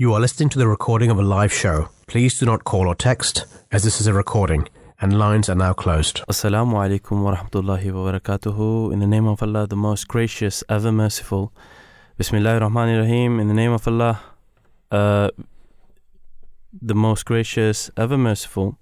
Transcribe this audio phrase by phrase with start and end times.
[0.00, 1.88] You are listening to the recording of a live show.
[2.06, 4.68] Please do not call or text, as this is a recording,
[5.00, 6.22] and lines are now closed.
[6.28, 8.92] Assalamu alaikum wa rahmatullahi wa barakatuhu.
[8.92, 11.52] In the name of Allah, the most gracious, ever merciful.
[12.16, 13.40] Bismillahir Rahmanir Rahim.
[13.40, 14.20] In the name of Allah,
[14.92, 15.30] uh,
[16.80, 18.78] the most gracious, ever merciful.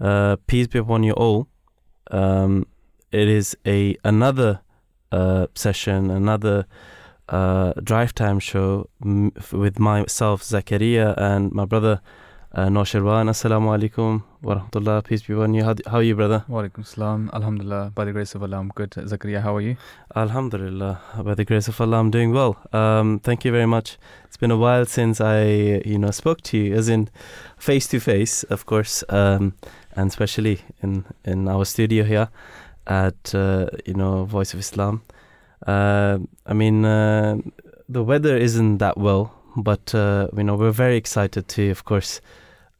[0.00, 1.46] Uh, peace be upon you all.
[2.10, 2.66] Um,
[3.12, 4.62] it is a another
[5.12, 6.66] uh, session, another
[7.28, 12.00] uh, drive time show m- with myself, Zakaria, and my brother
[12.54, 13.28] uh, Nosherwan.
[13.28, 15.04] Assalamu alaikum wa rahmatullah.
[15.04, 15.64] Peace be upon you.
[15.64, 16.44] How, how are you, brother?
[16.48, 17.30] Walaikum salam.
[17.34, 17.92] Alhamdulillah.
[17.94, 18.90] By the grace of Allah, I'm good.
[18.92, 19.76] Zakaria, how are you?
[20.16, 21.00] Alhamdulillah.
[21.22, 22.56] By the grace of Allah, I'm doing well.
[22.72, 23.98] Um, thank you very much.
[24.24, 27.10] It's been a while since I, you know, spoke to you, as in
[27.58, 29.54] face to face, of course, um,
[29.94, 32.28] and especially in in our studio here
[32.86, 35.02] at uh, you know Voice of Islam.
[35.66, 37.38] Uh, I mean, uh,
[37.88, 42.20] the weather isn't that well, but uh, you know we're very excited to, of course,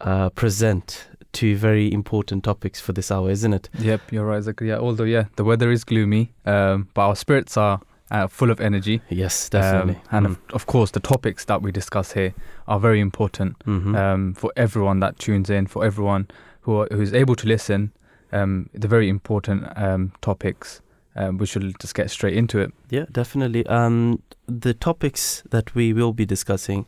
[0.00, 3.68] uh, present two very important topics for this hour, isn't it?
[3.78, 4.78] Yep, you're right, Zakaria.
[4.78, 7.80] Although, yeah, the weather is gloomy, um, but our spirits are
[8.10, 9.02] uh, full of energy.
[9.10, 9.96] Yes, definitely.
[10.10, 12.32] Um, and of, of course, the topics that we discuss here
[12.66, 13.94] are very important Mhm.
[13.96, 16.28] um, for everyone that tunes in, for everyone
[16.62, 17.92] who are, who is able to listen.
[18.32, 20.80] Um, the very important um, topics.
[21.16, 22.72] Um, we should just get straight into it.
[22.90, 23.66] Yeah, definitely.
[23.66, 26.86] Um, the topics that we will be discussing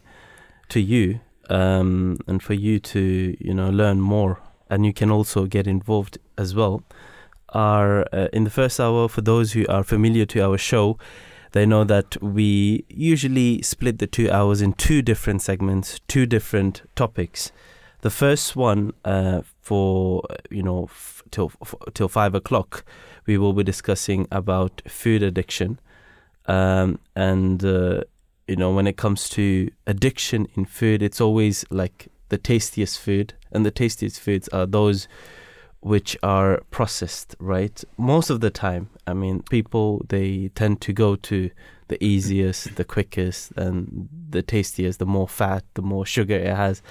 [0.69, 5.47] to you, um, and for you to you know learn more, and you can also
[5.47, 6.83] get involved as well,
[7.49, 9.09] are uh, in the first hour.
[9.09, 10.97] For those who are familiar to our show,
[11.53, 16.83] they know that we usually split the two hours in two different segments, two different
[16.95, 17.51] topics.
[18.03, 22.84] The first one uh, for you know f- till f- till five o'clock,
[23.27, 25.79] we will be discussing about food addiction,
[26.47, 28.03] um, and uh,
[28.47, 33.35] you know when it comes to addiction in food, it's always like the tastiest food,
[33.53, 35.09] and the tastiest foods are those
[35.81, 37.83] which are processed, right?
[37.97, 41.50] Most of the time, I mean, people they tend to go to
[41.89, 44.99] the easiest, the quickest, and the tastiest.
[44.99, 46.83] The more fat, the more sugar it has,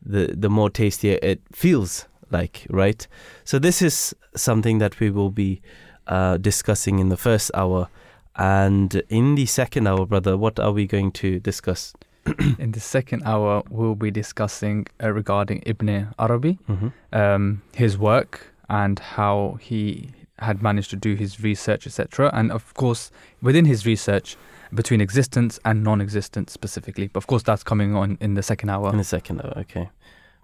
[0.00, 3.06] the the more tastier it feels like, right?
[3.44, 5.60] So this is something that we will be
[6.06, 7.88] uh, discussing in the first hour,
[8.36, 11.92] and in the second hour, brother, what are we going to discuss?
[12.58, 16.56] In the second hour, we'll be discussing uh, regarding Ibn Arabi.
[16.68, 16.88] Mm-hmm.
[17.12, 22.30] um, his work and how he had managed to do his research, etc.
[22.32, 23.10] And of course,
[23.42, 24.36] within his research,
[24.74, 27.08] between existence and non-existence specifically.
[27.08, 28.90] But of course, that's coming on in the second hour.
[28.90, 29.90] In the second hour, okay,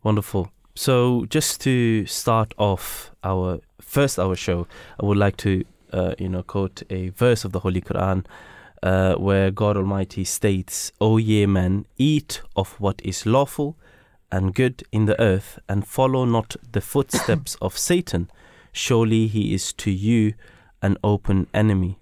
[0.03, 0.51] wonderful.
[0.79, 4.69] So just to start off our first hour show,
[5.03, 8.25] I would like to, uh, you know, quote a verse of the Holy Quran.
[8.81, 13.77] Uh, where God Almighty states, O ye men, eat of what is lawful
[14.31, 18.31] and good in the earth, and follow not the footsteps of Satan.
[18.71, 20.35] Surely he is to you
[20.81, 21.99] an open enemy.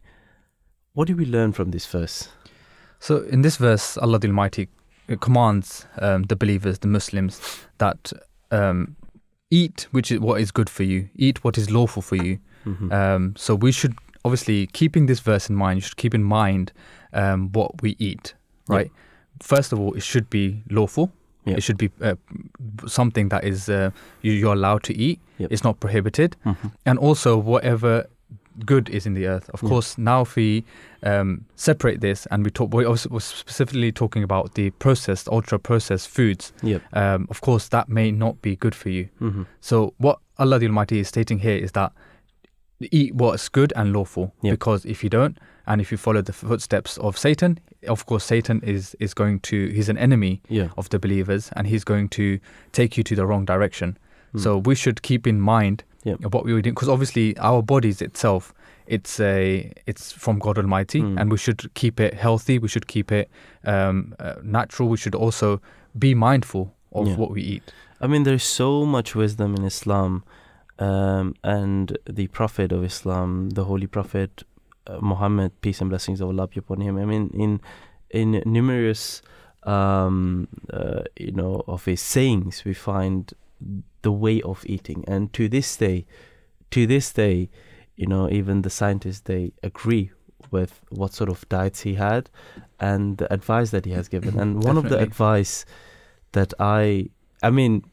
[0.92, 2.28] What do we learn from this verse?
[3.00, 4.68] So in this verse, Allah the Almighty
[5.20, 7.40] commands um, the believers, the Muslims,
[7.78, 8.12] that
[8.50, 8.96] um,
[9.50, 12.38] eat which is what is good for you, eat what is lawful for you.
[12.64, 12.92] Mhm.
[12.92, 15.76] Um, so we should obviously keeping this verse in mind.
[15.78, 16.72] You should keep in mind
[17.12, 18.34] um, what we eat,
[18.68, 18.90] right?
[19.40, 21.12] First of all, it should be lawful.
[21.44, 21.56] Yeah.
[21.58, 22.16] It should be uh,
[22.86, 23.90] something that is uh,
[24.22, 25.20] you, you're allowed to eat.
[25.38, 25.52] Yep.
[25.52, 26.72] It's not prohibited, Mhm.
[26.84, 28.06] and also whatever
[28.64, 29.50] good is in the earth.
[29.50, 29.68] Of Yeah.
[29.68, 30.64] course, now if we
[31.02, 36.08] um, separate this and we talk, we also specifically talking about the processed, ultra processed
[36.08, 36.52] foods.
[36.62, 36.82] Yep.
[36.92, 39.08] Um, of course, that may not be good for you.
[39.20, 39.46] Mhm.
[39.60, 41.92] So what Allah the Almighty is stating here is that
[42.80, 44.32] eat what's good and lawful.
[44.42, 44.52] Yep.
[44.52, 47.58] Because if you don't, and if you follow the footsteps of Satan,
[47.88, 50.68] of course Satan is is going to he's an enemy Yeah.
[50.76, 52.38] of the believers, and he's going to
[52.72, 53.96] take you to the wrong direction.
[54.34, 54.40] Mm.
[54.40, 56.32] So we should keep in mind Yep.
[56.34, 58.54] what we were doing because obviously our bodies itself.
[58.86, 61.20] It's a it's from God Almighty, Mm.
[61.20, 62.54] and we should keep it healthy.
[62.64, 63.26] We should keep it
[63.64, 64.88] um, uh, natural.
[64.88, 65.60] We should also
[65.98, 67.16] be mindful of Yeah.
[67.20, 67.64] what we eat.
[68.00, 70.22] I mean, there's so much wisdom in Islam,
[70.78, 74.44] um, and the Prophet of Islam, the Holy Prophet
[74.86, 76.96] uh, Muhammad, peace and blessings of Allah be upon him.
[76.96, 77.60] I mean, in
[78.10, 79.20] in numerous,
[79.64, 83.32] um, uh, you know, of his sayings, we find
[84.02, 86.06] the way of eating, and to this day,
[86.70, 87.48] to this day,
[87.96, 90.10] you know, even the scientists they agree
[90.50, 92.30] with what sort of diets he had
[92.78, 94.38] and the advice that he has given.
[94.38, 95.64] And one of the advice
[96.32, 97.08] that I,
[97.42, 97.84] I mean,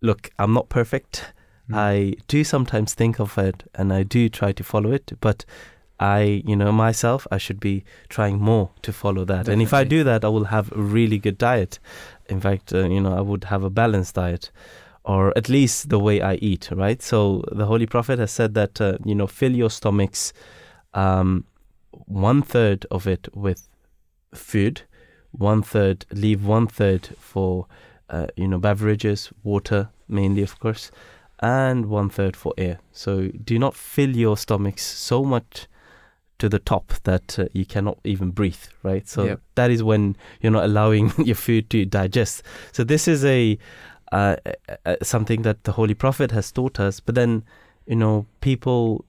[0.00, 1.32] look, I'm not perfect.
[1.68, 1.76] Mm.
[1.76, 5.44] I do sometimes think of it and I do try to follow it, but
[6.00, 9.48] I, you know, myself, I should be trying more to follow that.
[9.48, 11.78] And if I do that, I will have a really good diet.
[12.28, 14.50] In fact, uh, you know, I would have a balanced diet,
[15.04, 17.02] or at least the way I eat, right?
[17.02, 20.32] So the Holy Prophet has said that, uh, you know, fill your stomachs,
[20.94, 21.44] um,
[22.06, 23.68] one third of it with
[24.34, 24.82] food,
[25.32, 27.66] one third, leave one third for,
[28.08, 30.90] uh, you know, beverages, water mainly, of course,
[31.40, 32.78] and one third for air.
[32.92, 35.66] So do not fill your stomachs so much
[36.38, 39.06] to the top that uh, you cannot even breathe, right?
[39.08, 39.40] So Yep.
[39.54, 42.42] that is when you're not allowing your food to digest.
[42.72, 43.58] So this is a
[44.14, 44.36] uh,
[44.86, 47.00] uh, something that the Holy Prophet has taught us.
[47.00, 47.42] But then,
[47.86, 49.04] you know, people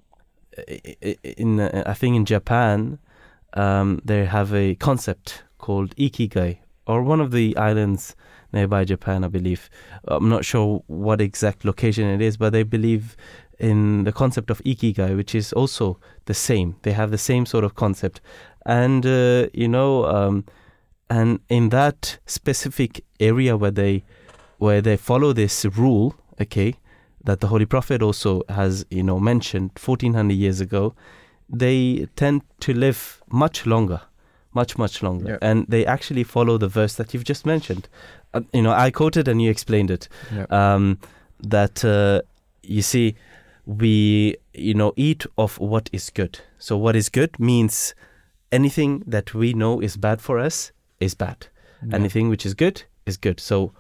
[1.38, 2.98] in uh, I think in Japan,
[3.54, 6.58] um, they have a concept called ikigai,
[6.88, 8.16] or one of the islands
[8.52, 9.70] nearby Japan, I believe.
[10.08, 13.16] I'm not sure what exact location it is, but they believe
[13.60, 16.76] in the concept of ikigai, which is also the same.
[16.82, 18.22] They have the same sort of concept,
[18.66, 20.46] and uh, you know, um,
[21.10, 24.04] and in that specific area where they
[24.58, 26.76] where they follow this rule, okay,
[27.24, 30.94] that the Holy Prophet also has you know mentioned 1400 years ago,
[31.50, 34.02] they tend to live much longer,
[34.54, 37.88] much much longer, and they actually follow the verse that you've just mentioned.
[38.34, 40.08] Uh, you know, I quoted and you explained it.
[40.50, 41.00] Um,
[41.42, 42.22] that uh,
[42.64, 43.16] you see
[43.66, 46.40] we you know eat of what is good.
[46.60, 47.94] So what is good means
[48.52, 51.48] anything that we know is bad for us is bad.
[51.94, 53.40] Anything which is good is good.
[53.40, 53.72] So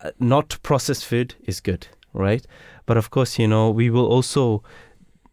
[0.00, 2.46] uh, not processed food is good right?
[2.86, 4.62] But of course you know we will also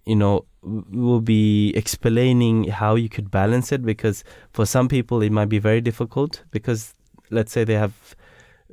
[0.06, 5.22] you know we will be explaining how you could balance it because for some people
[5.22, 6.94] it might be very difficult because
[7.32, 8.16] let's say they have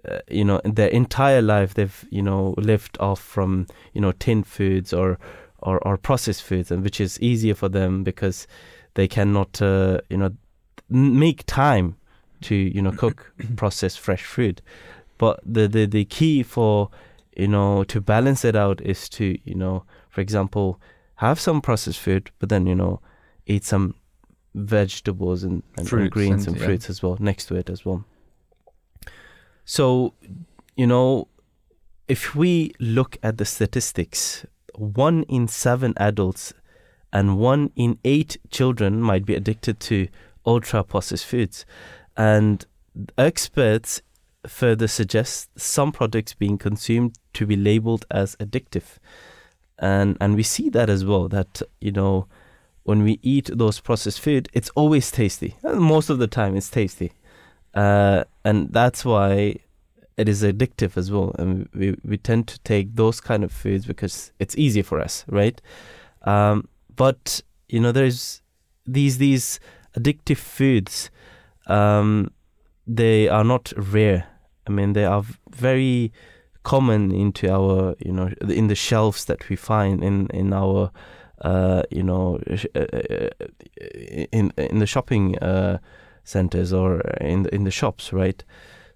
[0.09, 4.43] uh, you know their entire life they've you know lived off from you know tin
[4.43, 5.19] foods or
[5.63, 8.47] or, or processed foods and which is easier for them because
[8.95, 10.31] they cannot uh, you know
[10.89, 11.97] make time
[12.41, 14.63] to you know cook processed fresh food
[15.21, 16.89] but the, the the key for
[17.37, 20.81] you know to balance it out is to you know for example
[21.17, 23.01] have some processed food but then you know
[23.47, 23.95] eat some
[24.55, 26.67] vegetables and, and, and Fruits greens and- and yeah.
[26.67, 28.05] fruits as well next to it as well
[29.65, 30.15] so
[30.77, 31.29] you know
[32.09, 36.55] if we look at the statistics one in seven adults
[37.13, 40.09] and one in eight children might be addicted to
[40.47, 41.67] ultra processed foods
[42.17, 42.65] and
[43.19, 44.01] experts
[44.47, 48.97] further suggests some products being consumed to be labeled as addictive.
[49.79, 52.27] And and we see that as well that you know
[52.85, 55.57] when we eat those processed food it's always tasty.
[55.63, 57.13] Most of the time it's tasty.
[57.75, 59.57] Uh, and that's why
[60.17, 61.35] it is addictive as well.
[61.39, 65.25] And we, we tend to take those kind of foods because it's easy for us
[65.29, 65.61] right?
[66.23, 68.43] Um, but you know there's
[68.87, 69.61] these these
[69.97, 71.11] addictive foods
[71.67, 72.31] um,
[72.97, 74.27] they are not rare.
[74.67, 76.13] I mean they are very
[76.63, 80.91] common into our you know in the shelves that we find in in our
[81.43, 82.39] uh, you know
[82.75, 83.31] uh, uh,
[84.33, 85.79] in in the shopping uh,
[86.25, 88.45] centers or in the, in the shops right?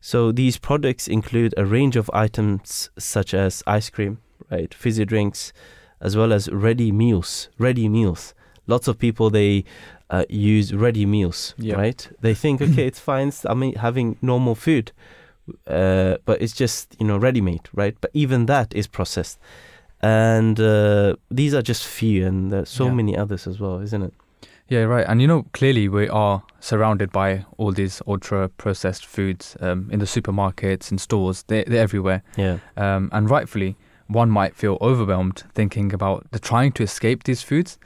[0.00, 4.18] So these products include a range of items such as ice cream
[4.50, 5.52] right fizzy drinks
[6.00, 8.34] as well as ready meals ready meals.
[8.66, 9.64] Lots of people they
[10.10, 11.76] uh, use ready meals Yeah.
[11.76, 14.92] right they think okay it's fine i mean having normal food
[15.66, 19.38] uh, but it's just you know ready made right but even that is processed
[20.02, 22.94] and uh, these are just few and there's so Yeah.
[22.94, 24.12] many others as well isn't it
[24.68, 25.06] Yeah, right.
[25.06, 29.98] And you know, clearly we are surrounded by all these ultra processed foods um, in
[29.98, 31.44] the supermarkets and stores.
[31.48, 32.22] They're, they're everywhere.
[32.36, 33.76] yeah Um, and rightfully,
[34.08, 37.78] one might feel overwhelmed thinking about the trying to escape these foods.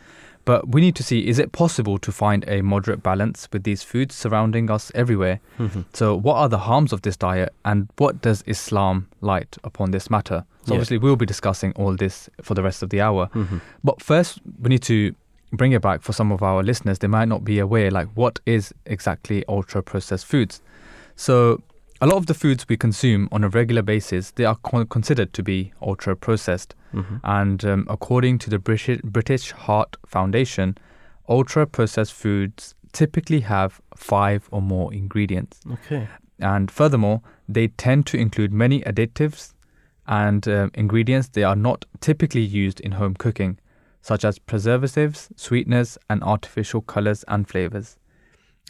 [0.49, 3.83] But we need to see is it possible to find a moderate balance with these
[3.83, 5.41] foods surrounding us everywhere?
[5.59, 5.85] Mhm.
[5.93, 10.09] So, what are the harms of this diet and what does Islam light upon this
[10.09, 10.45] matter?
[10.65, 10.77] So, Yeah.
[10.77, 13.29] obviously, we'll be discussing all this for the rest of the hour.
[13.35, 13.61] Mhm.
[13.85, 15.13] But first, we need to
[15.53, 16.99] bring it back for some of our listeners.
[17.01, 20.63] They might not be aware, like, what is exactly ultra processed foods?
[21.15, 21.61] So,
[22.01, 25.33] a lot of the foods we consume on a regular basis, they are con- considered
[25.33, 26.75] to be ultra processed.
[26.95, 27.21] Mhm.
[27.25, 30.77] And um, according to the British, British Heart Foundation,
[31.29, 35.61] ultra processed foods typically have five or more ingredients.
[35.73, 36.09] okay
[36.41, 39.53] And furthermore, they tend to include many additives
[40.07, 43.59] and uh, ingredients they are not typically used in home cooking,
[44.01, 47.98] such as preservatives, sweeteners, and artificial colors and flavors.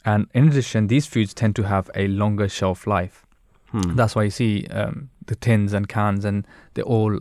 [0.05, 3.27] And in addition, these foods tend to have a longer shelf life.
[3.71, 3.97] Hmm.
[3.97, 7.21] That's why you see um, the tins and cans, and they're all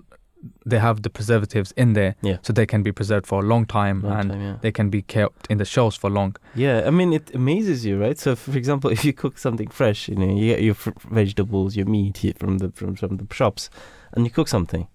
[0.66, 2.38] they have the preservatives in there, Yeah.
[2.44, 4.58] so they can be preserved for a long time Long and time, yeah.
[4.62, 6.36] they can be kept in the shelves for long.
[6.56, 8.18] Yeah, I mean, it amazes you, right?
[8.20, 11.76] So, for example, if you cook something fresh, you know, you get your fr- vegetables,
[11.76, 13.70] your meat from the from, from the shops,
[14.14, 14.88] and you cook something.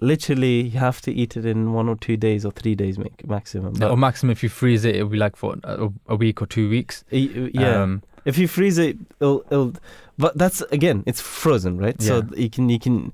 [0.00, 3.06] Literally, you have to eat it in one or two days or three days ma-
[3.26, 3.82] maximum.
[3.82, 6.70] or maximum, if you freeze it, it'll be like for a, a week or two
[6.70, 7.04] weeks.
[7.10, 9.72] yeah, Um, if you freeze it, it'll, it'll.
[10.16, 11.96] But that's again, it's frozen, right?
[11.98, 12.06] Yeah.
[12.06, 13.12] So you can you can.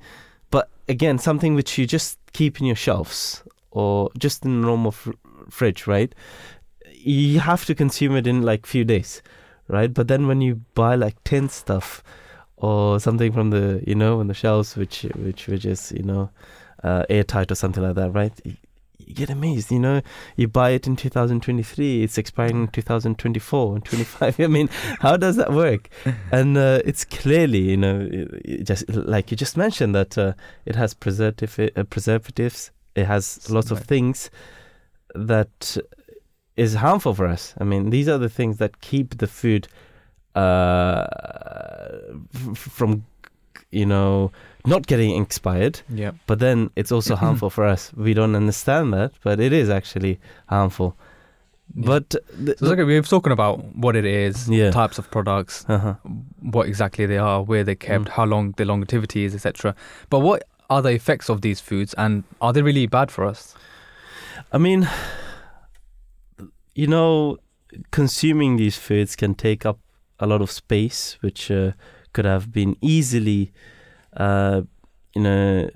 [0.50, 5.12] But again, something which you just keep in your shelves or just in normal fr-
[5.50, 6.14] fridge, right?
[6.93, 9.23] You have to consume it in like few days,
[9.69, 9.93] right?
[9.93, 12.03] But then when you buy like tin stuff
[12.57, 16.31] or something from the you know on the shelves, which which which is you know
[16.85, 18.33] uh, airtight or something like that, right?
[18.45, 18.57] You,
[19.14, 20.00] get amazed, you know.
[20.37, 24.41] You buy it in 2023, it's expiring in 2024 and 25.
[24.41, 24.69] I mean,
[25.00, 25.88] how does that work?
[26.33, 28.09] And uh, it's clearly, you know,
[28.62, 30.33] just like you just mentioned that uh,
[30.64, 32.71] it has preservative uh, preservatives.
[32.95, 34.31] It has lots of things
[35.14, 35.76] that
[36.57, 37.55] is harmful for us.
[37.59, 39.69] I mean, these are the things that keep the food
[40.35, 41.07] uh,
[42.55, 43.05] from,
[43.71, 44.33] you know,
[44.66, 45.80] not getting expired.
[45.88, 46.12] yeah.
[46.26, 47.92] But then it's also harmful for us.
[47.97, 50.97] We don't understand that, but it is actually harmful.
[51.76, 51.87] Yeah.
[51.87, 54.71] But the, So okay, we've spoken about what it is, Yeah.
[54.71, 55.94] types of products, uh-huh.
[56.40, 58.09] what exactly they are, where they're kept, Mm.
[58.11, 59.75] how long the longevity is, etc.
[60.11, 63.54] But what are the effects of these foods, and are they really bad for us?
[64.52, 64.88] I mean,
[66.75, 67.38] you know,
[67.90, 69.78] consuming these foods can take up
[70.18, 71.73] a lot of space, which uh,
[72.12, 73.52] could have been easily,
[74.16, 74.62] uh,
[75.14, 75.71] you know,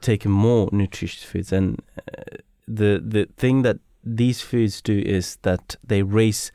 [0.00, 1.52] taking more nutritious foods.
[1.52, 6.52] And uh, the the thing that these foods do is that they raise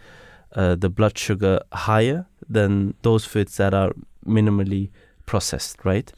[0.55, 3.93] uh, the blood sugar higher than those foods that are
[4.25, 4.89] minimally
[5.25, 6.11] processed, right?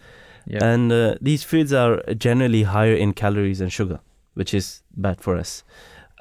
[0.46, 0.64] Yeah.
[0.64, 4.00] And uh, these foods are generally higher in calories and sugar,
[4.36, 5.64] which is bad for us.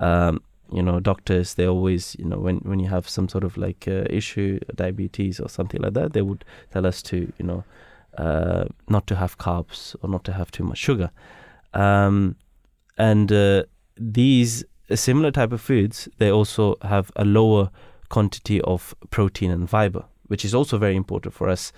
[0.01, 3.57] Um, you know, doctors they always, you know, when when you have some sort of
[3.57, 7.65] like uh, issue, diabetes or something like that, they would tell us to, you know,
[8.17, 11.11] uh, not to have carbs or not to have too much sugar.
[11.75, 12.37] Um,
[12.99, 13.65] and uh,
[13.97, 17.71] these similar type of foods, they also have a lower
[18.09, 21.73] quantity of protein and fiber, which is also very important for us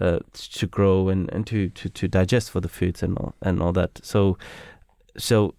[0.00, 3.62] uh, to grow and, and to, to, to digest for the foods and all, and
[3.62, 4.00] all that.
[4.02, 4.36] So
[5.16, 5.54] so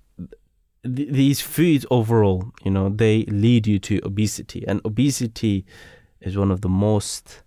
[0.84, 5.66] th- these foods overall, you know, they lead you to obesity, and obesity
[6.22, 7.44] is one of the most.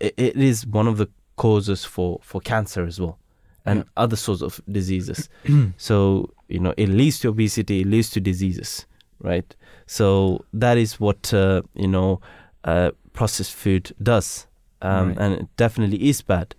[0.00, 3.18] It, it is one of the causes for for cancer as well,
[3.64, 3.84] and Yeah.
[3.96, 5.28] other sorts of diseases.
[5.76, 8.86] so you know, it leads to obesity, it leads to diseases,
[9.20, 9.56] right?
[9.86, 12.20] So that is what uh, you know,
[12.64, 14.46] uh, processed food does,
[14.82, 15.18] um, Right.
[15.18, 16.54] and it definitely is bad.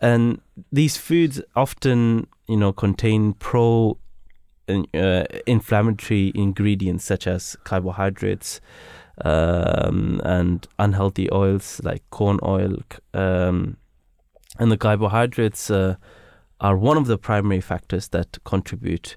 [0.00, 0.40] And
[0.72, 3.96] these foods often, you know, contain pro
[4.68, 8.60] uh, inflammatory ingredients such as carbohydrates
[9.24, 12.76] um, and unhealthy oils like corn oil.
[13.12, 13.76] Um,
[14.58, 15.96] and the carbohydrates uh,
[16.60, 19.16] are one of the primary factors that contribute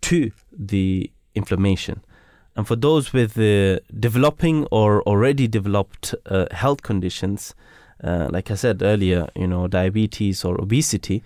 [0.00, 2.02] to the inflammation.
[2.56, 7.54] And for those with uh, developing or already developed uh, health conditions,
[8.02, 11.22] uh, like I said earlier, you know, diabetes or obesity,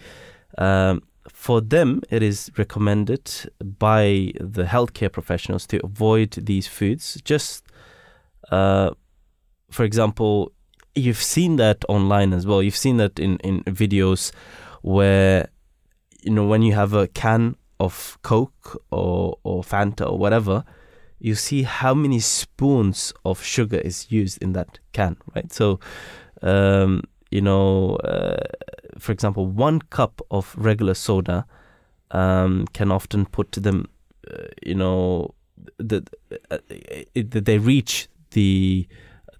[0.59, 7.21] um, for them it is recommended by the healthcare professionals to avoid these foods.
[7.25, 7.65] Just,
[8.51, 8.91] uh,
[9.71, 10.53] for example,
[10.95, 12.63] you've seen that online as well.
[12.63, 14.33] You've seen that in, in videos
[14.83, 15.49] where,
[16.23, 20.65] you know, when you have a can of Coke or, or Fanta or whatever,
[21.19, 25.53] you see how many spoons of sugar is used in that can, right?
[25.53, 25.81] So,
[26.43, 28.45] um, you know, uh,
[28.99, 31.47] for example, one cup of regular soda
[32.11, 33.89] um, can often put to them,
[34.31, 35.35] uh, you know,
[35.79, 36.05] the,
[36.51, 36.59] uh,
[37.21, 38.87] they reach the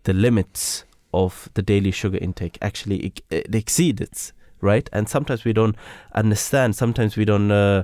[0.05, 0.85] the limits
[1.25, 2.59] of the daily sugar intake.
[2.61, 4.89] Actually, it, it exceeds right?
[4.93, 5.77] And sometimes we don't
[6.15, 6.75] understand.
[6.75, 7.83] Sometimes we don't, uh,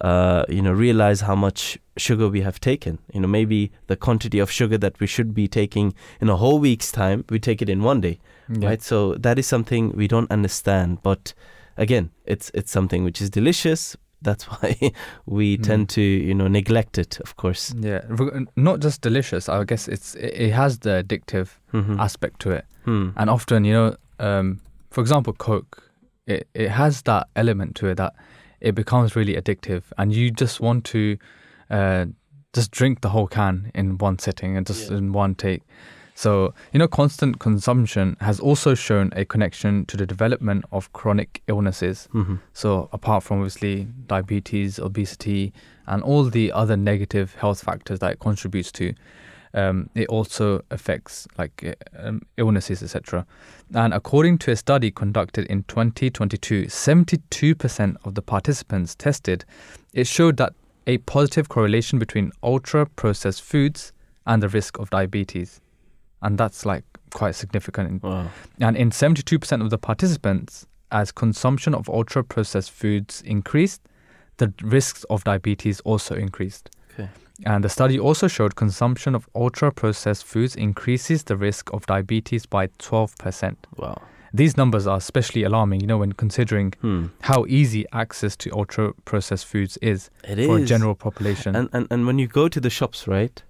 [0.00, 2.98] uh, you know, realize how much sugar we have taken.
[3.14, 6.58] You know, maybe the quantity of sugar that we should be taking in a whole
[6.58, 8.18] week's time, we take it in one day
[8.48, 8.68] Yeah.
[8.68, 11.34] right so that is something we don't understand but
[11.76, 14.76] again it's it's something which is delicious that's why
[15.26, 15.62] we Mm.
[15.62, 18.02] tend to you know neglect it of course Yeah,
[18.56, 19.48] not just delicious.
[19.48, 21.98] I guess it's it, has the addictive Mhm.
[21.98, 23.08] aspect to it, Hmm.
[23.16, 25.82] and often you know, um, for example, Coke,
[26.26, 28.12] it it has that element to it that
[28.60, 31.16] it becomes really addictive, and you just want to
[31.70, 32.04] uh,
[32.56, 34.98] just drink the whole can in one sitting and just Yeah.
[34.98, 35.62] in one take.
[36.16, 41.42] So, you know, constant consumption has also shown a connection to the development of chronic
[41.46, 42.08] illnesses.
[42.10, 45.52] hmm So, apart from obviously diabetes, obesity,
[45.86, 48.94] and all the other negative health factors that it contributes to,
[49.52, 53.26] um, it also affects like uh, um, illnesses, etc.
[53.74, 59.44] And according to a study conducted in 2022, 72% of the participants tested,
[59.92, 60.54] it showed that
[60.86, 63.92] a positive correlation between ultra processed foods
[64.26, 65.60] and the risk of diabetes.
[66.26, 68.02] And that's like quite significant.
[68.02, 68.26] Wow.
[68.60, 73.80] And in 72% of the participants, as consumption of ultra processed foods increased,
[74.38, 76.70] the risks of diabetes also increased.
[76.94, 77.08] Okay.
[77.44, 82.44] And the study also showed consumption of ultra processed foods increases the risk of diabetes
[82.44, 83.56] by 12%.
[83.76, 84.02] Wow.
[84.34, 87.06] These numbers are especially alarming, you know, when considering Hmm.
[87.20, 91.54] how easy access to ultra processed foods is It for a general population.
[91.56, 93.42] And, and and when you go to the shops, right,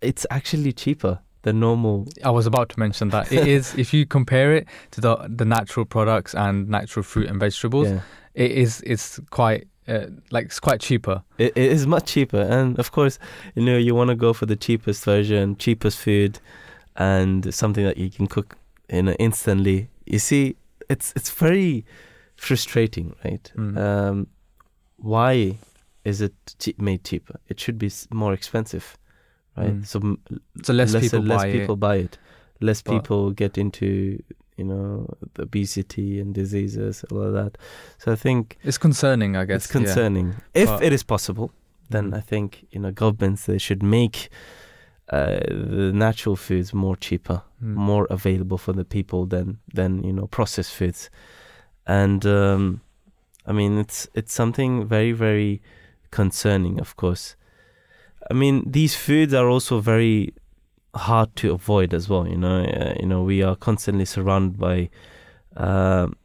[0.00, 2.06] it's actually cheaper than normal.
[2.24, 5.44] I was about to mention that it is if you compare it to the the
[5.44, 8.00] natural products and natural fruit and vegetables, Yeah.
[8.34, 11.22] it is it's quite uh, like it's quite cheaper.
[11.38, 13.18] It, it is much cheaper, and of course,
[13.54, 16.38] you know, you want to go for the cheapest version, cheapest food,
[16.96, 18.56] and something that you can cook
[18.88, 19.88] in instantly.
[20.06, 20.56] You see,
[20.88, 21.84] it's it's very
[22.36, 23.52] frustrating, right?
[23.56, 23.76] Mm.
[23.78, 24.26] Um,
[24.96, 25.58] why
[26.04, 26.34] is it
[26.78, 27.38] made cheaper?
[27.48, 28.96] It should be more expensive,
[29.56, 29.74] right?
[29.74, 29.86] Mm.
[29.86, 30.00] So
[30.62, 31.80] So less people less buy people it.
[31.80, 32.18] buy it.
[32.60, 34.18] Less But- people get into
[34.56, 35.06] you know
[35.38, 37.58] obesity and diseases, all of that.
[37.98, 39.64] So I think It's concerning, I guess.
[39.64, 40.34] it's concerning.
[40.54, 41.50] If But- it is possible,
[41.90, 42.16] then Mm.
[42.18, 44.28] I think you know governments they should make
[45.12, 47.74] uh, the natural foods more cheaper, Mm.
[47.74, 51.10] more available for the people than than you know processed foods.
[51.86, 52.80] And um,
[53.46, 55.60] I mean it's it's something very very
[56.10, 57.36] concerning, of course.
[58.30, 60.32] I mean these foods are also very
[60.94, 62.26] hard to avoid as well.
[62.26, 64.90] You know, uh, you know we are constantly surrounded by.
[65.56, 66.16] um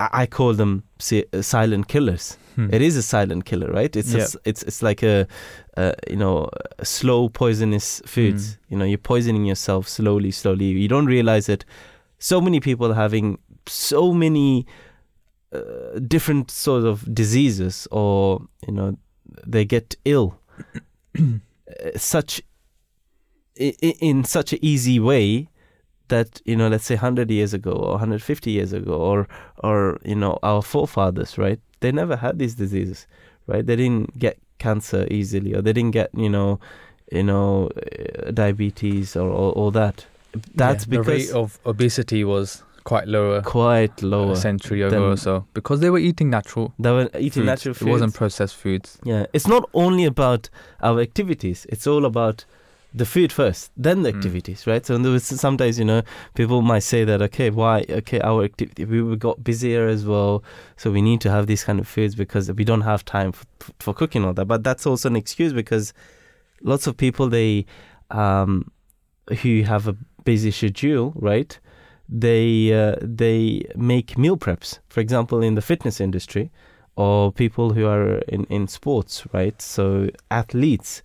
[0.00, 2.38] I call them uh, silent killers.
[2.54, 2.68] Hmm.
[2.72, 3.96] It is a silent killer, right?
[3.96, 5.26] It's a it's it's like a,
[5.76, 8.52] uh, you know a slow poisonous foods.
[8.52, 8.58] Mm.
[8.68, 10.66] You know, you're poisoning yourself slowly, slowly.
[10.66, 11.64] You don't realize it.
[12.18, 14.66] So many people having so many
[15.52, 18.96] uh, different sort of diseases, or you know,
[19.46, 20.38] they get ill.
[21.96, 22.42] such
[23.56, 25.48] in such an easy way
[26.08, 29.28] that you know let's say 100 years ago or 150 years ago or
[29.62, 31.60] or you know our forefathers right?
[31.80, 33.06] They never had these diseases
[33.46, 33.66] right?
[33.66, 36.60] They didn't get cancer easily or they didn't get you know
[37.12, 40.06] you know uh, diabetes or all, all that.
[40.54, 45.00] That's Yeah, the because rate of obesity was quite lower quite lower a century ago
[45.12, 47.88] or so because they were eating natural they were eating natural food.
[47.88, 48.88] It wasn't processed foods.
[49.12, 50.42] yeah it's not only about
[50.88, 52.38] our activities it's all about
[53.00, 54.16] the food first then the Mm.
[54.16, 56.00] activities right so there was sometimes you know
[56.34, 60.42] people might say that okay why okay our activity we we got busier as well
[60.80, 63.44] so we need to have these kind of foods because we don't have time for,
[63.84, 65.92] for cooking all that but that's also an excuse because
[66.72, 67.66] lots of people they
[68.22, 68.52] um
[69.42, 71.52] who have a busy schedule right
[72.08, 76.50] they uh, they make meal preps for example in the fitness industry
[76.96, 79.60] or people who are in in sports right?
[79.60, 81.02] So athletes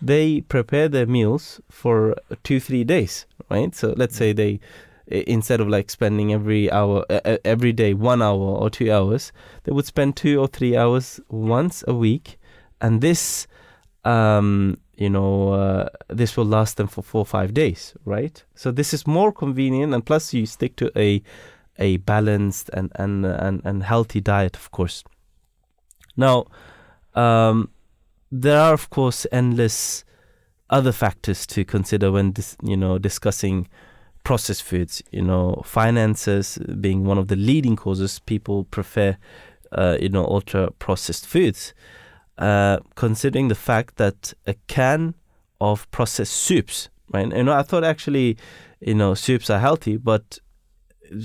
[0.00, 3.74] they prepare their meals for two three days right?
[3.74, 4.60] So let's say they
[5.08, 9.32] instead of like spending every hour uh, every day one hour or two hours
[9.64, 12.38] they would spend two or three hours once a week.
[12.80, 13.46] And this
[14.04, 18.44] um you know uh, this will last them for four or five days right?
[18.54, 21.22] So this is more convenient and plus you stick to a
[21.78, 25.04] a balanced and and and, and healthy diet of course.
[26.16, 26.46] Now
[27.14, 27.70] um
[28.32, 30.04] there are of course endless
[30.70, 33.68] other factors to consider when dis- you know discussing
[34.24, 35.02] processed foods.
[35.10, 39.16] You know finances being one of the leading causes people prefer
[39.72, 41.74] uh, you know ultra processed foods
[42.38, 45.14] uh, considering the fact that a can
[45.60, 48.36] of processed soups right you know i thought actually
[48.80, 50.38] you know soups are healthy but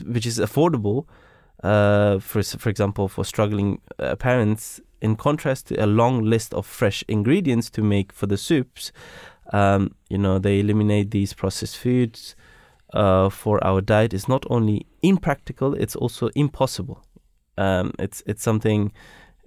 [0.05, 1.05] which is affordable
[1.63, 6.65] uh, for for example for struggling uh, parents in contrast to a long list of
[6.65, 8.91] fresh ingredients to make for the soups,
[9.51, 12.35] um, you know, they eliminate these processed foods
[12.93, 17.03] uh, for our diet is not only impractical, it's also impossible.
[17.57, 18.91] Um, it's it's something,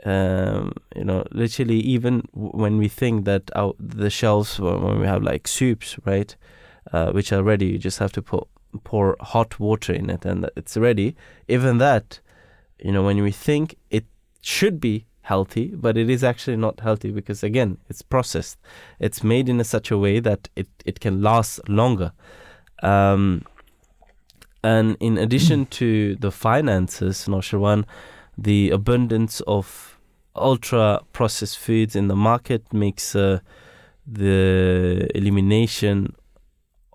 [0.05, 5.07] um, you know, literally even when we think that our the shelves when when we
[5.07, 6.37] have like soups, right,
[6.93, 8.47] uh, which are ready, you just have to put
[8.83, 11.17] pour hot water in it and it's ready.
[11.49, 12.21] Even that,
[12.79, 14.05] you know, when we think it
[14.40, 18.59] should be healthy, but it is actually not healthy because again, it's processed.
[18.99, 22.12] It's made in a such a way that it, it can last longer.
[22.83, 23.45] Um,
[24.62, 27.85] and in addition to the finances, Nosherwan,
[28.37, 29.93] the abundance of
[30.37, 33.38] ultra processed foods in the market makes uh,
[34.07, 36.14] the elimination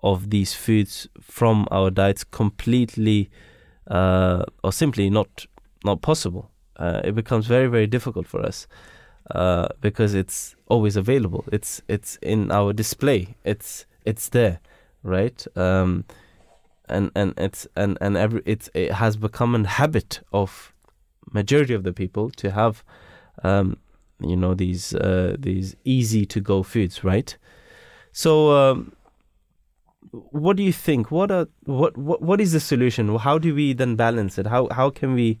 [0.02, 3.30] of these foods from our diets completely
[3.88, 5.46] uh, or simply not
[5.84, 6.50] not possible.
[6.76, 8.66] Uh, it becomes very very difficult for us
[9.34, 11.44] uh, because it's always available.
[11.52, 13.36] It's it's in our display.
[13.44, 14.60] It's it's there,
[15.02, 15.46] right?
[15.56, 16.04] Um,
[16.88, 20.72] and and it's and and every it's it has become a habit of
[21.32, 22.82] majority of the people to have
[23.44, 23.76] um,
[24.20, 27.36] you know these uh, these easy to go foods, right?
[28.12, 28.92] So, um,
[30.10, 31.10] what do you think?
[31.10, 33.16] What are what, what what is the solution?
[33.16, 34.46] How do we then balance it?
[34.46, 35.38] How how can we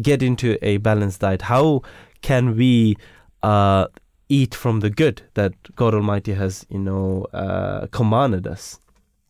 [0.00, 1.42] get into a balanced diet?
[1.42, 1.82] How
[2.22, 2.96] can we
[3.42, 3.86] uh,
[4.28, 8.78] eat from the good that God Almighty has you know uh, commanded us?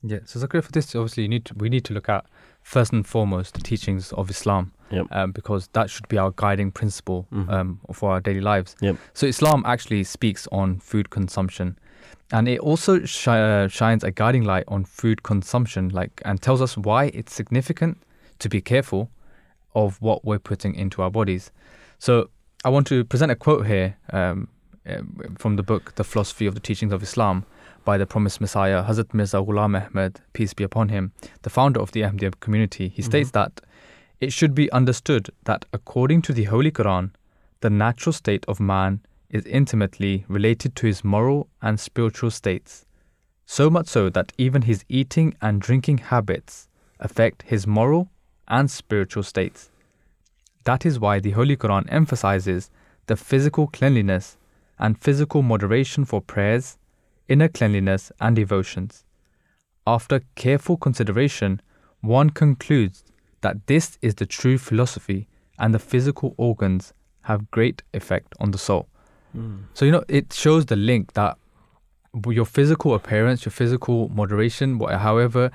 [0.03, 0.21] Yeah.
[0.25, 2.25] So for this, obviously, you need to, we need to look at
[2.63, 5.07] first and foremost the teachings of Islam, Yep.
[5.13, 7.49] um, because that should be our guiding principle Mhm.
[7.53, 8.75] um, for our daily lives.
[8.81, 8.97] Yep.
[9.15, 11.79] So Islam actually speaks on food consumption,
[12.33, 16.61] and it also shi- uh, shines a guiding light on food consumption, like and tells
[16.61, 17.99] us why it's significant
[18.39, 19.11] to be careful
[19.75, 21.51] of what we're putting into our bodies.
[21.99, 22.31] So
[22.65, 24.49] I want to present a quote here um,
[24.89, 25.03] uh,
[25.39, 27.45] from the book The Philosophy of the Teachings of Islam
[27.85, 31.93] by the promised Messiah, Hazrat Mirza Ghulam Ahmad, peace be upon him, the founder of
[31.93, 32.89] the Ahmadiyya community.
[32.89, 33.61] He states that
[34.21, 37.11] it should be understood that according to the Holy Quran,
[37.61, 42.85] the natural state of man is intimately related to his moral and spiritual states,
[43.47, 48.11] so much so that even his eating and drinking habits affect his moral
[48.47, 49.71] and spiritual states.
[50.65, 52.71] That is why the Holy Quran emphasizes
[53.07, 54.37] the physical cleanliness
[54.79, 56.79] and physical moderation for prayers,
[57.29, 59.05] inner cleanliness, and devotions.
[59.87, 61.63] After careful consideration,
[62.01, 63.05] one concludes
[63.43, 68.59] that this is the true philosophy and the physical organs have great effect on the
[68.59, 68.89] soul.
[69.75, 71.39] So, you know, it shows the link that
[72.27, 75.53] your physical appearance, your physical moderation, however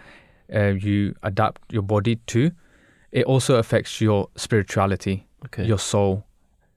[0.53, 2.51] uh, you adapt your body to,
[3.11, 5.65] it also affects your spirituality, Okay.
[5.65, 6.25] your soul.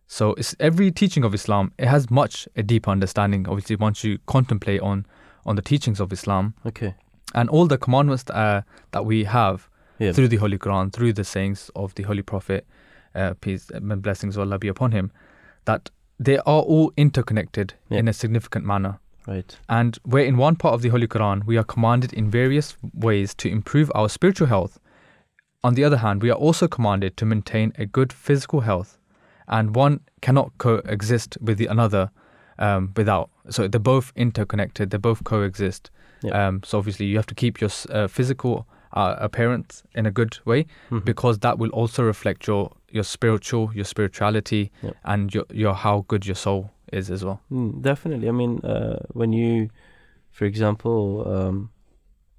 [0.08, 3.46] So, it's every teaching of Islam, it has much a deeper understanding.
[3.46, 5.06] Obviously, once you contemplate on
[5.46, 6.94] on the teachings of Islam okay.
[7.34, 9.68] and all the commandments uh, that we have
[9.98, 10.12] Yeah.
[10.12, 12.66] through the Holy Quran, through the sayings of the Holy Prophet,
[13.14, 15.10] uh, peace and blessings of Allah be upon him,
[15.64, 17.98] that they are all interconnected Yeah.
[18.00, 18.98] in a significant manner.
[19.26, 19.56] Right.
[19.68, 23.34] And where in one part of the Holy Quran we are commanded in various ways
[23.36, 24.78] to improve our spiritual health,
[25.64, 28.98] on the other hand, we are also commanded to maintain a good physical health,
[29.48, 32.10] and one cannot coexist with the another
[32.60, 33.30] um, without.
[33.50, 34.90] So they're both interconnected.
[34.90, 35.90] They both coexist.
[36.32, 40.38] Um, so obviously, you have to keep your uh, physical uh, appearance in a good
[40.44, 41.04] way Mhm.
[41.04, 44.96] because that will also reflect your your spiritual, your spirituality, Yep.
[45.04, 47.40] and your your how good your soul is as well.
[47.50, 48.28] Mm, definitely.
[48.28, 49.68] I mean, uh, when you,
[50.30, 51.70] for example, um,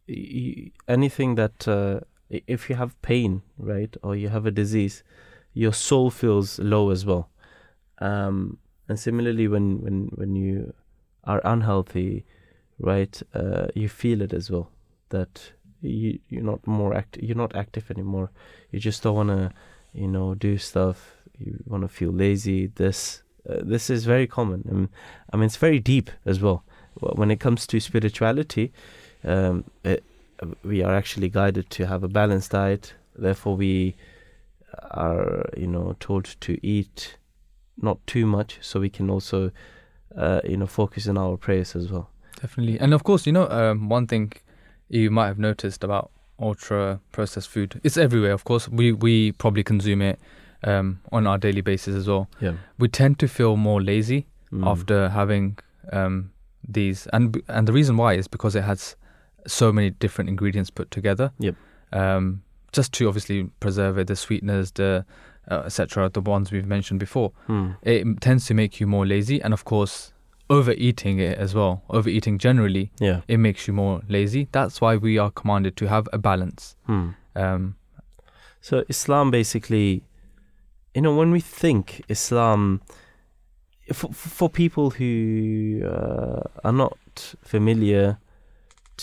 [0.08, 2.00] y- anything that uh,
[2.48, 5.04] if you have pain, right, or you have a disease,
[5.54, 7.30] your soul feels low as well.
[8.00, 8.58] Um,
[8.88, 10.74] and similarly, when when when you
[11.24, 12.26] are unhealthy,
[12.80, 14.70] right, uh, you feel it as well.
[15.10, 18.32] That you you're not more act you're not active anymore.
[18.72, 19.52] You just don't want to,
[19.94, 21.16] you know, do stuff.
[21.38, 22.68] You want to feel lazy.
[22.68, 24.68] This uh, this is very common.
[24.70, 24.90] Um,
[25.32, 26.64] I mean, it's very deep as well.
[27.00, 28.74] When it comes to spirituality,
[29.24, 30.04] um, it,
[30.64, 32.94] we are actually guided to have a balanced diet.
[33.16, 33.96] Therefore, we
[34.92, 37.18] are, you know, told to eat
[37.82, 39.52] not too much, so we can also,
[40.18, 42.10] uh, you know, focus on our prayers as well.
[42.42, 42.80] Definitely.
[42.80, 44.34] And of course, you know, um, one thing
[44.90, 48.68] you might have noticed about ultra processed food, it's everywhere, of course.
[48.70, 50.20] We, we probably consume it
[50.64, 52.28] um, on our daily basis as well.
[52.42, 52.54] Yeah.
[52.78, 54.66] We tend to feel more lazy Mm.
[54.66, 55.60] after having
[55.94, 56.32] um,
[56.68, 57.06] these.
[57.14, 58.96] And, and the reason why is because it has
[59.46, 61.32] so many different ingredients put together.
[61.38, 61.54] Yep.
[61.94, 65.06] Um, just to obviously preserve it, the sweeteners, the
[65.52, 67.76] uh, etc., the ones we've mentioned before Mm.
[67.84, 70.14] it tends to make you more lazy and of course
[70.50, 73.22] overeating it as well overeating generally Yeah.
[73.28, 77.10] it makes you more lazy that's why we are commanded to have a balance Hmm.
[77.36, 77.76] um
[78.62, 80.04] So Islam basically,
[80.96, 82.82] you know, when we think Islam,
[83.94, 85.12] for, for people who
[85.86, 88.18] uh, are not familiar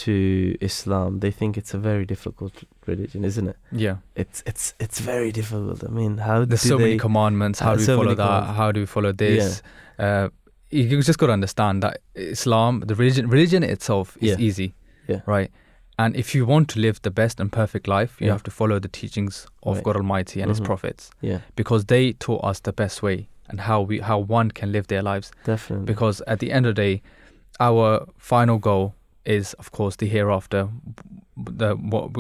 [0.05, 0.13] to
[0.61, 2.53] Islam, they think it's a very difficult
[2.87, 3.57] religion, isn't it?
[3.73, 5.83] yeah It's it's it's very difficult.
[5.85, 6.85] I mean, how there's do so they?
[6.85, 9.63] many commandments how do we so follow that how do we follow this
[9.99, 10.29] uh
[10.71, 14.47] you just got to understand that islam the religion religion itself is Yeah.
[14.47, 14.75] easy
[15.09, 15.21] Yeah.
[15.27, 15.51] right
[15.99, 18.33] And if you want to live the best and perfect life, you Yeah.
[18.35, 19.85] have to follow the teachings of Right.
[19.85, 20.55] God Almighty and Mhm.
[20.59, 24.51] His prophets, Yeah, because they taught us the best way and how we how one
[24.51, 25.31] can live their lives.
[25.45, 25.87] definitely.
[25.87, 27.03] Because at the end of the day,
[27.61, 28.93] our final goal
[29.25, 30.69] is, of course, the hereafter,
[31.59, 32.11] the what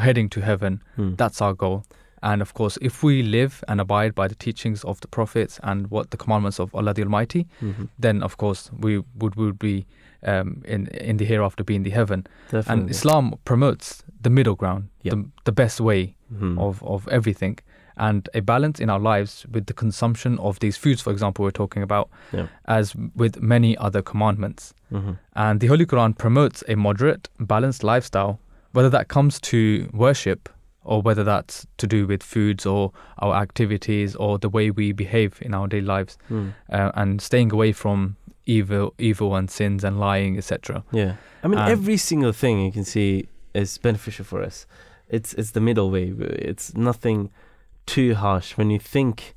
[0.00, 0.80] heading to heaven.
[0.96, 1.14] Hmm.
[1.16, 1.82] That's our goal.
[2.22, 5.90] And of course, if we live and abide by the teachings of the prophets and
[5.90, 7.88] what the commandments of Allah the Almighty, Mhm.
[8.02, 9.86] then of course we would would be
[10.26, 12.26] um, in in the hereafter, be in the heaven.
[12.50, 12.72] Definitely.
[12.82, 15.14] And Islam promotes the middle ground, Yeah.
[15.14, 16.58] the, the best way Mhm.
[16.58, 17.58] of, of everything,
[17.96, 21.52] and a balance in our lives with the consumption of these foods, for example, we're
[21.52, 22.08] talking about,
[22.64, 24.74] as with many other commandments.
[24.92, 25.18] Mhm.
[25.34, 28.38] And the Holy Quran promotes a moderate, balanced lifestyle,
[28.72, 30.48] whether that comes to worship
[30.88, 35.32] or whether that's to do with foods or our activities or the way we behave
[35.46, 36.52] in our daily lives, Mm.
[36.72, 40.82] uh, and staying away from evil, evil and sins and lying, etc.
[40.92, 41.12] Yeah,
[41.44, 44.66] I mean, Um, every single thing you can see is beneficial for us.
[45.08, 46.14] It's it's the middle way.
[46.50, 47.30] It's nothing
[47.86, 48.56] too harsh.
[48.58, 49.34] When you think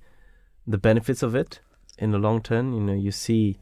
[0.72, 1.62] the benefits of it
[1.98, 3.58] in the long term, you know, you see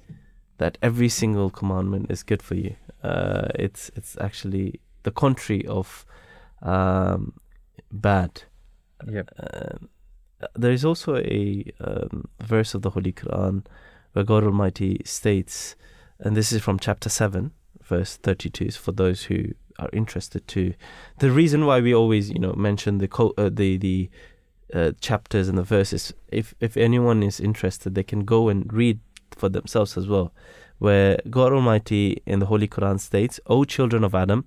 [0.57, 2.75] that every single commandment is good for you.
[3.03, 6.05] Uh, it's it's actually the contrary of
[6.61, 7.33] um,
[7.91, 8.43] bad.
[9.07, 9.29] Yep.
[9.39, 9.89] Um,
[10.55, 13.65] there is also a um, verse of the Holy Quran
[14.13, 15.75] where God Almighty states,
[16.19, 17.51] and this is from chapter 7,
[17.83, 20.73] verse 32, is for those who are interested to.
[21.19, 24.09] The reason why we always, you know, mention the co- uh, the the
[24.73, 28.99] uh, chapters and the verses, if if anyone is interested, they can go and read
[29.31, 30.33] for themselves as well.
[30.79, 34.45] Where God Almighty in the Holy Quran states, "O children of Adam,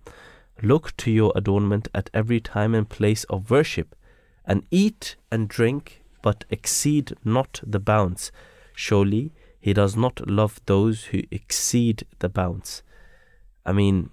[0.60, 3.94] look to your adornment at every time and place of worship,
[4.44, 8.32] and eat and drink, but exceed not the bounds.
[8.74, 12.82] Surely he does not love those who exceed the bounds.
[13.64, 14.10] I mean,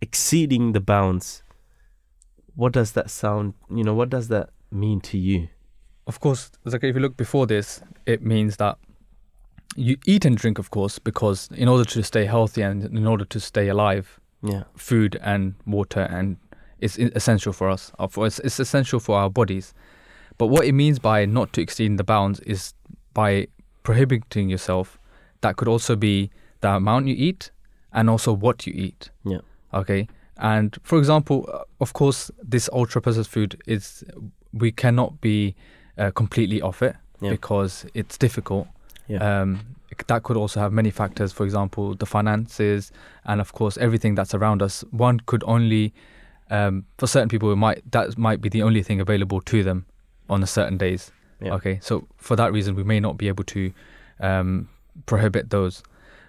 [0.00, 1.42] exceeding the bounds,
[2.54, 5.48] what does that sound, you know, what does that mean to you?
[6.06, 8.78] Of course, like if you look before this, it means that
[9.76, 13.24] you eat and drink, of course, because in order to stay healthy and in order
[13.24, 14.64] to stay alive, Yeah.
[14.76, 16.36] food and water and
[16.78, 17.92] it's essential for us.
[17.98, 19.74] uh, for- It's, it's essential for our bodies.
[20.38, 22.72] But what it means by not to exceed the bounds is
[23.12, 23.48] by
[23.82, 24.98] prohibiting yourself.
[25.42, 27.50] That could also be the amount you eat
[27.92, 29.10] and also what you eat.
[29.24, 29.40] Yeah.
[29.74, 30.08] Okay.
[30.38, 34.02] And for example, uh, of course, this ultra processed food is
[34.52, 35.54] we cannot be
[35.98, 37.30] uh, completely off it Yeah.
[37.30, 38.68] because it's difficult.
[39.10, 39.40] Yeah.
[39.40, 41.32] Um, that could also have many factors.
[41.32, 42.92] For example, the finances,
[43.24, 44.84] and of course everything that's around us.
[44.90, 45.92] One could only,
[46.50, 49.86] um, for certain people, it might that might be the only thing available to them
[50.28, 51.10] on a certain days.
[51.40, 51.54] Yeah.
[51.54, 53.72] Okay, so for that reason, we may not be able to
[54.20, 54.68] um,
[55.06, 55.82] prohibit those.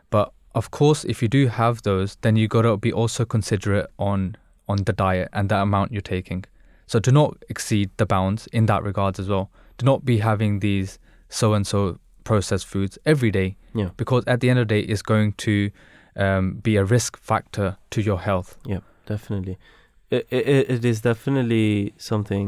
[0.09, 4.35] But of course, if you do have those, then you gotta be also considerate on
[4.67, 6.45] on the diet and the amount you're taking.
[6.87, 9.49] So do not exceed the bounds in that regards as well.
[9.77, 11.99] Do not be having these so and so
[12.31, 13.49] processed foods every day
[13.81, 13.89] Yeah.
[14.01, 15.53] because at the end of the day, it's going to
[16.23, 18.49] um, be a risk factor to your health.
[18.73, 18.81] Yeah,
[19.13, 19.55] definitely
[20.09, 22.47] it, it, it is definitely something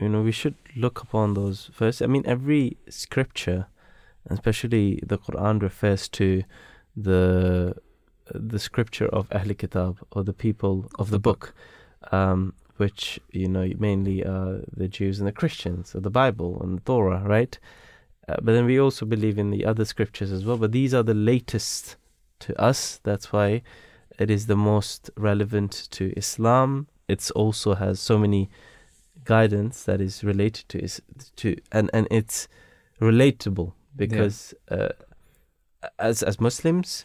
[0.00, 3.60] you know we should look upon those first i mean every scripture
[4.36, 6.42] especially the quran refers to
[7.08, 7.74] the
[8.52, 11.42] the scripture of Ahl Kitab or the people of the book
[12.12, 12.40] um,
[12.76, 16.82] which you know mainly are the Jews and the Christians or the Bible and the
[16.90, 17.54] Torah right
[18.28, 21.02] uh, but then we also believe in the other scriptures as well but these are
[21.02, 21.96] the latest
[22.38, 23.62] to us that's why
[24.18, 26.88] it is the most relevant to Islam.
[27.08, 28.48] It also has so many
[29.24, 31.02] guidance that is related to is
[31.36, 32.48] to and and it's
[33.00, 34.88] relatable because uh,
[35.98, 37.04] as as Muslims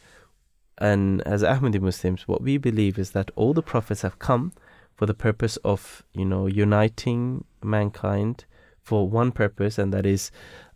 [0.77, 4.53] and as Ahmadi Muslims, what we believe is that all the prophets have come
[4.95, 8.45] for the purpose of you know uniting mankind
[8.81, 10.31] for one purpose, and that is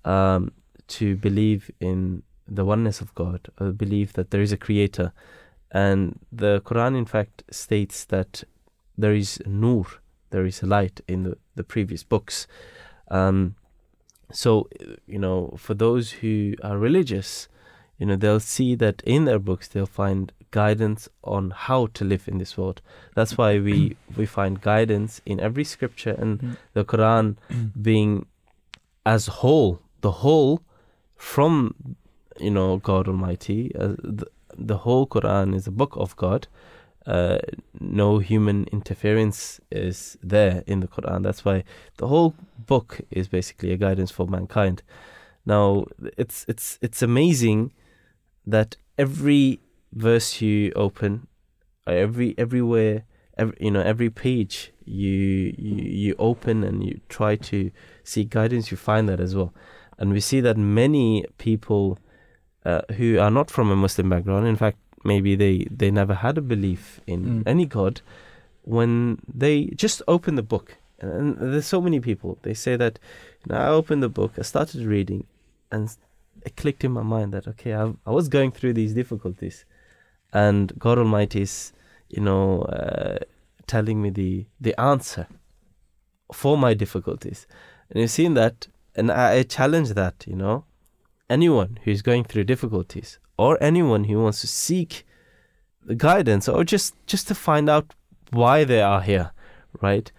[0.06, 0.52] um,
[0.88, 5.12] to believe in the oneness of God, or believe that there is a creator.
[5.72, 8.44] And the Quran, in fact, states that
[8.98, 9.86] there is nur,
[10.30, 12.48] there is light in the, the previous books.
[13.10, 13.56] Um,
[14.32, 14.70] so,
[15.08, 17.48] you know, for those who are religious,
[17.98, 22.28] you know, they'll see that in their books they'll find guidance on how to live
[22.28, 22.82] in this world.
[23.15, 27.38] That's why we, we find guidance in every scripture and the Quran
[27.82, 28.26] being
[29.06, 30.62] as whole, the whole
[31.32, 31.56] from,
[32.39, 33.60] you know, God Almighty.
[33.76, 34.28] Uh, the,
[34.72, 36.48] the whole Quran is a book of God.
[37.08, 37.39] Uh,
[37.80, 41.24] no human interference is there in the Quran.
[41.24, 41.63] That's why
[41.98, 42.36] the whole
[42.74, 44.84] book is basically a guidance for mankind.
[45.46, 45.86] Now,
[46.24, 47.60] it's it's it's amazing
[48.46, 49.60] that every
[50.08, 51.28] verse you open
[51.88, 53.06] every everywhere,
[53.38, 57.72] every, you know, every page you, you you open and you try to
[58.04, 59.54] seek guidance, you find that as well.
[59.97, 61.97] And we see that many people
[62.65, 66.38] uh, who are not from a Muslim background, in fact, maybe they they never had
[66.38, 67.43] a belief in Mm.
[67.45, 68.01] any god,
[68.63, 72.99] when they just open the book, and there's so many people, they say that,
[73.45, 75.25] you know, I opened the book, I started reading,
[75.71, 75.89] and
[76.45, 79.65] it clicked in my mind that okay, I, I was going through these difficulties,
[80.34, 81.71] and God Almighty is,
[82.10, 83.19] you know, uh,
[83.67, 85.27] telling me the the answer
[86.34, 87.45] for my difficulties,
[87.89, 90.65] and you've seen that, and I, I challenge that, you know,
[91.29, 95.05] anyone who's going through difficulties or anyone who wants to seek
[95.86, 97.93] the guidance or just just to find out
[98.31, 99.31] why they are here,
[99.81, 100.12] right?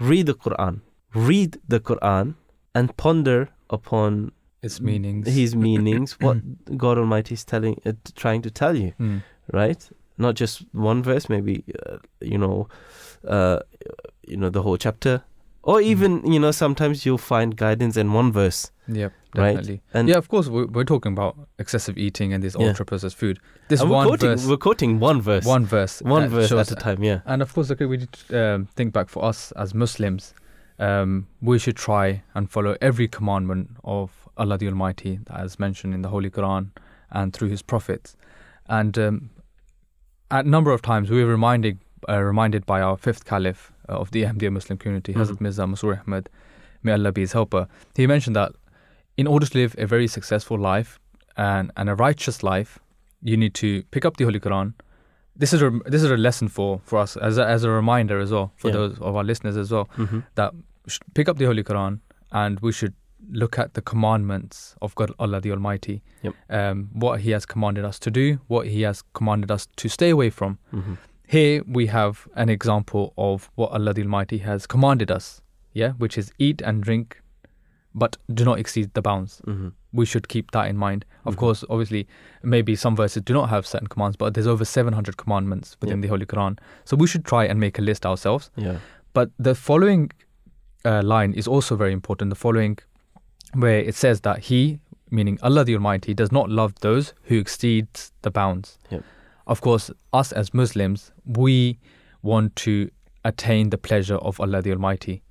[0.00, 0.80] Read the Quran,
[1.14, 2.34] read the Quran,
[2.74, 4.32] and ponder upon
[4.62, 5.28] Its meanings.
[5.28, 6.38] his meanings, what
[6.76, 9.22] God Almighty is telling, uh, trying to tell you, Mm.
[9.52, 9.88] right?
[10.18, 12.68] Not just one verse, maybe uh, you know,
[13.26, 13.58] uh,
[14.26, 15.22] you know the whole chapter,
[15.64, 15.84] or Mm.
[15.92, 19.80] even you know sometimes you'll find guidance in one verse, Yep, Right.
[19.94, 22.68] And- yeah, of course, we're, we're talking about excessive eating and this Yeah.
[22.68, 23.38] ultra processed food.
[23.68, 26.70] This And we're one quoting, verse, we're quoting one verse, one verse, one verse shows-
[26.72, 28.24] at a time, yeah, And of course, okay, we need to
[28.54, 30.34] um, think back for us as Muslims.
[30.78, 36.02] Um, we should try and follow every commandment of Allah the Almighty, as mentioned in
[36.02, 36.70] the Holy Quran
[37.10, 38.16] and through His prophets.
[38.68, 39.30] And um,
[40.30, 44.10] at a number of times, we were reminded uh, reminded by our fifth caliph of
[44.10, 45.20] the Ahmadiyya Muslim community, Mhm.
[45.20, 46.28] Hazrat Mirza Masroor Ahmad,
[46.82, 47.66] may Allah be his helper.
[47.96, 48.52] He mentioned that
[49.16, 50.98] in order to live a very successful life
[51.36, 52.78] and, and a righteous life,
[53.22, 54.74] you need to pick up the Holy Quran.
[55.36, 58.20] This is a this is a lesson for, for us as a, as a reminder
[58.20, 58.74] as well for Yeah.
[58.74, 59.88] those of our listeners as well.
[59.96, 60.20] mm-hmm.
[60.86, 62.92] We should pick up the Holy Quran and we should
[63.30, 66.02] look at the commandments of God Allah the Almighty.
[66.22, 66.34] Yep.
[66.50, 70.10] Um, what He has commanded us to do, what He has commanded us to stay
[70.10, 70.58] away from.
[70.74, 70.94] Mm-hmm.
[71.26, 75.40] Here we have an example of what Allah the Almighty has commanded us,
[75.72, 77.20] yeah, which is eat and drink,
[77.94, 79.40] but do not exceed the bounds.
[79.46, 79.68] Mm-hmm.
[79.92, 81.04] We should keep that in mind.
[81.24, 81.38] Of Mhm.
[81.38, 82.06] course, obviously,
[82.42, 86.02] maybe some verses do not have certain commands, but there's over 700 commandments within Yep.
[86.02, 86.58] the Holy Quran.
[86.84, 88.50] So we should try and make a list ourselves.
[88.56, 88.78] yeah,
[89.12, 90.10] But the following
[90.84, 92.28] uh, line is also very important.
[92.30, 92.78] The following,
[93.54, 97.86] where it says that He, meaning Allah the Almighty, does not love those who exceed
[98.22, 98.76] the bounds.
[98.90, 99.02] Yep.
[99.46, 101.78] Of course, us as Muslims, we
[102.22, 102.90] want to
[103.24, 105.22] attain the pleasure of Allah the Almighty.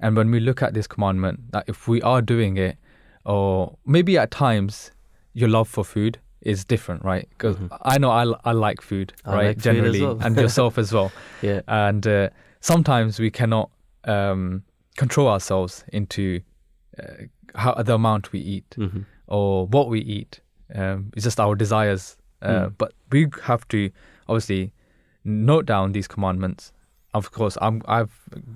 [0.00, 2.76] And when we look at this commandment, that if we are doing it,
[3.24, 4.90] or maybe at times
[5.32, 7.28] your love for food is different, right?
[7.30, 7.78] Because Mhm.
[7.82, 9.46] I know I, I like food, I right?
[9.46, 10.18] like food Generally, well.
[10.20, 12.28] and yourself as well yeah, and uh,
[12.60, 13.70] sometimes we cannot
[14.04, 14.64] um,
[14.96, 16.40] control ourselves into
[16.98, 17.04] uh,
[17.54, 19.02] how the amount we eat mm-hmm.
[19.28, 20.40] or what we eat.
[20.74, 22.74] Um, it's just our desires, uh, Mm.
[22.78, 23.90] but we have to
[24.28, 24.72] obviously
[25.24, 26.72] note down these commandments.
[27.14, 28.10] Of course, I'm, I've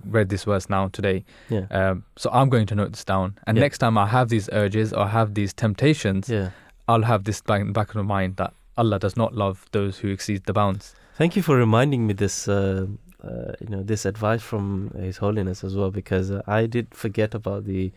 [0.07, 3.35] read this verse now today, yeah, um, so I'm going to note this down.
[3.47, 3.65] And Yeah.
[3.65, 6.51] next time I have these urges or have these temptations, yeah.
[6.89, 9.67] I'll have this back in the back of my mind that Allah does not love
[9.73, 10.95] those who exceed the bounds.
[11.19, 12.87] Thank you for reminding me this, uh,
[13.23, 17.35] uh, you know, this advice from His Holiness as well, because uh, I did forget
[17.35, 17.93] about the.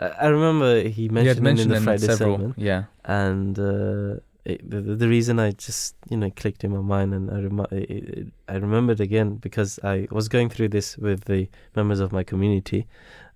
[0.00, 2.84] Uh, I remember he He mentioned, had mentioned it in the Friday several, sermon, yeah.
[3.04, 7.30] and uh, it, the, the reason I just you know clicked in my mind, and
[7.30, 11.48] I remi- it, it, I remembered again because I was going through this with the
[11.74, 12.86] members of my community,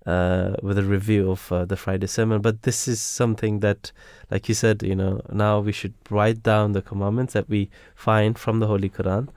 [0.05, 2.41] uh, with a review of uh, the Friday sermon.
[2.41, 3.91] But this is something that,
[4.29, 8.37] like you said, you know, now we should write down the commandments that we find
[8.37, 9.29] from the Holy Quran,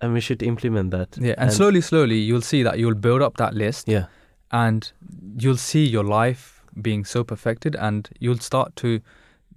[0.00, 1.16] and we should implement that.
[1.16, 4.06] Yeah, and, slowly, slowly, you'll see that you'll build up that list, yeah,
[4.50, 4.90] and
[5.38, 9.00] you'll see your life being so perfected, and you'll start to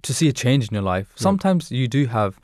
[0.02, 1.08] to see a change in your life.
[1.16, 1.22] Yeah.
[1.22, 2.38] Sometimes you do have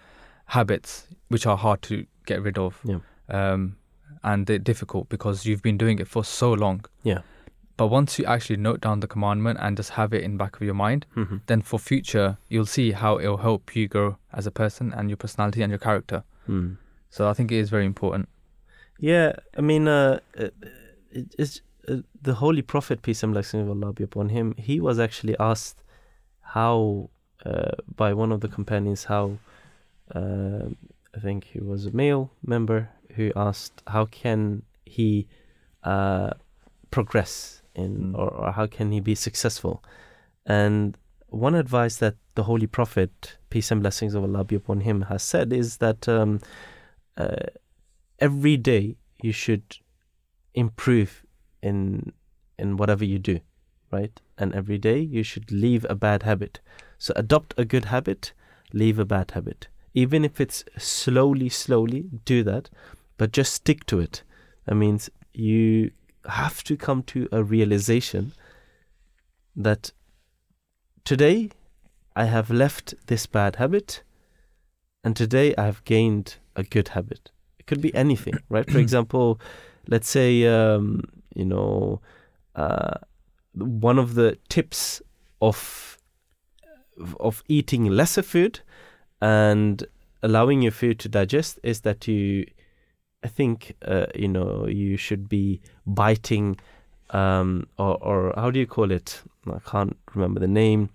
[0.46, 2.98] habits which are hard to get rid of, Yeah.
[3.28, 3.76] um,
[4.22, 6.84] and they're difficult because you've been doing it for so long.
[7.02, 7.20] yeah.
[7.76, 10.62] But once you actually note down the commandment and just have it in back of
[10.62, 11.38] your mind, Mm-hmm.
[11.46, 15.16] then for future you'll see how it'll help you grow as a person and your
[15.16, 16.22] personality and your character.
[16.48, 16.76] Mm.
[17.10, 18.28] So I think it is very important.
[19.00, 20.54] Yeah, I mean, uh, it,
[21.36, 24.54] it's uh, the Holy Prophet, peace and blessings of Allah be upon him.
[24.56, 25.82] He was actually asked
[26.40, 27.10] how,
[27.44, 29.38] uh, by one of the companions, how
[30.14, 30.66] uh,
[31.16, 35.26] I think he was a male member who asked how can he
[35.82, 36.30] uh,
[36.90, 38.18] progress in, Mm.
[38.18, 39.82] or, or how can he be successful,
[40.46, 40.96] and
[41.28, 45.22] one advice that the Holy Prophet, peace and blessings of Allah be upon him, has
[45.22, 46.08] said is that.
[46.08, 46.40] Um,
[47.16, 47.46] uh,
[48.18, 49.62] every day you should
[50.54, 51.24] improve
[51.62, 52.12] in
[52.58, 53.40] in whatever you do
[53.94, 56.60] right and every day you should leave a bad habit
[56.98, 58.32] so adopt a good habit
[58.72, 62.68] leave a bad habit even if it's slowly, slowly, do that,
[63.16, 64.22] but just stick to it.
[64.66, 65.92] That means you
[66.26, 68.32] have to come to a realization
[69.54, 69.92] that
[71.04, 71.50] today
[72.16, 74.02] I have left this bad habit,
[75.04, 77.30] and today I have gained a good habit.
[77.58, 78.68] It could be anything, right?
[78.68, 79.40] For example,
[79.86, 81.04] let's say um,
[81.36, 82.00] you know
[82.56, 82.94] uh,
[83.54, 85.02] one of the tips
[85.40, 85.98] of
[87.18, 88.60] of eating lesser food
[89.20, 89.84] and
[90.22, 92.46] allowing your food to digest is that you
[93.24, 96.58] I think uh, you know you should be biting
[97.10, 99.22] um, or or how do you call it?
[99.46, 100.90] I can't remember the name.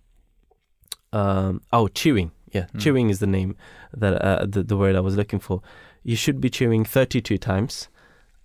[1.12, 2.32] Um, oh chewing.
[2.51, 2.80] Yeah Mm.
[2.82, 3.55] chewing is the name
[3.93, 5.62] that uh, the, the word I was looking for.
[6.03, 7.89] You should be chewing 32 times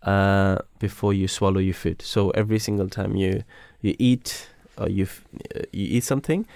[0.03, 2.03] uh, before you swallow your food.
[2.03, 3.45] So every single time you
[3.85, 5.07] you eat or you
[5.55, 6.47] uh, you eat something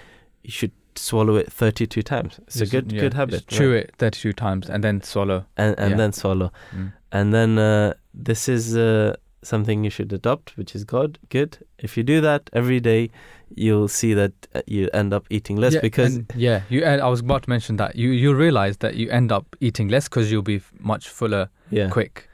[0.43, 3.83] you should swallow it 32 times it's a good yeah, good habit Chew right?
[3.85, 5.45] it 32 times and then swallow.
[5.55, 5.97] and and Yeah.
[5.97, 6.91] then swallow Mm.
[7.11, 11.17] and then uh, this is uh, something you should adopt, which is good.
[11.29, 11.57] Good.
[11.77, 13.09] If you do that every day,
[13.55, 16.83] you'll see that uh, you end up eating less yeah, because yeah, you.
[16.83, 19.87] And I was about to mention that you you realize that you end up eating
[19.91, 22.27] less because you'll be much fuller yeah, quick.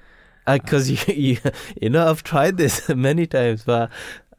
[0.47, 1.37] because you, you
[1.81, 3.89] you know I've tried this many times, but.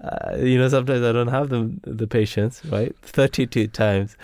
[0.01, 2.95] Uh, you know, sometimes I don't have the the patience, right?
[3.03, 4.17] Thirty-two times.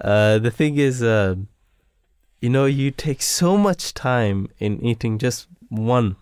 [0.00, 1.48] Uh, the thing is, um,
[2.40, 6.16] you know, you take so much time in eating just one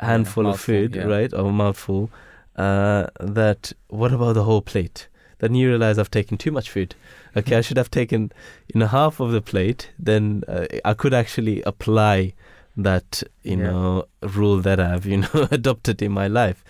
[0.00, 1.04] handful of food, yeah.
[1.04, 2.10] right, or a mouthful,
[2.56, 5.06] uh, that what about the whole plate?
[5.38, 6.94] Then you realize I've taken too much food.
[7.36, 8.32] Okay, I should have taken,
[8.74, 9.90] you know, half of the plate.
[9.98, 12.34] Then uh, I could actually apply
[12.76, 13.70] that, you Yeah.
[13.70, 16.64] know, rule that I've, you know, adopted in my life.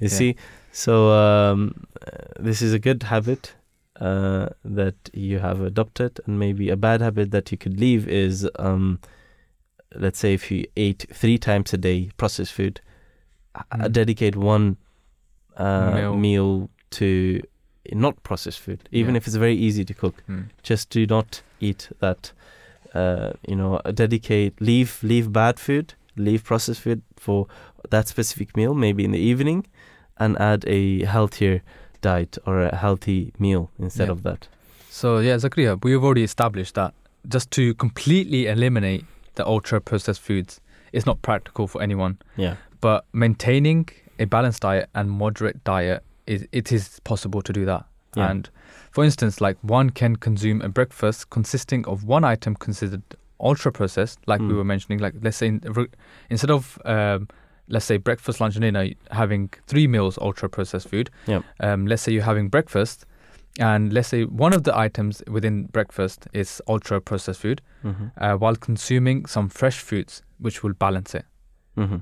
[0.00, 0.36] You see,
[0.72, 1.86] so um,
[2.40, 3.54] this is a good habit
[4.00, 8.48] uh, that you have adopted, and maybe a bad habit that you could leave is,
[8.58, 8.98] um,
[9.94, 12.80] let's say, if you ate three times a day processed food,
[13.54, 13.92] uh, Mm.
[13.92, 14.76] dedicate one
[15.56, 16.16] uh, Meal.
[16.16, 16.70] meal.
[16.90, 17.40] to
[17.92, 19.18] not processed food, even Yeah.
[19.18, 20.22] if it's very easy to cook.
[20.28, 20.44] Mm.
[20.62, 22.32] Just do not eat that.
[22.94, 27.46] Uh, you know, dedicate leave leave bad food, leave processed food for
[27.90, 29.66] that specific meal, maybe in the evening,
[30.18, 31.62] and add a healthier
[32.00, 34.12] diet or a healthy meal instead Yeah.
[34.12, 34.48] of that.
[34.90, 36.94] So yeah, Zakaria, we've already established that
[37.28, 39.04] just to completely eliminate
[39.34, 40.60] the ultra processed foods
[40.92, 42.18] is not practical for anyone.
[42.36, 42.56] Yeah.
[42.80, 43.88] But maintaining
[44.18, 47.84] a balanced diet and moderate diet is it is possible to do that.
[48.16, 48.30] Yeah.
[48.30, 48.50] And
[48.90, 53.02] for instance, like one can consume a breakfast consisting of one item considered
[53.40, 54.56] ultra processed, like we Mm.
[54.56, 54.98] were mentioning.
[55.00, 55.60] Like let's say in,
[56.28, 57.28] instead of um,
[57.68, 61.10] let's say breakfast, lunch, and dinner, having three meals ultra processed food.
[61.26, 61.42] Yeah.
[61.60, 63.06] Um, let's say you're having breakfast,
[63.58, 68.06] and let's say one of the items within breakfast is ultra processed food, mm-hmm.
[68.16, 71.24] uh, while consuming some fresh foods, which will balance it.
[71.76, 71.98] Mm-hmm.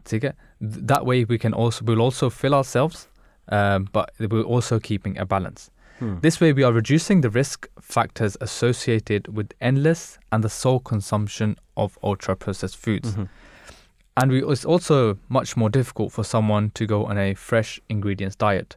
[0.60, 3.08] That way, we can also we'll also fill ourselves,
[3.48, 5.70] um, but we're also keeping a balance.
[6.00, 6.18] Hmm.
[6.22, 11.56] This way, we are reducing the risk factors associated with endless and the sole consumption
[11.76, 13.12] of ultra processed foods.
[13.12, 13.24] Mm-hmm.
[14.16, 18.36] And we, it's also much more difficult for someone to go on a fresh ingredients
[18.36, 18.76] diet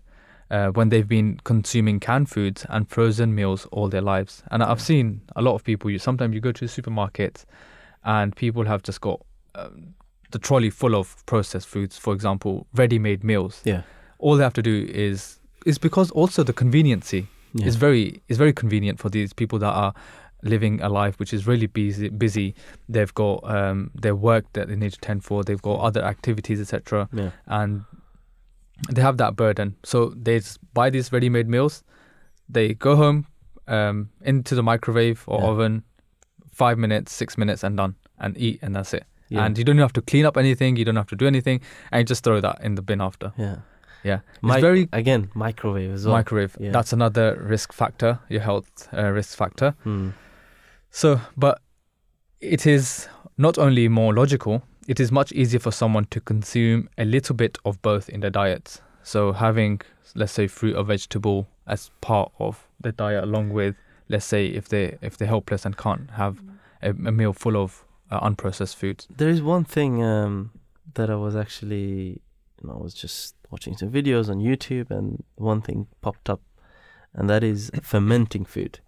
[0.52, 4.44] uh, when they've been consuming canned foods and frozen meals all their lives.
[4.52, 5.90] And I've seen a lot of people.
[5.90, 7.46] You sometimes you go to the supermarket,
[8.04, 9.22] and people have just got
[9.56, 9.96] um,
[10.32, 11.98] the trolley full of processed foods.
[11.98, 13.62] For example, ready-made meals.
[13.66, 13.82] Yeah.
[14.20, 17.68] All they have to do is is because also the conveniency Yeah.
[17.68, 19.94] is very is very convenient for these people that are
[20.44, 22.10] living a life which is really busy.
[22.10, 22.54] Busy,
[22.90, 25.44] they've got um, their work that they need to tend for.
[25.44, 27.08] They've got other activities, etc.
[27.14, 27.32] yeah.
[27.48, 27.84] And
[28.94, 29.76] they have that burden.
[29.84, 31.84] So they just buy these ready-made meals.
[32.50, 33.26] They go home
[33.68, 35.48] um, into the microwave or Yeah.
[35.48, 35.84] oven,
[36.52, 39.06] five minutes, six minutes, and done, and eat, and that's it.
[39.30, 39.46] Yeah.
[39.46, 40.76] And you don't have to clean up anything.
[40.76, 43.32] You don't have to do anything, and you just throw that in the bin after.
[43.38, 43.58] yeah.
[44.06, 46.16] Yeah, it's Mi- very again microwave as well.
[46.18, 46.58] microwave.
[46.60, 46.72] Yeah.
[46.72, 49.76] That's another risk factor, your health uh, risk factor.
[49.84, 50.10] Hmm.
[50.96, 51.60] So, but
[52.40, 57.04] it is not only more logical, it is much easier for someone to consume a
[57.04, 58.80] little bit of both in their diets.
[59.02, 59.82] So, having,
[60.14, 63.76] let's say, fruit or vegetable as part of the diet, along with,
[64.08, 66.38] let's say, if they if they're helpless and can't have
[66.84, 69.08] a, a meal full of uh, unprocessed foods.
[69.10, 70.52] There is one thing um,
[70.94, 72.22] that I was actually,
[72.62, 76.42] you know, I was just watching some videos on YouTube, and one thing popped up,
[77.16, 78.80] and that is fermenting food.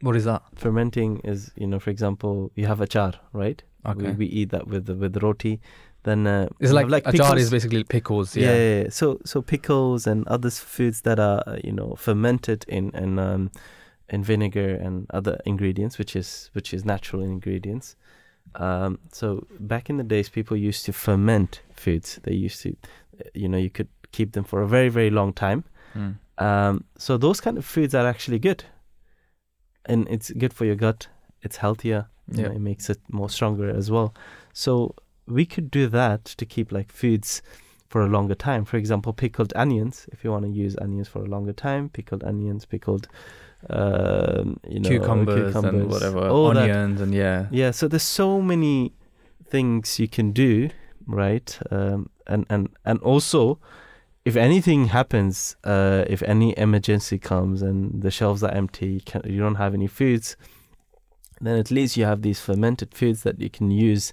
[0.00, 0.42] What is that?
[0.54, 3.62] Fermenting is, you know, for example, you have achar, right?
[3.86, 5.60] Okay, We, we eat that with with roti.
[6.04, 7.42] Then uh, it's like, like a jar pickles.
[7.42, 8.36] is basically pickles.
[8.36, 8.46] yeah.
[8.48, 8.88] Yeah, yeah, yeah.
[8.90, 13.50] So so pickles and other foods that are uh, you know fermented in in um,
[14.10, 17.96] in vinegar and other ingredients, which is which is natural ingredients.
[18.56, 22.20] Um, so back in the days, people used to ferment foods.
[22.22, 22.76] They used to,
[23.32, 25.64] you know, you could keep them for a very very long time.
[25.94, 26.16] Mm.
[26.36, 28.64] Um, so those kind of foods are actually good,
[29.86, 31.08] and it's good for your gut.
[31.42, 32.06] It's healthier.
[32.30, 32.56] you know, Yeah.
[32.56, 34.14] it makes it more stronger as well.
[34.54, 34.94] So
[35.26, 37.42] we could do that to keep like foods
[37.90, 38.64] for a longer time.
[38.64, 40.06] For example, pickled onions.
[40.10, 43.08] If you want to use onions for a longer time, pickled onions, pickled,
[43.70, 46.62] um, you know, cucumbers, and whatever, all that.
[46.70, 47.46] onions and yeah.
[47.50, 48.92] Yeah, so there's so many
[49.48, 50.70] things you can do,
[51.06, 51.58] right?
[51.70, 53.58] Um, and and and also,
[54.24, 59.22] if anything happens, uh, if any emergency comes and the shelves are empty, you, can,
[59.24, 60.36] you don't have any foods,
[61.40, 64.12] then at least you have these fermented foods that you can use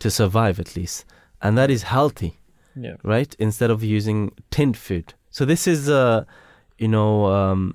[0.00, 1.04] to survive at least,
[1.40, 2.34] and that is healthy
[2.74, 2.96] Yeah.
[3.04, 3.34] right?
[3.38, 5.14] Instead of using tinned food.
[5.30, 6.24] So this is, uh,
[6.78, 7.74] you know, um,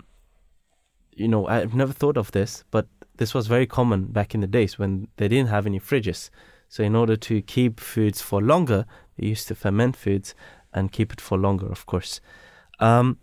[1.13, 4.47] you know, I've never thought of this, but this was very common back in the
[4.47, 6.30] days when they didn't have any fridges.
[6.67, 8.86] So in order to keep foods for longer,
[9.17, 10.36] they used to ferment foods
[10.74, 12.22] and keep it for longer, of course.
[12.80, 13.17] Um,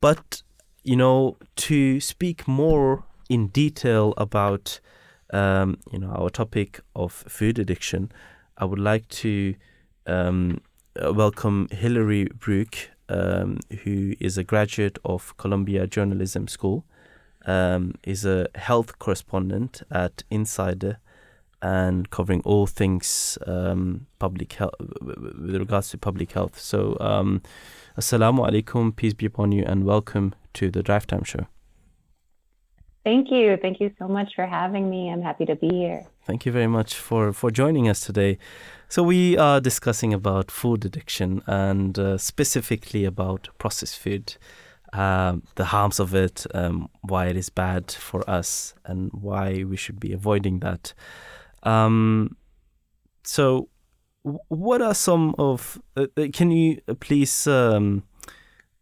[0.00, 0.42] but
[0.86, 4.78] you know, to speak more in detail about,
[5.32, 8.12] um, you know, our topic of food addiction,
[8.56, 9.56] I would like to
[10.06, 10.60] um,
[11.04, 16.84] uh, welcome Hillary Brueck, um, who is a graduate of Columbia Journalism School,
[17.46, 20.98] um, is a health correspondent at Insider,
[21.66, 26.58] and covering all things um, public health with regards to public health.
[26.60, 27.42] So, um,
[27.98, 31.46] assalamu alaikum, peace be upon you, and welcome to the Drive Time Show.
[33.04, 33.56] Thank you.
[33.56, 35.10] Thank you so much for having me.
[35.12, 36.06] I'm happy to be here.
[36.24, 38.38] Thank you very much for, for joining us today.
[38.88, 44.36] So, we are discussing about food addiction and uh, specifically about processed food,
[44.92, 49.76] um, the harms of it, um, why it is bad for us, and why we
[49.76, 50.94] should be avoiding that.
[51.66, 52.36] Um,
[53.24, 53.68] so,
[54.48, 55.80] what are some of?
[55.96, 58.04] Uh, uh, can you uh, please, um,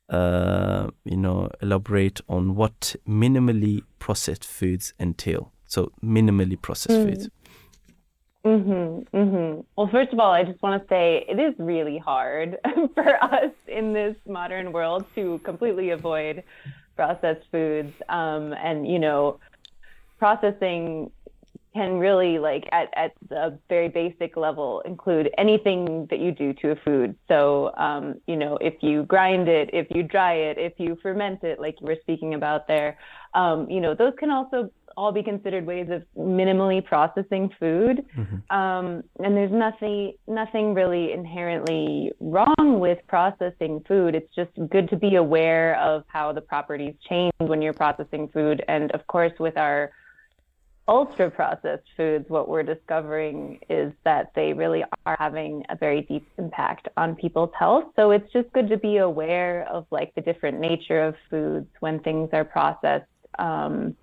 [0.08, 5.50] uh, you know, elaborate on what minimally processed foods entail?
[5.66, 7.04] So, minimally processed Mm.
[7.08, 7.30] foods.
[8.44, 9.60] Mm-hmm, mm-hmm.
[9.74, 12.58] Well, first of all, I just want to say it is really hard
[12.94, 16.44] for us in this modern world to completely avoid
[16.94, 17.94] processed foods.
[18.10, 19.38] Um, and, you know,
[20.18, 21.10] processing
[21.74, 26.70] can really, like, at, at a very basic level, include anything that you do to
[26.70, 27.16] a food.
[27.28, 31.42] So, um, you know, if you grind it, if you dry it, if you ferment
[31.42, 32.96] it, like you were speaking about there,
[33.34, 38.04] um, you know, those can also all be considered ways of minimally processing food.
[38.16, 38.54] Mhm.
[38.54, 44.14] Um, and there's nothing nothing really inherently wrong with processing food.
[44.14, 48.64] It's just good to be aware of how the properties change when you're processing food.
[48.68, 49.90] And of course, with our
[50.86, 56.26] ultra processed foods, what we're discovering is that they really are having a very deep
[56.38, 57.84] impact on people's health.
[57.96, 62.00] So it's just good to be aware of like the different nature of foods when
[62.00, 63.06] things are processed.
[63.38, 63.96] Um,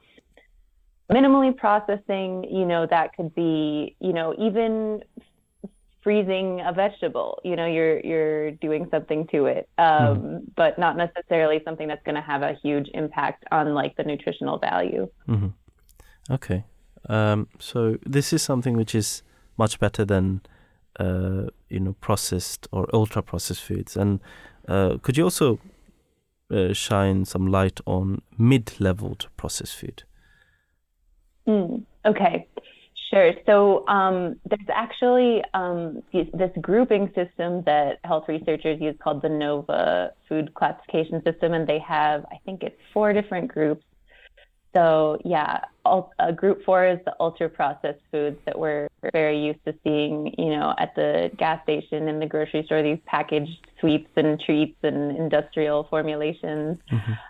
[1.12, 5.04] minimally processing, you know, that could be, you know, even
[6.04, 7.40] freezing a vegetable.
[7.44, 12.16] You know, you're you're doing something to it, um, but not necessarily something that's going
[12.16, 15.10] to have a huge impact on like the nutritional value.
[15.28, 16.34] Mm-hmm.
[16.34, 16.64] Okay.
[17.10, 19.24] Um, so this is something which is
[19.58, 20.42] much better than,
[21.00, 23.98] uh, you know, processed or ultra processed foods.
[23.98, 24.20] And
[24.68, 25.60] uh, could you also
[26.52, 30.04] uh, shine some light on mid-leveled processed food?
[31.48, 32.48] Mm, okay,
[33.10, 33.34] sure.
[33.46, 39.30] So um, there's actually um, this this grouping system that health researchers use called the
[39.30, 43.84] NOVA food classification system, and they have, I think it's four different groups.
[44.74, 49.64] So yeah, ul- uh, group four is the ultra processed foods that we're very used
[49.66, 52.82] to seeing, you know, at the gas station and the grocery store.
[52.82, 56.78] These packaged sweets and treats and industrial formulations.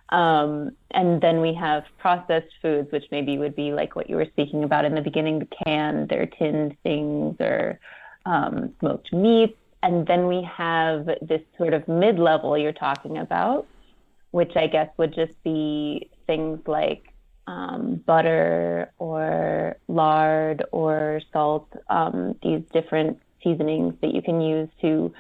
[0.10, 4.28] Um, and then we have processed foods, which maybe would be like what you were
[4.34, 7.80] speaking about in the beginning, the canned, they're tinned things or
[8.26, 9.58] um, smoked meats.
[9.82, 13.66] And then we have this sort of mid level you're talking about,
[14.30, 17.11] which I guess would just be things like
[17.52, 25.14] um, butter or lard or salt, um, these different seasonings that you can use to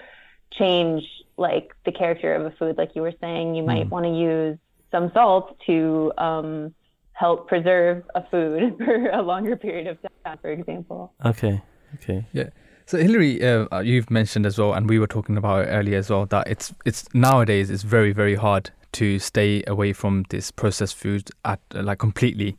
[0.59, 1.03] change
[1.37, 2.77] like the character of a food.
[2.77, 3.91] Like you were saying, you might Mm.
[3.95, 4.57] want to use
[4.91, 6.73] some salt to um,
[7.13, 11.13] help preserve a food for a longer period of time, for example.
[11.25, 11.61] Okay.
[11.95, 12.25] Okay.
[12.33, 12.49] Yeah.
[12.85, 15.97] So Hillary, uh, uh, you've mentioned as well, and we were talking about it earlier
[15.97, 20.51] as well, that it's it's nowadays it's very very hard to stay away from this
[20.51, 22.57] processed food at uh, like completely,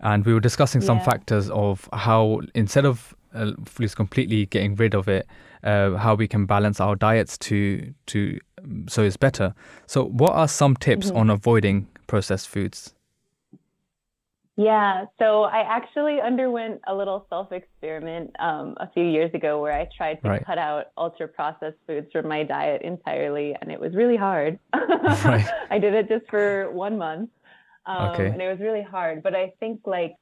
[0.00, 1.04] and we were discussing some Yeah.
[1.04, 5.26] factors of how instead of uh, just completely getting rid of it,
[5.62, 8.38] uh, how we can balance our diets to to
[8.88, 9.54] so it's better.
[9.86, 11.16] So, what are some tips Mhm.
[11.16, 12.94] on avoiding processed foods?
[14.58, 19.72] Yeah, so I actually underwent a little self experiment um, a few years ago where
[19.72, 20.44] I tried to Right.
[20.44, 24.58] cut out ultra processed foods from my diet entirely, and it was really hard.
[24.74, 25.46] Right.
[25.70, 27.30] I did it just for one month,
[27.86, 28.26] um, Okay.
[28.26, 29.22] and it was really hard.
[29.22, 30.16] But I think like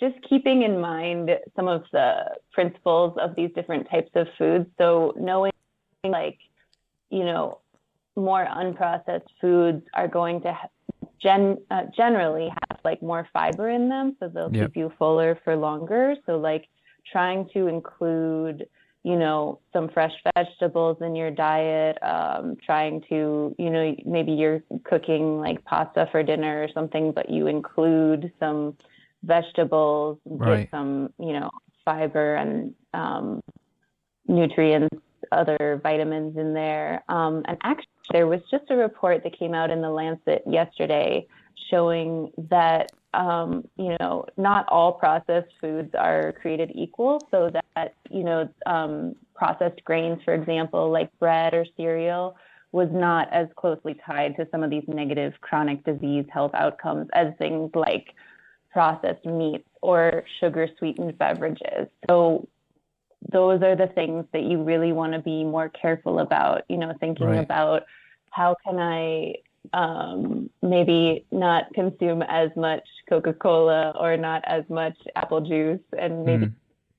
[0.00, 4.66] just keeping in mind some of the principles of these different types of foods.
[4.78, 5.52] So knowing
[6.04, 6.38] like,
[7.10, 7.60] you know,
[8.16, 10.68] more unprocessed foods are going to ha-
[11.22, 14.62] gen uh, generally have like more fiber in them, so they'll Yep.
[14.68, 16.04] keep you fuller for longer.
[16.24, 16.64] So like
[17.12, 18.66] trying to include,
[19.02, 24.62] you know, some fresh vegetables in your diet, um, trying to, you know, maybe you're
[24.84, 28.76] cooking like pasta for dinner or something, but you include some
[29.22, 30.68] vegetables, Right.
[30.70, 31.50] some, you know,
[31.84, 33.40] fiber and um,
[34.28, 37.02] nutrients, other vitamins in there.
[37.08, 41.26] Um, and actually, there was just a report that came out in the Lancet yesterday
[41.70, 47.26] showing that, um, you know, not all processed foods are created equal.
[47.30, 52.36] So that, you know, um, processed grains, for example, like bread or cereal,
[52.72, 57.32] was not as closely tied to some of these negative chronic disease health outcomes as
[57.38, 58.14] things like
[58.70, 61.88] processed meats or sugar sweetened beverages.
[62.08, 62.46] So
[63.32, 66.92] those are the things that you really want to be more careful about, you know,
[67.00, 67.38] thinking Right.
[67.38, 67.84] about
[68.30, 69.36] how can I
[69.72, 76.24] um, maybe not consume as much Coca Cola or not as much apple juice and
[76.24, 76.52] maybe Mm.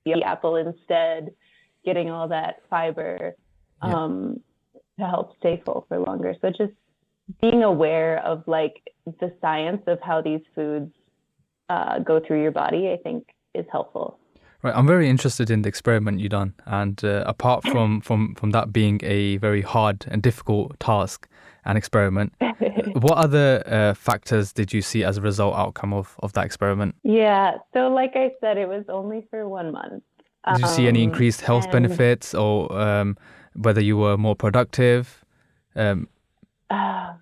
[0.04, 1.32] the apple instead,
[1.84, 3.34] getting all that fiber
[3.84, 3.94] Yeah.
[4.04, 4.40] um,
[4.98, 6.34] to help stay full for longer.
[6.40, 6.72] So just
[7.40, 8.82] being aware of like
[9.20, 10.92] the science of how these foods
[11.68, 14.18] uh, go through your body, I think is helpful.
[14.62, 18.50] Right, I'm very interested in the experiment you done, and uh, apart from, from from
[18.50, 21.28] that being a very hard and difficult task
[21.64, 22.32] and experiment,
[22.92, 26.94] what other uh, factors did you see as a result outcome of, of that experiment?
[27.02, 27.56] Yeah.
[27.74, 30.02] So, like I said, it was only for one month.
[30.52, 33.16] Did you see any Um, increased health and, benefits, or um,
[33.54, 35.24] whether you were more productive?
[35.76, 36.08] Um,
[36.70, 37.16] ah,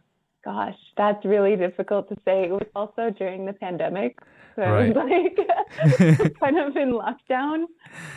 [0.45, 2.45] gosh, that's really difficult to say.
[2.45, 4.19] It was also during the pandemic.
[4.55, 7.65] So I was like kind of in lockdown.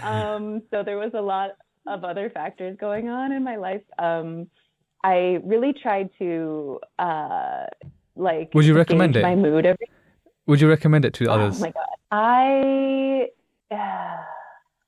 [0.03, 1.51] Um, so there was a lot
[1.87, 3.81] of other factors going on in my life.
[3.97, 4.47] Um,
[5.03, 7.65] I really tried to uh,
[8.15, 9.23] like Would you recommend it?
[9.23, 9.87] my mood every
[10.49, 11.57] would you recommend it to others?
[11.57, 11.85] Oh my god.
[12.11, 13.27] I
[13.71, 14.17] uh,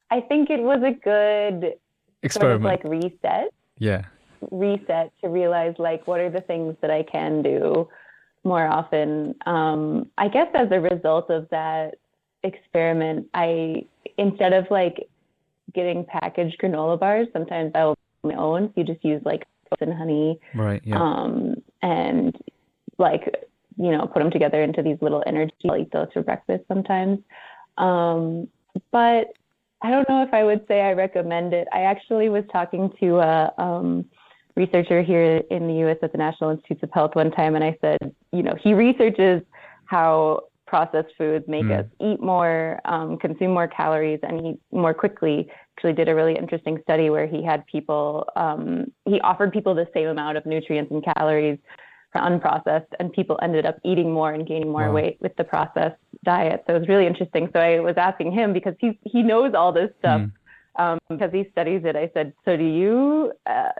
[0.09, 1.75] I think it was a good
[2.23, 2.33] experiment.
[2.33, 4.05] sort of like reset, yeah.
[4.49, 7.87] reset to realize like what are the things that I can do
[8.43, 9.35] more often.
[9.45, 11.95] Um, I guess as a result of that
[12.43, 13.85] experiment, I
[14.17, 15.07] instead of like
[15.75, 18.73] getting packaged granola bars, sometimes I'll make my own.
[18.75, 19.45] You just use like
[19.79, 20.81] and honey Right.
[20.83, 21.01] Yeah.
[21.01, 22.35] um, and
[22.97, 23.33] like
[23.77, 25.53] you know put them together into these little energy.
[25.69, 27.19] I'll eat those for breakfast sometimes,
[27.77, 28.47] um,
[28.91, 29.27] but
[29.81, 31.67] I don't know if I would say I recommend it.
[31.73, 34.05] I actually was talking to a um,
[34.55, 35.97] researcher here in the U.S.
[36.03, 39.41] at the National Institutes of Health one time, and I said, you know, he researches
[39.85, 40.41] how
[40.71, 41.79] processed foods make Mm.
[41.79, 45.37] us eat more, um, consume more calories, and eat more quickly.
[45.73, 48.05] Actually, did a really interesting study where he had people,
[48.45, 48.63] um,
[49.11, 51.59] he offered people the same amount of nutrients and calories
[52.11, 54.97] for unprocessed, and people ended up eating more and gaining more Wow.
[54.99, 56.59] weight with the processed diet.
[56.65, 57.43] So it was really interesting.
[57.53, 60.31] So I was asking him because he he knows all this stuff Mm.
[60.81, 61.95] um, because he studies it.
[62.05, 62.97] I said, "So do you
[63.55, 63.75] uh,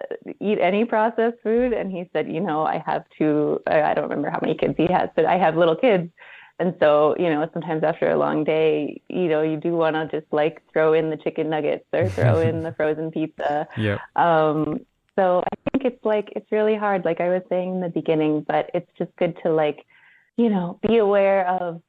[0.47, 3.35] eat any processed food?" And he said, "You know, I have two.
[3.73, 6.07] I I don't remember how many kids he has, but I have little kids."
[6.61, 10.03] And so, you know, sometimes after a long day, you know, you do want to
[10.19, 13.67] just like throw in the chicken nuggets or throw in the frozen pizza.
[13.77, 13.97] Yeah.
[14.15, 14.59] Um,
[15.17, 18.45] so I think it's like it's really hard, like I was saying in the beginning,
[18.47, 19.79] but it's just good to like,
[20.37, 21.81] you know, be aware of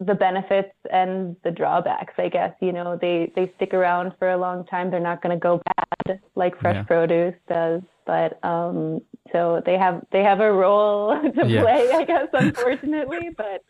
[0.00, 2.14] the benefits and the drawbacks.
[2.18, 4.90] I guess you know they they stick around for a long time.
[4.90, 5.60] They're not going to go
[6.06, 6.82] bad like fresh Yeah.
[6.84, 9.00] produce does, but um,
[9.32, 11.62] so they have they have a role to Yeah.
[11.62, 13.64] play, I guess, unfortunately, but.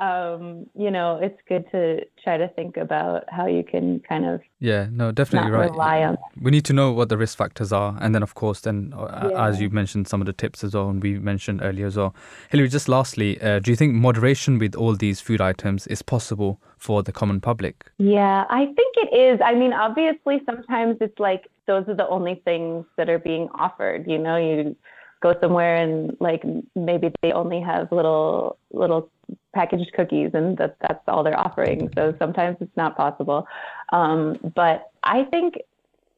[0.00, 4.40] Um, you know, it's good to try to think about how you can kind of
[4.60, 4.86] Yeah.
[4.90, 5.70] No, definitely right.
[5.70, 8.60] rely on we need to know what the risk factors are and then of course
[8.60, 11.86] then uh, as you mentioned some of the tips as well and we mentioned earlier
[11.86, 12.14] as well
[12.50, 16.60] Hillary just lastly uh, do you think moderation with all these food items is possible
[16.76, 19.40] for the common public Yeah, I think it is.
[19.44, 24.06] I mean, obviously, sometimes it's like those are the only things that are being offered.
[24.06, 24.76] You know, you
[25.20, 26.42] go somewhere and like
[26.74, 29.10] maybe they only have little little
[29.54, 31.90] packaged cookies, and that that's all they're offering.
[31.94, 33.46] So sometimes it's not possible.
[33.92, 35.54] Um, but I think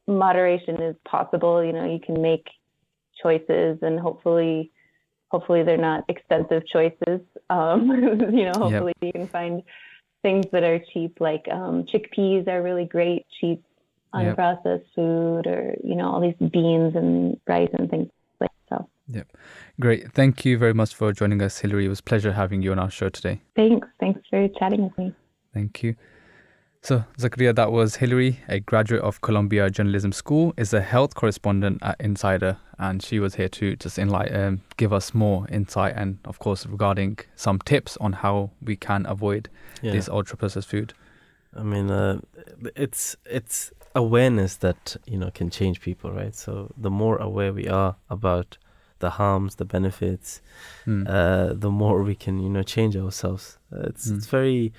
[0.07, 1.63] moderation is possible.
[1.63, 2.47] You know, you can make
[3.21, 4.71] choices, and hopefully,
[5.29, 7.21] hopefully they're not expensive choices.
[7.49, 7.89] Um,
[8.33, 9.07] you know, hopefully yep.
[9.07, 9.63] you can find
[10.21, 13.63] things that are cheap, like um, chickpeas are really great, cheap
[14.13, 14.85] unprocessed yep.
[14.95, 18.09] food, or you know, all these beans and rice and things.
[19.13, 19.27] Yep,
[19.79, 20.11] great.
[20.13, 21.85] Thank you very much for joining us, Hillary.
[21.85, 23.41] It was a pleasure having you on our show today.
[23.55, 23.87] Thanks.
[23.99, 25.13] Thanks for chatting with me.
[25.53, 25.95] Thank you.
[26.83, 31.77] So, Zakaria, that was Hillary, a graduate of Columbia Journalism School, is a health correspondent
[31.83, 36.17] at Insider, and she was here to just enlighten, um, give us more insight and,
[36.25, 39.47] of course, regarding some tips on how we can avoid
[39.83, 39.91] yeah.
[39.91, 40.93] this ultra processed food.
[41.55, 42.21] I mean, uh,
[42.75, 46.33] it's it's awareness that you know can change people, right?
[46.33, 48.57] So the more aware we are about
[49.01, 50.41] the harms, the benefits,
[50.85, 51.07] mm.
[51.07, 53.59] uh, the more we can you know change ourselves.
[53.71, 54.17] Uh, it's mm.
[54.17, 54.71] it's very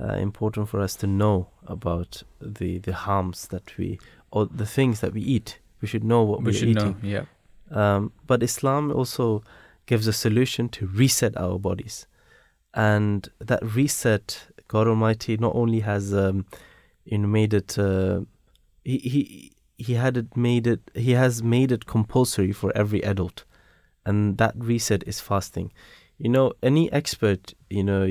[0.00, 3.98] uh, important for us to know about the the harms that we
[4.30, 5.58] or the things that we eat.
[5.80, 6.74] We should know what we are eating.
[6.74, 7.24] Know, yeah.
[7.70, 9.42] Um, but Islam also
[9.86, 12.06] gives a solution to reset our bodies,
[12.74, 16.46] and that reset, God Almighty not only has um,
[17.04, 17.78] you know made it.
[17.78, 18.20] Uh,
[18.84, 20.90] he he he had it made it.
[20.94, 23.44] He has made it compulsory for every adult,
[24.04, 25.72] and that reset is fasting.
[26.18, 28.04] You know any expert you know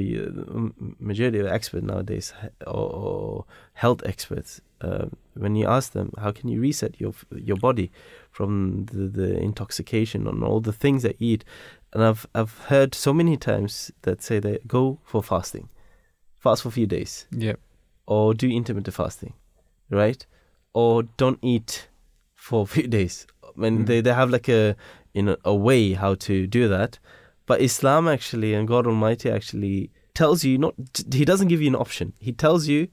[1.00, 2.34] majority of experts nowadays
[2.68, 7.56] or, or health experts uh, when you ask them how can you reset your your
[7.56, 7.90] body
[8.30, 11.46] from the, the intoxication and all the things they eat?
[11.94, 15.70] And I've I've heard so many times that say they go for fasting.
[16.38, 17.28] Fast for a few days.
[17.32, 17.56] Yeah
[18.08, 19.34] or do intermittent fasting
[19.90, 20.26] right?
[20.74, 21.90] Or don't eat
[22.34, 23.28] for a few days.
[23.44, 23.86] I mean mm.
[23.86, 24.76] they, they have like a
[25.14, 27.00] know a way how to do that
[27.46, 30.74] but Islam actually and God Almighty actually tells you not
[31.14, 32.14] he doesn't give you an option.
[32.20, 32.88] He tells you,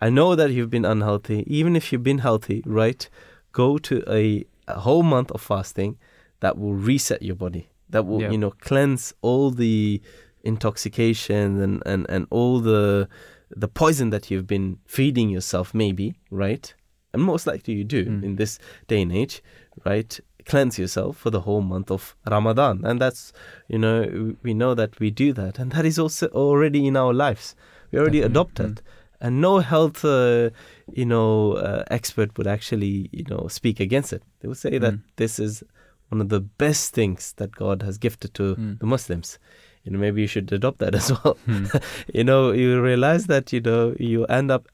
[0.00, 1.44] I know that you've been unhealthy.
[1.46, 3.08] Even if you've been healthy, right?
[3.52, 5.98] Go to a, a whole month of fasting
[6.40, 7.68] that will reset your body.
[7.90, 8.30] That will, yeah.
[8.30, 10.00] you know, cleanse all the
[10.42, 13.08] intoxication and, and, and all the
[13.54, 16.72] the poison that you've been feeding yourself, maybe, right?
[17.12, 18.22] And most likely you do mm.
[18.24, 19.42] in this day and age,
[19.84, 20.18] right?
[20.46, 22.84] Cleanse yourself for the whole month of Ramadan.
[22.84, 23.32] And that's,
[23.68, 25.58] you know, we know that we do that.
[25.58, 27.54] And that is also already in our lives.
[27.90, 28.40] We already Definitely.
[28.40, 28.74] adopted.
[28.76, 28.88] Mm.
[29.20, 30.50] And no health, uh,
[30.92, 34.22] you know, uh, expert would actually, you know, speak against it.
[34.40, 34.80] They would say mm.
[34.80, 35.62] that this is
[36.08, 38.78] one of the best things that God has gifted to mm.
[38.80, 39.38] the Muslims.
[39.84, 41.38] You know, maybe you should adopt that as well.
[41.46, 41.82] Mm.
[42.12, 44.68] you know, you realize that, you know, you end up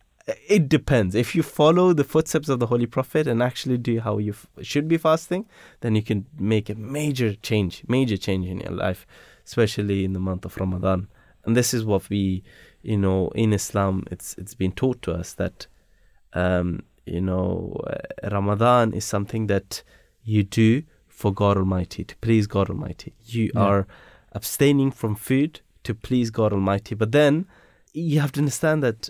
[0.47, 1.15] it depends.
[1.15, 4.47] If you follow the footsteps of the Holy Prophet and actually do how you f-
[4.63, 5.47] should be fasting,
[5.81, 9.07] then you can make a major change, major change in your life,
[9.47, 11.09] especially in the month of Ramadan.
[11.45, 12.43] And this is what we,
[12.83, 15.67] you know, in Islam, it's it's been taught to us that,
[16.35, 19.83] um, you know, uh, Ramadan is something that
[20.23, 23.15] you do for God Almighty to please God Almighty.
[23.25, 23.61] You yeah.
[23.61, 23.87] are
[24.33, 27.47] abstaining from food to please God Almighty, but then
[27.95, 29.09] you have to understand that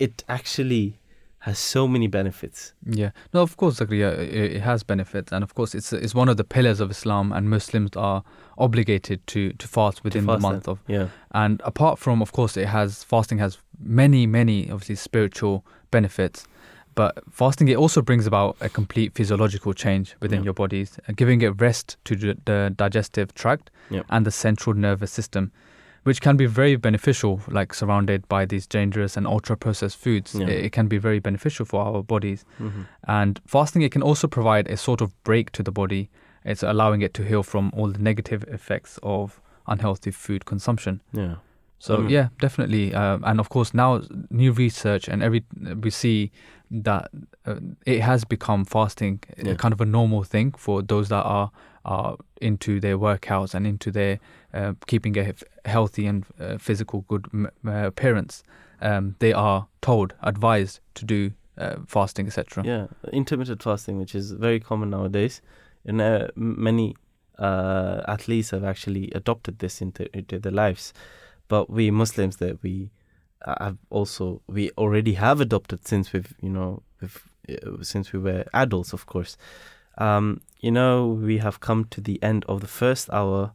[0.00, 0.98] it actually
[1.40, 2.74] has so many benefits.
[2.84, 6.36] Yeah, no, of course, Zakaria, it has benefits, and of course, it's it's one of
[6.36, 8.24] the pillars of Islam, and Muslims are
[8.58, 10.70] obligated to to fast within to fast the month that.
[10.70, 10.78] of.
[10.88, 11.08] Yeah.
[11.30, 16.46] And apart from, of course, it has fasting has many many obviously spiritual benefits,
[16.94, 20.46] but fasting it also brings about a complete physiological change within yeah.
[20.46, 24.02] your bodies, giving it rest to the digestive tract yeah.
[24.10, 25.52] and the central nervous system
[26.04, 30.34] which can be very beneficial, like surrounded by these dangerous and ultra processed foods.
[30.34, 30.46] Yeah.
[30.46, 32.44] It, it, can be very beneficial for our bodies.
[32.58, 32.82] Mm-hmm.
[33.04, 36.08] And fasting, it can also provide a sort of break to the body.
[36.44, 41.02] It's allowing it to heal from all the negative effects of unhealthy food consumption.
[41.12, 41.36] Yeah.
[41.78, 42.10] So mm.
[42.10, 45.44] yeah, definitely, uh, and of course now new research and every
[45.82, 46.30] we see
[46.70, 47.10] that
[47.46, 49.54] uh, it has become fasting yeah.
[49.54, 51.50] kind of a normal thing for those that are
[52.40, 54.18] into their workouts and into their
[54.54, 55.34] uh, keeping a
[55.64, 58.42] healthy and uh, physical good uh, appearance.
[58.80, 62.64] Um, they are told, advised to do uh, fasting, etc.
[62.64, 65.42] Yeah, intermittent fasting, which is very common nowadays,
[65.84, 66.96] and uh, many
[67.38, 70.92] athletes have actually adopted this into, into their lives.
[71.48, 72.90] But we Muslims, that we
[73.44, 77.24] have also we already have adopted since we've you know we've,
[77.82, 79.36] since we were adults, of course.
[79.98, 83.52] Um, you know, we have come to the end of the first hour.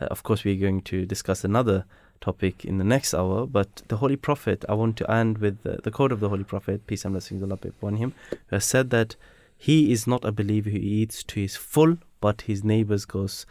[0.00, 1.84] Uh, of course, we're going to discuss another
[2.20, 5.78] topic in the next hour, but the Holy Prophet, I want to end with the,
[5.82, 8.64] the quote of the Holy Prophet, peace and blessings Allah be upon him, who has
[8.64, 9.16] said that
[9.56, 13.46] he is not a believer who eats to his full, but his neighbors goes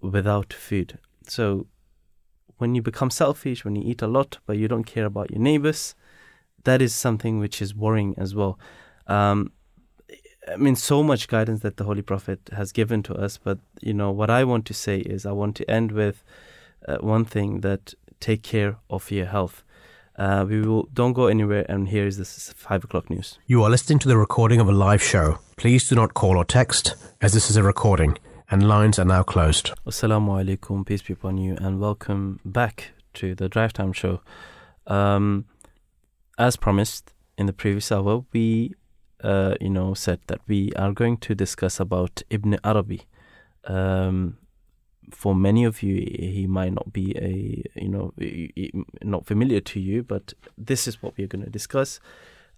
[0.00, 0.98] without food.
[1.26, 1.66] So,
[2.58, 5.40] when you become selfish, when you eat a lot, but you don't care about your
[5.40, 5.94] neighbors,
[6.64, 8.58] that is something which is worrying as well.
[9.06, 9.52] Um,
[10.52, 13.92] I mean, so much guidance that the Holy Prophet has given to us, but you
[13.92, 16.22] know what I want to say is I want to end with
[16.86, 19.64] uh, one thing that take care of your health.
[20.16, 23.38] Uh, we will don't go anywhere, and here is this five o'clock news.
[23.46, 25.38] You are listening to the recording of a live show.
[25.56, 28.16] Please do not call or text, as this is a recording,
[28.50, 29.72] and lines are now closed.
[29.86, 34.20] Assalamu alaikum, peace be upon you, and welcome back to the Drive Time Show.
[34.86, 35.46] Um,
[36.38, 38.74] as promised in the previous hour, we,
[39.26, 43.02] uh, you know, said that we are going to discuss about Ibn Arabi.
[43.64, 44.38] Um,
[45.10, 48.12] for many of you, he might not be a, you know,
[49.02, 51.98] not familiar to you, but this is what we are going to discuss,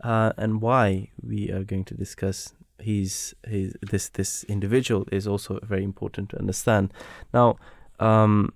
[0.04, 5.58] uh, and why we are going to discuss he's his this this individual is also
[5.62, 6.92] very important to understand.
[7.32, 7.56] Now,
[7.98, 8.52] um,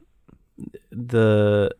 [0.91, 1.71] the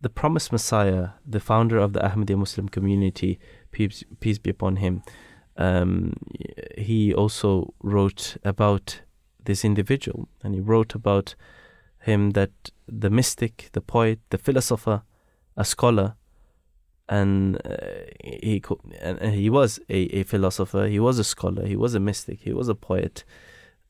[0.00, 3.38] the promised Messiah, the founder of the Ahmadiyya Muslim community,
[3.72, 5.02] peace, peace be upon him,
[5.58, 6.14] um,
[6.76, 9.00] he also wrote about
[9.44, 11.34] this individual, and he wrote about
[12.00, 12.50] him that
[12.86, 15.02] the mystic, the poet, the philosopher,
[15.56, 16.14] a scholar,
[17.08, 17.76] and uh,
[18.22, 18.62] he
[19.00, 22.52] and he was a, a philosopher, he was a scholar, he was a mystic, he
[22.52, 23.24] was a poet,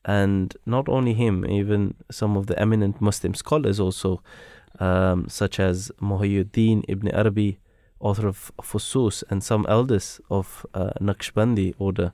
[0.05, 4.23] and not only him, even some of the eminent Muslim scholars also,
[4.79, 7.59] um, such as Muhyiddin ibn Arabi,
[7.99, 12.13] author of Fusus, and some elders of uh, Naqshbandi order,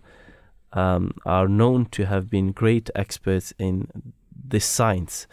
[0.74, 3.88] um, are known to have been great experts in
[4.32, 5.28] this science.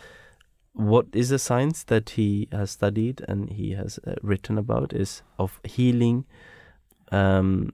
[0.75, 5.23] What is the science that he has studied and he has uh, written about is
[5.39, 6.25] of healing,
[7.11, 7.73] um,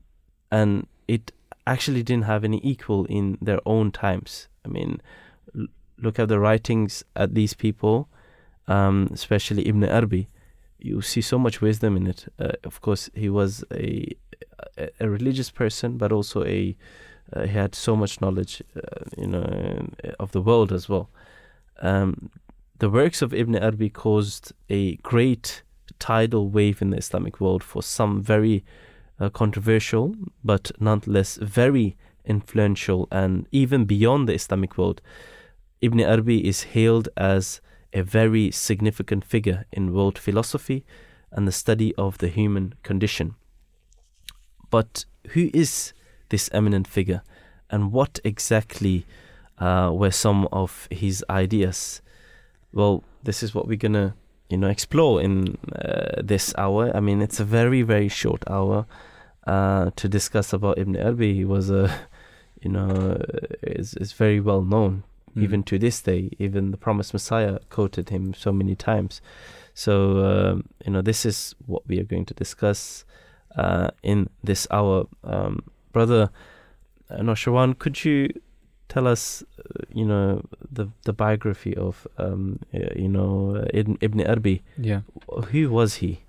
[0.50, 1.32] and it
[1.66, 4.48] actually didn't have any equal in their own times.
[4.64, 5.00] I mean,
[5.56, 5.66] l-
[5.98, 8.08] look at the writings at these people,
[8.66, 10.28] um, especially Ibn Arabi.
[10.78, 12.26] You see so much wisdom in it.
[12.38, 14.16] Uh, of course, he was a,
[15.00, 16.76] a, religious person, but also a
[17.32, 18.80] uh, he had so much knowledge, uh,
[19.16, 21.10] you know, of the world as well.
[21.80, 22.30] Um,
[22.78, 25.62] the works of Ibn Arabi caused a great
[25.98, 28.64] tidal wave in the Islamic world for some very
[29.20, 30.14] uh, controversial,
[30.44, 35.00] but nonetheless very influential, and even beyond the Islamic world.
[35.80, 37.60] Ibn Arabi is hailed as
[37.92, 40.84] a very significant figure in world philosophy
[41.30, 43.34] and the study of the human condition.
[44.70, 45.92] But who is
[46.28, 47.22] this eminent figure,
[47.70, 49.06] and what exactly
[49.58, 52.02] uh, were some of his ideas?
[52.72, 54.14] Well, this is what we're gonna,
[54.50, 56.94] you know, explore in uh, this hour.
[56.94, 58.86] I mean, it's a very very short hour
[59.46, 61.34] uh, to discuss about Ibn Arabi.
[61.34, 61.94] He was a,
[62.60, 63.22] you know,
[63.62, 65.04] is is very well known
[65.38, 65.42] Mm.
[65.44, 66.30] even to this day.
[66.38, 69.20] Even the Promised Messiah quoted him so many times.
[69.74, 73.04] So um, you know, this is what we are going to discuss
[73.56, 75.60] uh, in this hour, um,
[75.92, 76.30] brother.
[77.10, 78.28] Uh, Nosherwan, could you
[78.88, 84.20] tell us, uh, you know, the the biography of, um, uh, you know, Ibn, Ibn
[84.20, 84.62] Arabi?
[84.76, 85.00] Yeah.
[85.52, 86.20] Who was he?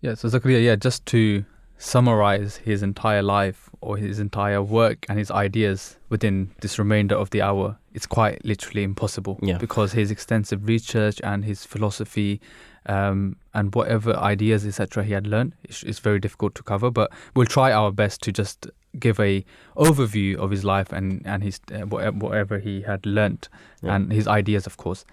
[0.00, 1.44] Yeah, so Zakaria, yeah, just to
[1.78, 7.30] summarize his entire life or his entire work and his ideas within this remainder of
[7.30, 9.38] the hour, it's quite literally impossible.
[9.42, 9.58] Yeah.
[9.58, 12.40] Because his extensive research and his philosophy
[12.86, 16.90] um, and whatever ideas, etc., he had learned, it's, it's very difficult to cover.
[16.90, 18.66] But we'll try our best to just
[18.98, 19.44] give a
[19.76, 23.48] overview of his life and and his uh, whatever, whatever he had learnt
[23.82, 23.94] Yeah.
[23.96, 25.04] and his ideas, of course.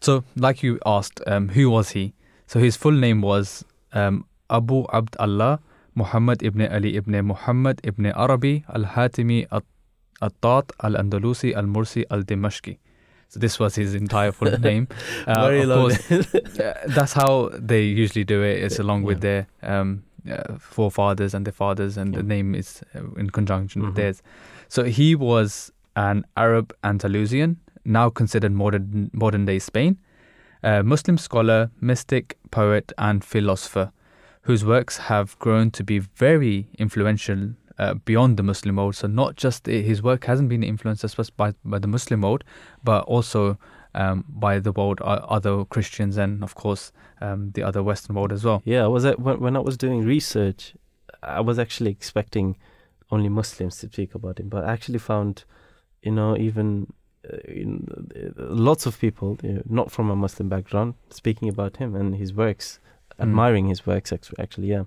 [0.00, 2.12] So, like you asked, um, who was he?
[2.46, 5.60] So his full name was um, Abu Abd Allah
[5.94, 9.62] Muhammad ibn Ali ibn Muhammad ibn Arabi al Hatimi al
[10.40, 12.78] Tat al Andalusi al Mursi al Dimashqi.
[13.28, 14.86] So this was his entire full name.
[15.26, 15.78] Uh, Very of long.
[15.90, 18.62] course, uh, that's how they usually do it.
[18.62, 23.00] It's along with their um, uh, forefathers and their fathers, and the name is uh,
[23.18, 23.86] in conjunction Mhm.
[23.86, 24.22] with theirs.
[24.68, 29.98] So he was an Arab Andalusian, now considered modern modern day Spain,
[30.62, 33.90] a Muslim scholar, mystic, poet, and philosopher,
[34.44, 38.94] whose works have grown to be very influential uh, beyond the Muslim world.
[38.94, 42.44] So not just his work hasn't been influenced just by by the Muslim world,
[42.82, 43.58] but also
[43.94, 48.32] um, by the world, uh, other Christians, and of course um, the other Western world
[48.32, 48.62] as well.
[48.64, 50.74] Yeah, was at, when, I was doing research,
[51.22, 52.56] I was actually expecting
[53.10, 55.44] only Muslims to speak about him, but I actually found,
[56.02, 56.92] you know, even
[57.32, 61.94] uh, uh, lots of people, you know, not from a Muslim background, speaking about him
[61.94, 62.80] and his works,
[63.18, 63.22] Mm.
[63.22, 64.12] admiring his works.
[64.38, 64.84] Actually, yeah.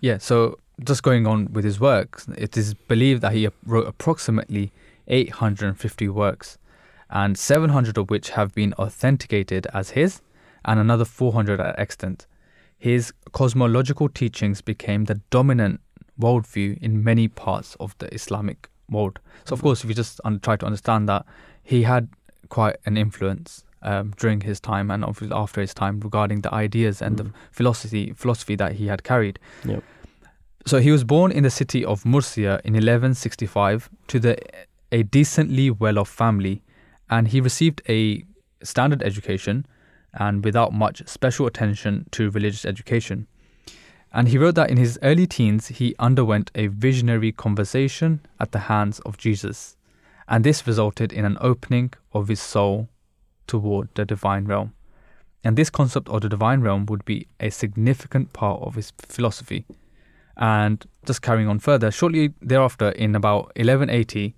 [0.00, 4.72] Yeah, so just going on with his works, it is believed that he wrote approximately
[5.08, 6.58] 850 works,
[7.10, 10.20] and 700 of which have been authenticated as his,
[10.64, 12.26] and another 400 are extant.
[12.78, 15.80] his cosmological teachings became the dominant
[16.18, 19.20] worldview in many parts of the Islamic world.
[19.44, 21.24] So, of course, if you just un- try to understand that,
[21.62, 22.08] he had
[22.48, 27.02] quite an influence um, during his time and obviously after his time regarding the ideas
[27.02, 27.32] and the Mm.
[27.50, 29.38] philosophy philosophy that he had carried.
[29.64, 29.82] Yep.
[30.66, 34.36] So he was born in the city of Murcia in 1165 to the
[34.92, 36.62] a decently well-off family,
[37.08, 38.24] and he received a
[38.62, 39.64] standard education
[40.12, 43.26] and without much special attention to religious education.
[44.12, 48.58] And he wrote that in his early teens he underwent a visionary conversation at the
[48.68, 49.76] hands of Jesus,
[50.28, 52.88] and this resulted in an opening of his soul
[53.46, 54.72] toward the divine realm.
[55.44, 59.64] And this concept of the divine realm would be a significant part of his philosophy.
[60.36, 64.34] And just carrying on further, shortly thereafter, in about 1180,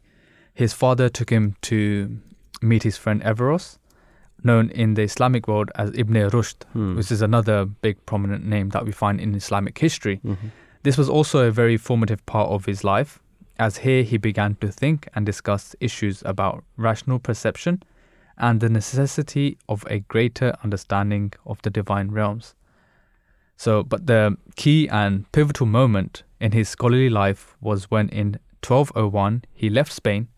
[0.55, 2.19] his father took him to
[2.63, 3.79] meet his friend Averroes,
[4.43, 6.97] known in the Islamic world as Ibn Rushd, Hmm.
[6.97, 10.21] which is another big prominent name that we find in Islamic history.
[10.25, 10.51] Mhm.
[10.83, 13.21] This was also a very formative part of his life,
[13.59, 17.83] as here he began to think and discuss issues about rational perception
[18.39, 22.55] and the necessity of a greater understanding of the divine realms.
[23.57, 29.45] So, but the key and pivotal moment in his scholarly life was when in 1201
[29.53, 30.29] he left Spain,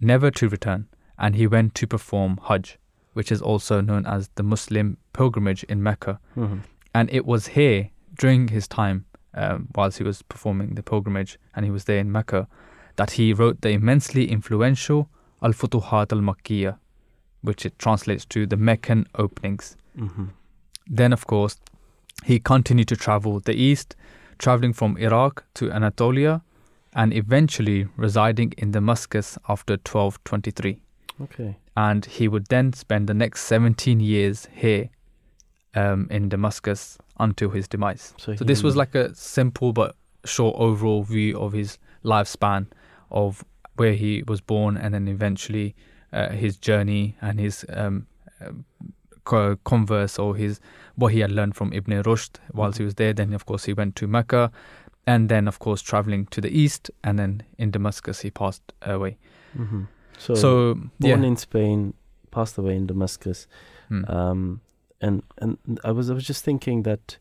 [0.00, 0.88] never to return,
[1.18, 2.78] and he went to perform Hajj,
[3.12, 6.18] which is also known as the Muslim pilgrimage in Mecca.
[6.36, 6.60] Mhm.
[6.94, 9.04] And it was here during his time,
[9.34, 12.48] um, whilst he was performing the pilgrimage and he was there in Mecca,
[12.96, 15.08] that he wrote the immensely influential
[15.42, 16.78] Al Futuhat al Makkiyah,
[17.42, 19.76] which it translates to the Meccan openings.
[19.96, 20.30] Mhm.
[20.86, 21.56] Then, of course,
[22.24, 23.96] he continued to travel the east,
[24.38, 26.42] traveling from Iraq to Anatolia
[26.94, 30.80] and eventually residing in Damascus after 1223
[31.20, 31.56] Okay.
[31.76, 34.88] and he would then spend the next 17 years here
[35.74, 38.14] um, in Damascus until his demise.
[38.18, 42.66] So, So this was like a simple but short overall view of his lifespan
[43.10, 43.44] of
[43.76, 45.74] where he was born and then eventually
[46.12, 48.06] uh, his journey and his um,
[49.64, 50.60] converse or his
[50.96, 53.12] what he had learned from Ibn Rushd whilst he was there.
[53.12, 54.50] Then of course he went to Mecca
[55.06, 59.16] and then of course traveling to the east and then in Damascus he passed away.
[59.56, 59.86] Mhm.
[60.18, 61.14] So, So, yeah.
[61.16, 61.94] born in Spain,
[62.30, 63.46] passed away in Damascus.
[63.88, 64.04] Hmm.
[64.08, 64.60] Um,
[65.00, 67.18] and and I was I was just thinking that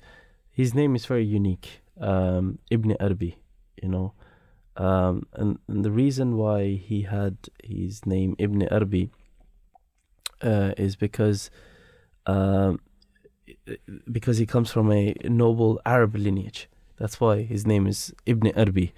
[0.52, 3.38] his name is very unique, um, Ibn Arabi,
[3.82, 4.14] you know,
[4.86, 6.60] um, and, and the reason why
[6.90, 9.06] he had his name Ibn Arabi
[10.42, 11.42] uh, is because
[12.26, 12.80] um,
[14.12, 16.62] because he comes from a noble Arab lineage.
[16.98, 18.94] That's why his name is Ibn Arabi.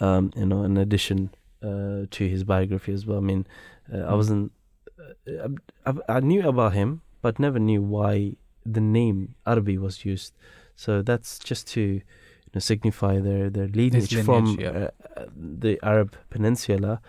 [0.00, 1.30] Um, you know, in addition
[1.62, 3.18] uh, to his biography as well.
[3.18, 3.46] I mean,
[3.92, 4.16] uh, I Mm.
[4.16, 4.52] wasn't.
[5.28, 5.48] Uh,
[5.88, 10.32] I, I knew about him, but never knew why the name Arabi was used.
[10.74, 12.02] So that's just to
[12.60, 14.68] signify their their lineage, lineage, from yeah.
[14.70, 17.00] uh, uh, the Arab Peninsula.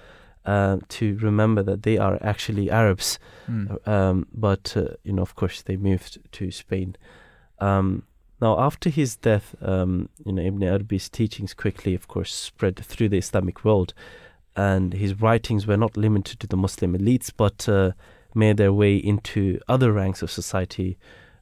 [0.46, 3.20] Uh, to remember that they are actually Arabs,
[3.50, 3.86] Mm.
[3.86, 6.96] um, but uh, you know, of course, they moved to Spain.
[7.60, 8.04] Um,
[8.40, 13.10] now, after his death, um, you know, Ibn Arabi's teachings quickly, of course, spread through
[13.10, 13.94] the Islamic world,
[14.56, 17.92] and his writings were not limited to the Muslim elites, but uh,
[18.34, 20.98] made their way into other ranks of society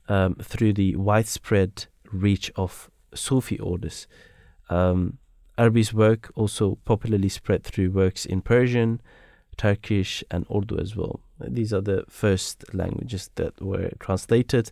[0.07, 4.07] um, through the widespread reach of Sufi orders.
[4.69, 5.17] Um,
[5.57, 9.01] Arabi's work also popularly spread through works in Persian,
[9.57, 11.21] Turkish, and Urdu as well.
[11.39, 14.71] These are the first languages that were translated.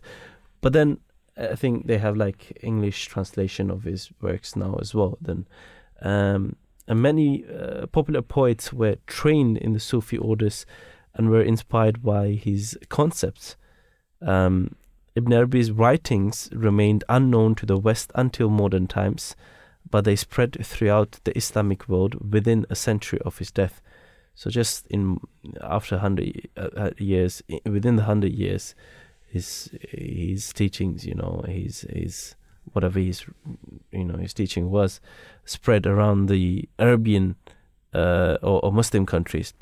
[0.60, 0.98] But then
[1.36, 5.18] I think they have like English translation of his works now as well.
[5.20, 5.46] Then,
[6.02, 10.66] um, and many uh, popular poets were trained in the Sufi orders
[11.14, 13.56] and were inspired by his concepts.
[14.20, 14.76] Um,
[15.16, 19.36] Ibn Arabi's writings remained unknown to the West until modern times,
[19.88, 23.80] but they spread throughout the Islamic world within a century of his death.
[24.34, 25.20] So just in
[25.62, 28.74] after hundred uh, uh, years, within the hundred years,
[29.28, 32.34] his his teachings, you know, his his
[32.72, 33.24] whatever his
[33.92, 35.00] you know his teaching was,
[35.44, 37.36] spread around the Arabian
[37.94, 39.54] uh, or, or Muslim countries.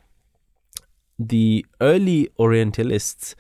[1.19, 3.37] The early Orientalists,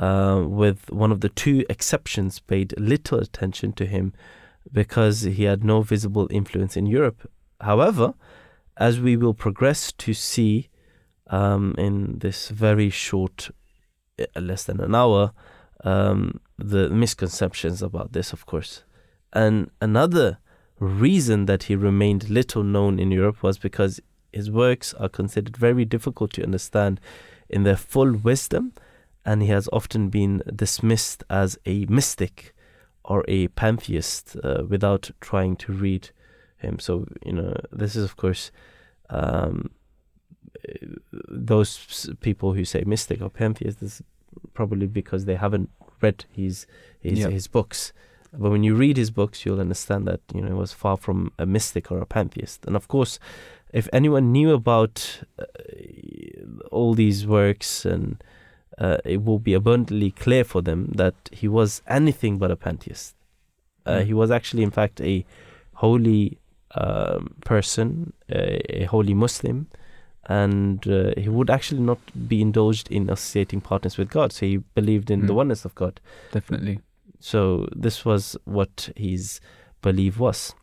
[0.00, 4.12] uh, with one of the two exceptions, paid little attention to him
[4.72, 7.30] because he had no visible influence in Europe.
[7.60, 8.14] However,
[8.78, 10.70] as we will progress to see
[11.28, 13.50] um, in this very short,
[14.18, 15.32] uh, less than an hour,
[15.84, 18.84] um, the misconceptions about this, of course.
[19.34, 20.38] And another
[20.78, 24.00] reason that he remained little known in Europe was because
[24.32, 27.00] his works are considered very difficult to understand
[27.50, 28.72] in their full wisdom,
[29.30, 32.34] and he has often been dismissed as a mystic
[33.04, 36.04] or a pantheist uh, without trying to read
[36.64, 36.78] him.
[36.86, 36.92] So
[37.28, 38.50] you know, this is of course
[39.18, 39.70] um,
[41.28, 44.02] those people who say mystic or pantheist is
[44.54, 45.70] probably because they haven't
[46.02, 46.66] read his
[47.00, 47.30] his, Yeah.
[47.30, 47.92] his books.
[48.32, 51.32] But when you read his books, you'll understand that you know he was far from
[51.38, 52.64] a mystic or a pantheist.
[52.66, 53.18] And of course,
[53.72, 55.44] if anyone knew about uh,
[56.70, 58.22] all these works, and
[58.80, 63.14] uh, it will be abundantly clear for them that he was anything but a pantheist.
[63.86, 64.06] Uh, Mm.
[64.06, 65.24] He was actually, in fact, a
[65.74, 66.38] holy
[66.74, 69.66] um, person, a, a holy Muslim,
[70.28, 74.32] and uh, he would actually not be indulged in associating partners with God.
[74.32, 75.36] So he believed in the Mm.
[75.36, 76.00] oneness of God.
[76.32, 76.80] Definitely.
[77.18, 79.40] So this was what his
[79.82, 80.54] belief was.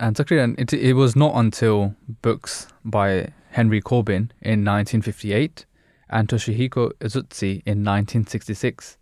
[0.00, 5.66] And Zakaria, and it, it was not until books by Henry Corbin in 1958
[6.12, 8.96] and Toshihiko Izutsu in 1966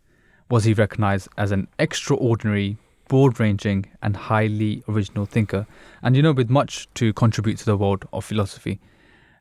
[0.49, 2.77] was he recognized as an extraordinary,
[3.09, 5.67] broad ranging, and highly original thinker.
[6.03, 8.81] And you know, with much to contribute to the world of philosophy.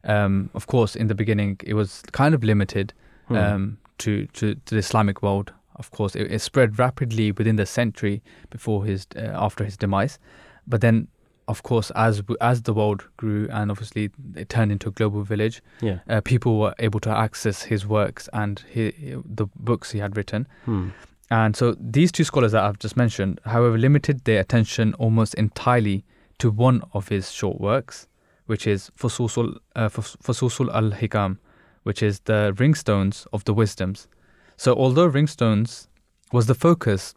[0.04, 2.94] Um, of course, in the beginning, it was kind of limited
[3.28, 3.36] Hmm.
[3.36, 5.54] um, to, to, to the Islamic world.
[5.76, 10.18] Of course, it, it spread rapidly within the century before his uh, after his demise.
[10.66, 11.08] But then,
[11.50, 15.62] of course, as as the world grew and obviously it turned into a global village,
[15.82, 16.00] yeah.
[16.08, 20.48] uh, people were able to access his works and the books he had written.
[20.66, 20.90] Hmm.
[21.32, 26.06] And so these two scholars that I've just mentioned, however, limited their attention almost entirely
[26.38, 28.08] to one of his short works,
[28.46, 31.38] which is Fususul, uh, Fususul al-Hikam,
[31.84, 34.08] which is the ringstones of the wisdoms.
[34.56, 35.88] So although ringstones
[36.32, 37.16] was the focus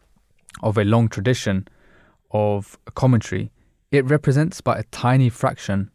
[0.61, 1.67] of a long tradition
[2.31, 3.51] of commentary,
[3.93, 5.91] it represents but a tiny fraction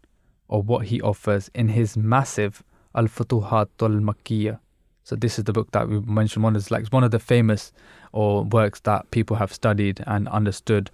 [0.48, 2.62] of what he offers in his massive
[2.94, 4.60] Al-Futuhat al-Makkiyah.
[5.02, 6.44] So this is the book that we mentioned.
[6.44, 7.72] One is like one of the famous
[8.12, 10.90] or works that people have studied and understood.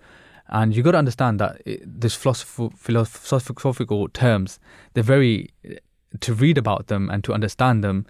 [0.49, 2.71] And you got to understand that it, this philosophical,
[3.05, 4.59] philosophical terms,
[4.95, 5.51] they're very
[6.21, 8.07] to read about them and to understand them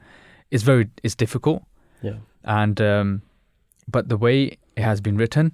[0.51, 1.63] is very is difficult.
[2.03, 2.17] Yeah.
[2.45, 3.23] And um,
[3.89, 5.53] but the way it has been written,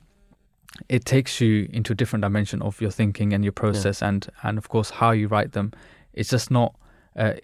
[0.88, 4.58] it takes you into a different dimension of your thinking and your process, and and
[4.58, 5.72] of course how you write them.
[6.12, 6.74] It's just not.
[7.16, 7.34] Uh,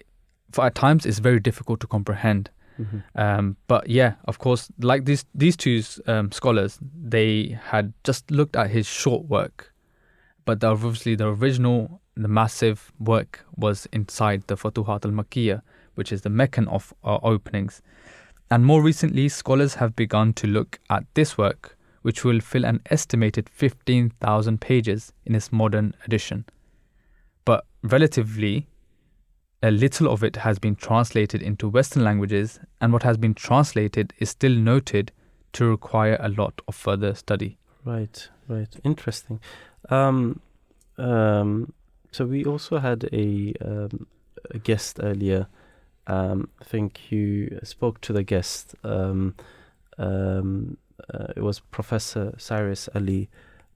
[0.51, 2.49] for at times, it's very difficult to comprehend.
[2.79, 3.03] Mhm.
[3.15, 8.55] Um, but yeah, of course, like these these two um, scholars, they had just looked
[8.55, 9.73] at his short work,
[10.45, 15.61] but the, obviously the original, the massive work was inside the Futuhat al Makkiyah,
[15.95, 17.81] which is the Meccan of uh, openings.
[18.49, 21.76] And more recently, scholars have begun to look at this work,
[22.07, 26.45] which will fill an estimated 15,000 pages in its modern edition.
[27.43, 28.65] But relatively,
[29.61, 34.13] a little of it has been translated into Western languages, and what has been translated
[34.19, 35.11] is still noted
[35.51, 37.57] to require a lot of further study.
[37.83, 38.73] Right, right.
[38.85, 39.41] Interesting.
[39.89, 40.39] Um,
[40.97, 41.73] um,
[42.13, 44.07] so we also had a, um,
[44.51, 45.47] a guest earlier.
[46.07, 48.75] Um, I think you spoke to the guest.
[48.85, 49.35] Um,
[49.97, 50.77] um,
[51.35, 53.29] it was Professor Cyrus Ali.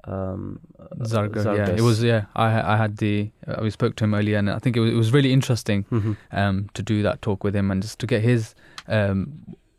[0.05, 2.01] Um, uh, Zargar, yeah, it was.
[2.03, 4.79] Yeah, I I had the uh, we spoke to him earlier, and I think it
[4.79, 6.17] was, it was really interesting Mhm.
[6.31, 8.55] um, to do that talk with him and just to get his
[8.87, 9.31] um,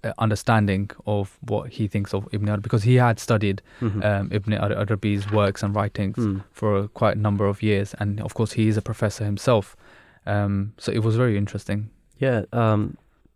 [0.05, 4.05] uh, understanding of what he thinks of Ibn Arabi because he had studied Mhm.
[4.05, 6.43] um, Ibn Arabi's works and writings Mm.
[6.53, 9.77] for quite a number of years, and of course he is a professor himself.
[10.25, 11.91] Um, so it was very interesting.
[12.19, 12.45] Yeah.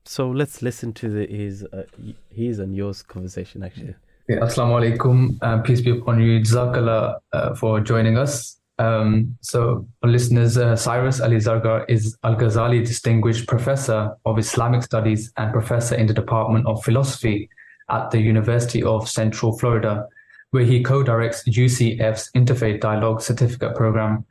[0.07, 1.85] Um, so let's listen to the, his uh,
[2.31, 3.95] his and yours conversation actually.
[4.31, 5.39] Okay, Assalamu alaikum.
[5.43, 6.41] Uh, peace be upon you.
[6.41, 8.59] Jazakallah uh, for joining us.
[8.79, 14.83] Um, so, for listeners, uh, Cyrus Ali Zargar is Al Ghazali Distinguished Professor of Islamic
[14.83, 17.49] Studies and Professor in the Department of Philosophy
[17.89, 20.07] at the University of Central Florida,
[20.51, 24.25] where he co directs UCF's Interfaith Dialogue Certificate Program.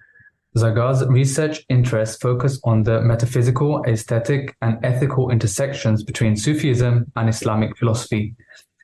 [0.57, 7.77] Zargar's research interests focus on the metaphysical, aesthetic, and ethical intersections between Sufism and Islamic
[7.77, 8.35] philosophy.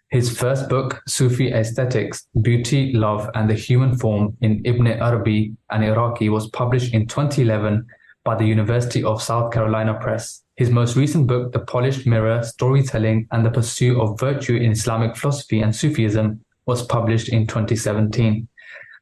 [0.09, 5.85] His first book, Sufi Aesthetics Beauty, Love, and the Human Form in Ibn Arabi and
[5.85, 7.85] Iraqi, was published in 2011
[8.25, 10.43] by the University of South Carolina Press.
[10.57, 15.15] His most recent book, The Polished Mirror Storytelling and the Pursuit of Virtue in Islamic
[15.15, 18.47] Philosophy and Sufism, was published in 2017.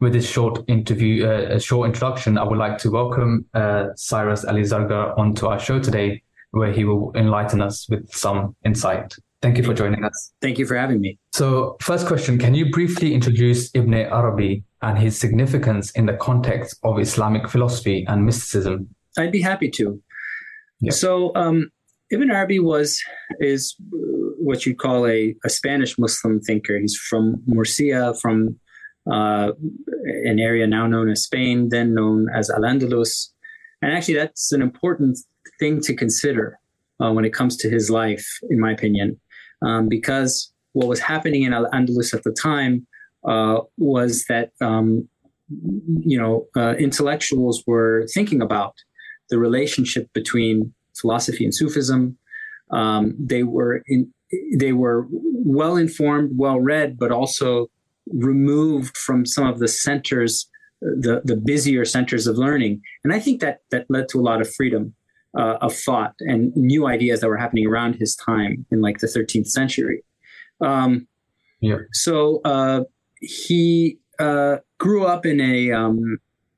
[0.01, 4.45] With this short interview, uh, a short introduction, I would like to welcome uh, Cyrus
[4.45, 9.13] Ali Zargar onto our show today, where he will enlighten us with some insight.
[9.41, 10.33] Thank you for joining us.
[10.41, 11.17] Thank you for having me.
[11.33, 16.77] So, first question Can you briefly introduce Ibn Arabi and his significance in the context
[16.83, 18.87] of Islamic philosophy and mysticism?
[19.17, 20.01] I'd be happy to.
[20.79, 20.91] Yeah.
[20.91, 21.71] So, um,
[22.09, 23.01] Ibn Arabi was
[23.39, 23.97] is uh,
[24.37, 26.79] what you'd call a, a Spanish Muslim thinker.
[26.79, 28.57] He's from Murcia, from
[29.11, 29.51] uh,
[30.25, 33.29] an area now known as Spain, then known as Al Andalus.
[33.81, 35.19] And actually, that's an important
[35.59, 36.59] thing to consider
[37.01, 39.19] uh, when it comes to his life, in my opinion,
[39.61, 42.85] um, because what was happening in Al Andalus at the time
[43.27, 45.07] uh, was that um,
[46.05, 48.75] you know uh, intellectuals were thinking about
[49.29, 52.17] the relationship between philosophy and Sufism.
[52.71, 54.13] Um, they were in,
[54.57, 57.69] they were well informed, well read, but also
[58.13, 60.49] removed from some of the centers,
[60.81, 62.81] the the busier centers of learning.
[63.03, 64.93] And I think that that led to a lot of freedom
[65.37, 69.07] uh, of thought and new ideas that were happening around his time in like the
[69.07, 70.03] 13th century.
[70.61, 71.07] Um,
[71.61, 71.77] yeah.
[71.91, 72.81] So uh,
[73.19, 76.17] he uh, grew up in a um,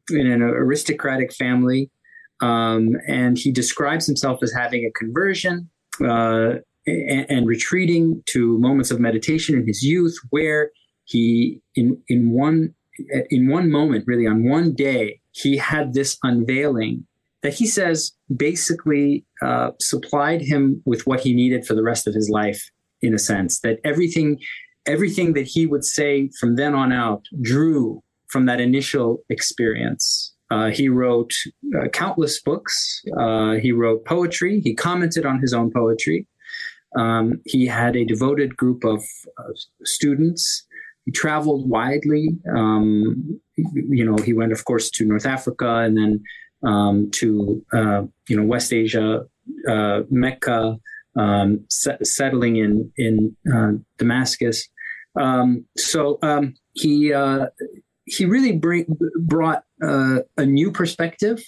[0.10, 1.90] in an aristocratic family,
[2.42, 5.70] um, and he describes himself as having a conversion
[6.04, 6.56] uh,
[6.86, 10.72] and, and, retreating to moments of meditation in his youth, where
[11.06, 12.74] he in in one
[13.30, 17.06] in one moment, really on one day, he had this unveiling
[17.42, 22.14] that he says basically uh, supplied him with what he needed for the rest of
[22.14, 22.70] his life
[23.02, 24.40] in a sense that everything
[24.86, 30.34] everything that he would say from then on out drew from that initial experience.
[30.50, 31.34] Uh, he wrote
[31.78, 33.02] uh, countless books.
[33.18, 34.60] Uh, he wrote poetry.
[34.60, 36.28] He commented on his own poetry.
[36.98, 39.04] Um, he had a devoted group of
[39.84, 40.66] students
[41.06, 46.24] he traveled widely um, you know he went of course to north africa and then
[46.64, 49.26] um, to uh, you know West Asia,
[49.68, 50.78] uh, Mecca,
[51.16, 54.68] um, settling in in uh, Damascus.
[55.20, 57.48] Um, so um, he uh,
[58.06, 61.44] he really bring, brought uh, a new perspective,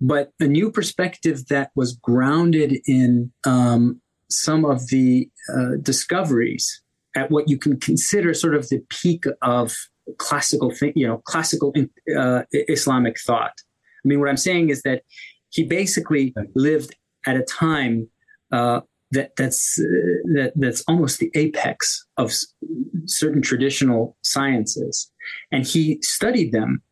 [0.00, 4.00] but a new perspective that was grounded in um,
[4.30, 6.82] some of the uh, discoveries
[7.18, 9.74] at what you can consider sort of the peak of
[10.18, 11.72] classical, you know, classical
[12.52, 13.54] Islamic thought.
[14.04, 15.02] I mean, what I'm saying is that
[15.50, 16.94] he basically lived
[17.26, 18.08] at a time
[18.52, 18.80] uh,
[19.10, 19.84] that that's uh,
[20.36, 22.46] that that's almost the apex of s-
[23.06, 25.10] certain traditional sciences,
[25.50, 26.82] and he studied them.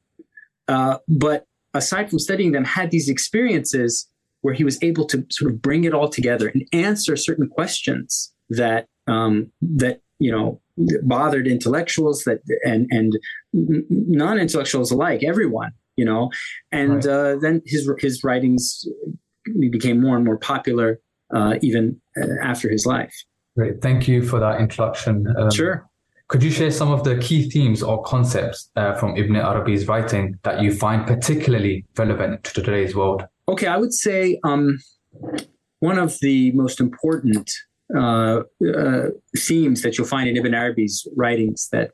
[0.68, 4.08] Uh, but aside from studying them, had these experiences
[4.40, 8.32] where he was able to sort of bring it all together and answer certain questions
[8.48, 10.60] that um, that you know
[11.02, 13.18] bothered intellectuals that and and
[13.52, 16.30] non-intellectuals alike, everyone you know,
[16.70, 17.06] and right.
[17.06, 18.86] uh, then his his writings
[19.70, 21.00] became more and more popular
[21.34, 23.14] uh, even uh, after his life.
[23.56, 25.26] Great, thank you for that introduction.
[25.38, 25.88] Um, sure.
[26.28, 30.38] Could you share some of the key themes or concepts uh, from Ibn Arabi's writing
[30.42, 33.24] that you find particularly relevant to today's world?
[33.48, 34.78] Okay, I would say um,
[35.78, 37.52] one of the most important
[37.94, 38.42] uh,
[38.74, 41.92] uh, themes that you'll find in Ibn Arabi's writings that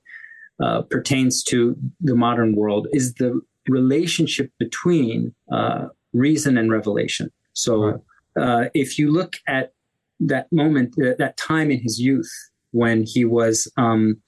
[0.63, 7.31] uh, pertains to the modern world is the relationship between uh, reason and revelation.
[7.53, 8.03] So,
[8.41, 9.73] uh, if you look at
[10.21, 12.31] that moment, uh, that time in his youth
[12.71, 14.23] when he was um,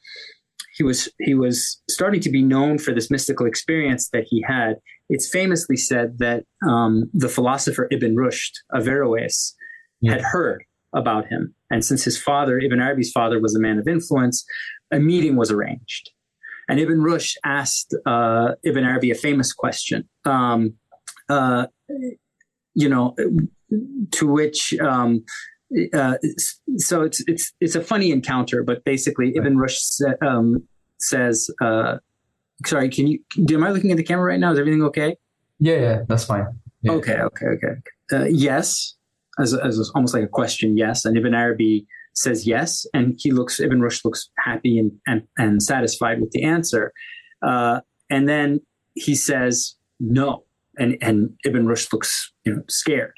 [0.77, 4.75] he was he was starting to be known for this mystical experience that he had.
[5.09, 9.55] It's famously said that um, the philosopher Ibn Rushd Averroes
[10.01, 10.13] yeah.
[10.13, 10.65] had heard
[10.95, 14.45] about him, and since his father, Ibn Arabi's father, was a man of influence,
[14.91, 16.11] a meeting was arranged
[16.69, 20.09] and Ibn Rushd asked uh, Ibn Arabi a famous question.
[20.25, 20.75] Um,
[21.29, 21.67] uh,
[22.75, 23.15] you know,
[24.13, 25.25] to which um,
[25.93, 26.17] uh,
[26.77, 30.63] so it's it's it's a funny encounter, but basically Ibn Rushd sa- um,
[30.99, 31.99] says, uh,
[32.67, 33.19] "Sorry, can you?
[33.51, 34.53] Am I looking at the camera right now?
[34.53, 35.17] Is everything okay?"
[35.59, 36.47] Yeah, yeah, that's fine.
[36.83, 36.93] Yeah.
[36.93, 37.75] Okay, okay, okay.
[38.13, 38.95] Uh, yes,
[39.39, 40.77] as, as almost like a question.
[40.77, 45.23] Yes, and Ibn Arabi says yes, and he looks Ibn Rushd looks happy and and,
[45.37, 46.93] and satisfied with the answer,
[47.43, 47.81] uh,
[48.11, 48.61] and then
[48.95, 50.45] he says no,
[50.79, 53.15] and and Ibn Rushd looks you know scared,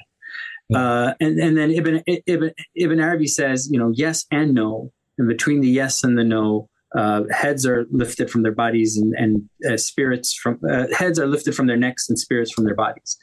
[0.75, 5.27] uh, and and then Ibn Ibn Ibn Arabi says you know yes and no, and
[5.27, 6.69] between the yes and the no.
[6.95, 11.27] Uh, heads are lifted from their bodies and, and uh, spirits from uh, heads are
[11.27, 13.17] lifted from their necks and spirits from their bodies.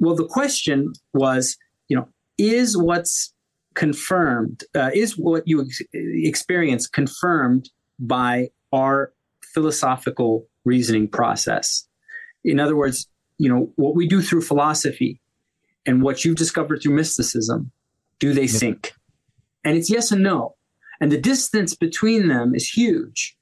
[0.00, 1.58] Well, the question was,
[1.88, 2.08] you know,
[2.38, 3.32] is what's
[3.74, 9.12] confirmed, uh, is what you ex- experience confirmed by our
[9.52, 11.86] philosophical reasoning process.
[12.44, 13.08] In other words,
[13.38, 15.20] you know, what we do through philosophy
[15.86, 17.70] and what you've discovered through mysticism,
[18.18, 18.94] do they sync?
[19.64, 20.54] And it's yes and no.
[21.00, 23.36] And the distance between them is huge.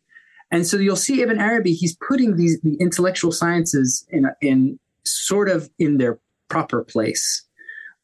[0.50, 5.48] And so you'll see Ibn Arabi, he's putting these the intellectual sciences in, in sort
[5.48, 7.42] of in their proper place,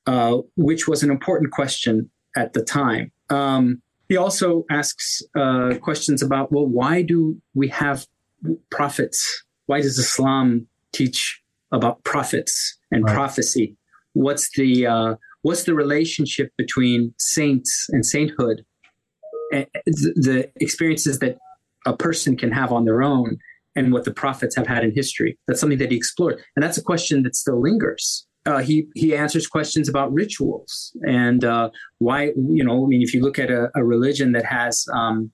[0.09, 3.13] uh, which was an important question at the time.
[3.31, 7.19] Um, he also asks uh, questions about, well, why do
[7.55, 8.07] we have
[8.71, 9.19] prophets?
[9.67, 11.19] Why does Islam teach
[11.73, 12.53] about prophets
[12.91, 13.15] and Right.
[13.15, 13.77] prophecy?
[14.15, 18.65] What's the uh, what's the relationship between saints and sainthood?
[19.53, 21.37] And the, the experiences that
[21.85, 23.39] a person can have on their own,
[23.77, 25.39] and what the prophets have had in history.
[25.47, 28.27] That's something that he explored, and that's a question that still lingers.
[28.49, 31.69] Uh, he he answers questions about rituals and uh,
[31.99, 35.31] why you know I mean if you look at a, a religion that has um,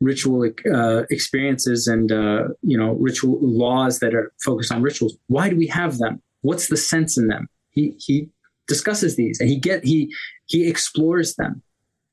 [0.00, 5.48] ritual uh, experiences and uh, you know ritual laws that are focused on rituals why
[5.48, 6.20] do we have them?
[6.42, 7.48] What's the sense in them?
[7.70, 8.28] He he
[8.68, 10.14] discusses these and he get he
[10.46, 11.62] he explores them.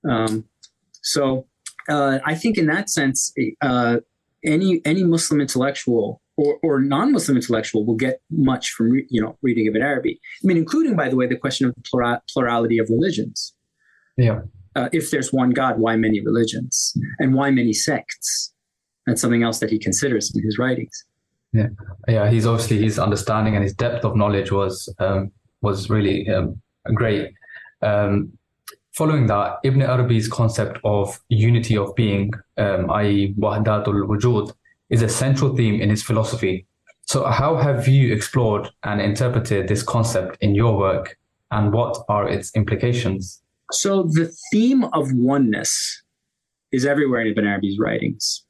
[0.10, 0.46] Um,
[1.02, 1.46] so
[1.90, 3.98] uh, I think in that sense uh,
[4.46, 9.38] any any Muslim intellectual or, or non-Muslim intellectual will get much from re- you know
[9.42, 12.78] reading Ibn Arabi I mean including by the way the question of the plura- plurality
[12.78, 13.54] of religions
[14.18, 14.42] Yeah.
[14.76, 16.76] uh, if there's one God, why many religions
[17.20, 18.54] and why many sects?
[19.06, 20.96] That's something else that he considers in his writings.
[21.54, 21.70] yeah,
[22.08, 22.30] yeah.
[22.34, 25.32] he's obviously his understanding and his depth of knowledge was um,
[25.62, 26.62] was really um,
[26.94, 27.32] great.
[27.82, 28.32] Um,
[28.98, 34.52] following that, Ibn Arabi's concept of unity of being, um, i.e., wahdatul wujud,
[34.90, 36.66] is a central theme in his philosophy.
[37.06, 41.18] So, how have you explored and interpreted this concept in your work,
[41.52, 43.42] and what are its implications?
[43.72, 46.04] So the theme of oneness
[46.72, 48.46] is everywhere in Ibn Arabi's writings.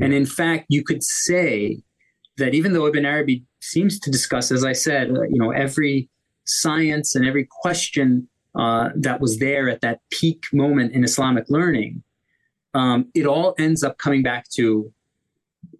[0.00, 1.82] And in fact, you could say
[2.38, 6.08] that even though Ibn Arabi seems to discuss, as I said, uh, you know, every
[6.44, 8.28] science and every question
[8.58, 12.02] uh, that was there at that peak moment in Islamic learning,
[12.72, 14.90] um, it all ends up coming back to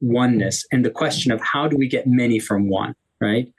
[0.00, 3.52] oneness and the question of how do we get many from one, right?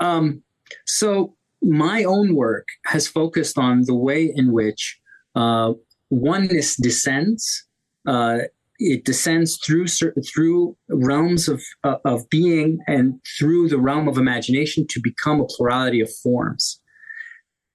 [0.00, 0.42] Um,
[0.86, 4.98] so my own work has focused on the way in which
[5.34, 5.72] uh,
[6.10, 7.66] oneness descends.
[8.06, 8.38] Uh,
[8.78, 14.86] it descends through through realms of uh, of being and through the realm of imagination
[14.88, 16.80] to become a plurality of forms,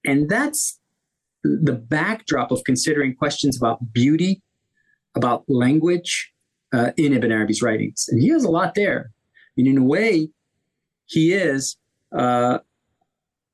[0.04, 0.78] and that's
[1.44, 4.42] the backdrop of considering questions about beauty,
[5.16, 6.30] about language
[6.72, 9.10] uh, in Ibn Arabi's writings, and he has a lot there.
[9.56, 10.28] And in a way,
[11.06, 11.76] he is.
[12.16, 12.58] Uh,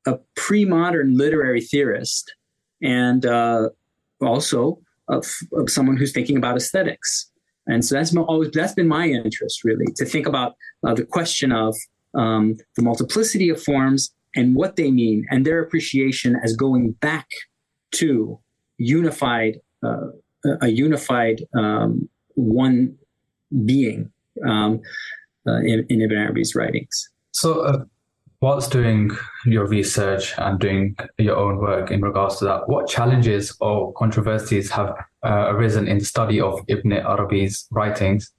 [0.07, 2.35] a pre-modern literary theorist
[2.82, 3.70] and uh,
[4.20, 4.78] also
[5.09, 7.31] of, of, someone who's thinking about aesthetics
[7.66, 10.55] and so that's always that's been my interest really to think about
[10.86, 11.74] uh, the question of
[12.15, 17.27] um, the multiplicity of forms and what they mean and their appreciation as going back
[17.93, 18.39] to
[18.78, 20.09] unified uh,
[20.61, 22.97] a unified um, one
[23.65, 24.11] being
[24.47, 24.81] um,
[25.47, 27.85] uh, in, in Ibn Arabi's writings so uh,
[28.45, 29.11] whilst doing
[29.47, 34.71] your research and doing your own work in regards to that, what challenges or controversies
[34.71, 34.91] have
[35.25, 38.31] uh, arisen in the study of Ibn Arabi's writings,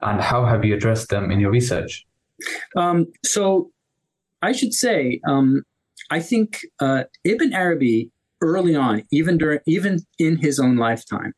[0.00, 2.04] and how have you addressed them in your research?
[2.76, 3.70] Um, so,
[4.42, 5.62] I should say, um,
[6.10, 11.32] I think uh, Ibn Arabi early on, even during, even in his own lifetime,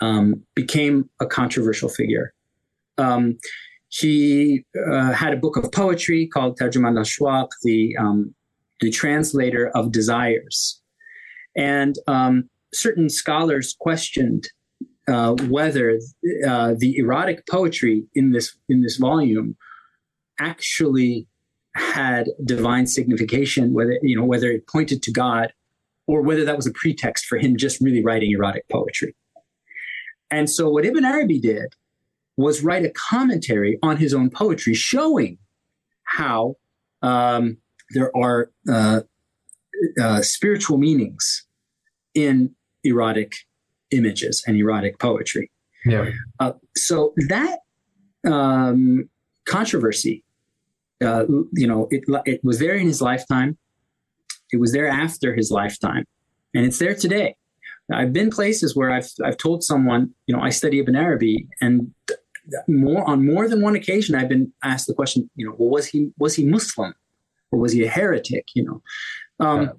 [0.00, 2.32] um, became a controversial figure.
[2.98, 3.38] Um,
[3.88, 8.34] he uh, had a book of poetry called Tarjuman al-Ashwaq, the um,
[8.80, 10.80] the translator of desires,
[11.56, 14.48] and um, certain scholars questioned
[15.08, 15.98] uh, whether
[16.46, 19.56] uh, the erotic poetry in this in this volume
[20.38, 21.26] actually
[21.74, 25.52] had divine signification, whether you know whether it pointed to God,
[26.06, 29.14] or whether that was a pretext for him just really writing erotic poetry.
[30.30, 31.72] And so, what Ibn Arabi did
[32.38, 35.36] was write a commentary on his own poetry showing
[36.04, 36.54] how
[37.02, 37.58] um,
[37.90, 39.00] there are uh,
[40.00, 41.46] uh, spiritual meanings
[42.14, 42.54] in
[42.84, 43.34] erotic
[43.90, 45.50] images and erotic poetry.
[45.84, 46.10] Yeah.
[46.38, 47.58] Uh, so that
[48.24, 49.10] um,
[49.44, 50.24] controversy,
[51.04, 53.58] uh, you know, it, it was there in his lifetime.
[54.52, 56.04] It was there after his lifetime,
[56.54, 57.36] and it's there today.
[57.92, 61.92] I've been places where I've I've told someone, you know, I study Ibn Arabi, and
[62.66, 65.86] more on more than one occasion, I've been asked the question, you know, well, was
[65.86, 66.94] he was he Muslim,
[67.50, 68.46] or was he a heretic?
[68.54, 68.82] You know,
[69.40, 69.70] um, yeah.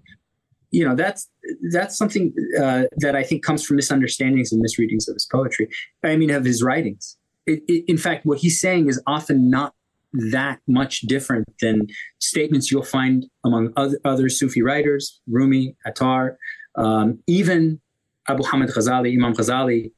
[0.71, 1.29] you know that's
[1.71, 5.69] that's something uh, that I think comes from misunderstandings and misreadings of his poetry.
[6.03, 7.17] I mean, of his writings.
[7.45, 9.73] It, it, in fact, what he's saying is often not
[10.13, 11.87] that much different than
[12.19, 16.37] statements you'll find among other, other Sufi writers, Rumi, Attar,
[16.75, 17.79] um, even
[18.27, 19.91] Abu Hamid Ghazali, Imam Ghazali.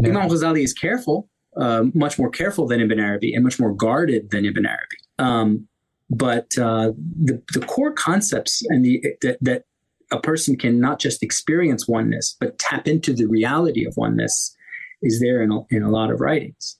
[0.00, 0.10] Yeah.
[0.10, 4.30] Imam Ghazali is careful, uh, much more careful than Ibn Arabi and much more guarded
[4.30, 4.96] than Ibn Arabi.
[5.18, 5.68] Um,
[6.10, 6.92] but uh,
[7.24, 9.64] the, the core concepts and the that, that
[10.10, 14.54] a person can not just experience oneness, but tap into the reality of oneness
[15.00, 16.78] is there in a, in a lot of writings.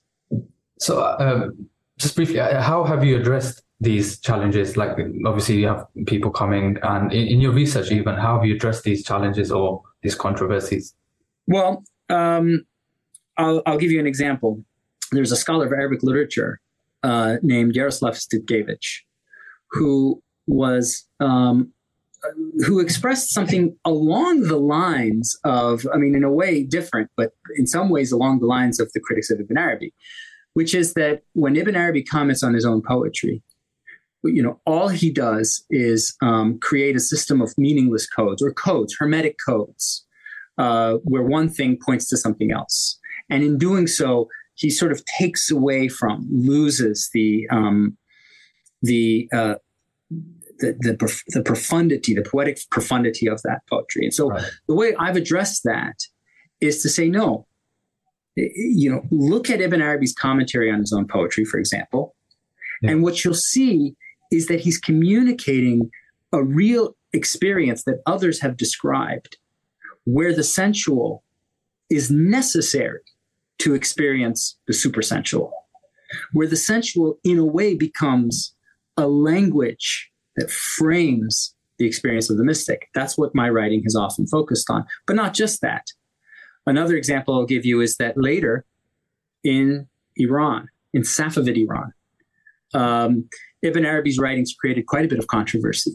[0.79, 1.49] So, uh,
[1.97, 4.77] just briefly, uh, how have you addressed these challenges?
[4.77, 8.55] Like, obviously, you have people coming, and in, in your research, even, how have you
[8.55, 10.93] addressed these challenges or these controversies?
[11.47, 12.65] Well, um,
[13.37, 14.63] I'll, I'll give you an example.
[15.11, 16.59] There's a scholar of Arabic literature
[17.03, 19.01] uh, named Jaroslav Stetkevych,
[19.71, 21.71] who was um,
[22.65, 27.67] who expressed something along the lines of, I mean, in a way different, but in
[27.67, 29.93] some ways along the lines of the critics of Ibn Arabi,
[30.53, 33.43] which is that when Ibn Arabi comments on his own poetry,
[34.23, 38.95] you know, all he does is um, create a system of meaningless codes or codes,
[38.97, 40.05] hermetic codes,
[40.57, 42.99] uh, where one thing points to something else.
[43.33, 47.97] And in doing so, he sort of takes away from, loses the um,
[48.83, 49.55] the, uh,
[50.59, 54.05] the the the profundity, the poetic profundity of that poetry.
[54.05, 54.43] And so, right.
[54.67, 55.95] the way I've addressed that
[56.61, 57.47] is to say, no,
[58.35, 62.15] you know, look at Ibn Arabi's commentary on his own poetry, for example,
[62.83, 62.91] yeah.
[62.91, 63.95] and what you'll see
[64.31, 65.89] is that he's communicating
[66.31, 69.37] a real experience that others have described,
[70.03, 71.23] where the sensual
[71.89, 73.01] is necessary
[73.63, 75.51] to experience the supersensual,
[76.33, 78.53] where the sensual, in a way, becomes
[78.97, 82.89] a language that frames the experience of the mystic.
[82.93, 84.85] That's what my writing has often focused on.
[85.07, 85.85] But not just that.
[86.65, 88.65] Another example I'll give you is that later
[89.43, 89.87] in
[90.17, 91.93] Iran, in Safavid Iran,
[92.73, 93.29] um,
[93.61, 95.91] Ibn Arabi's writings created quite a bit of controversy.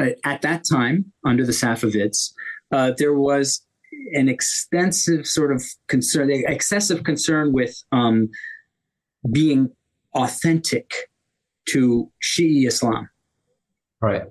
[0.00, 2.32] Uh, at that time, under the Safavids,
[2.72, 3.65] uh, there was
[4.12, 8.28] an extensive sort of concern, excessive concern with um,
[9.32, 9.70] being
[10.14, 10.92] authentic
[11.68, 13.08] to Shi'i Islam.
[14.00, 14.22] Right.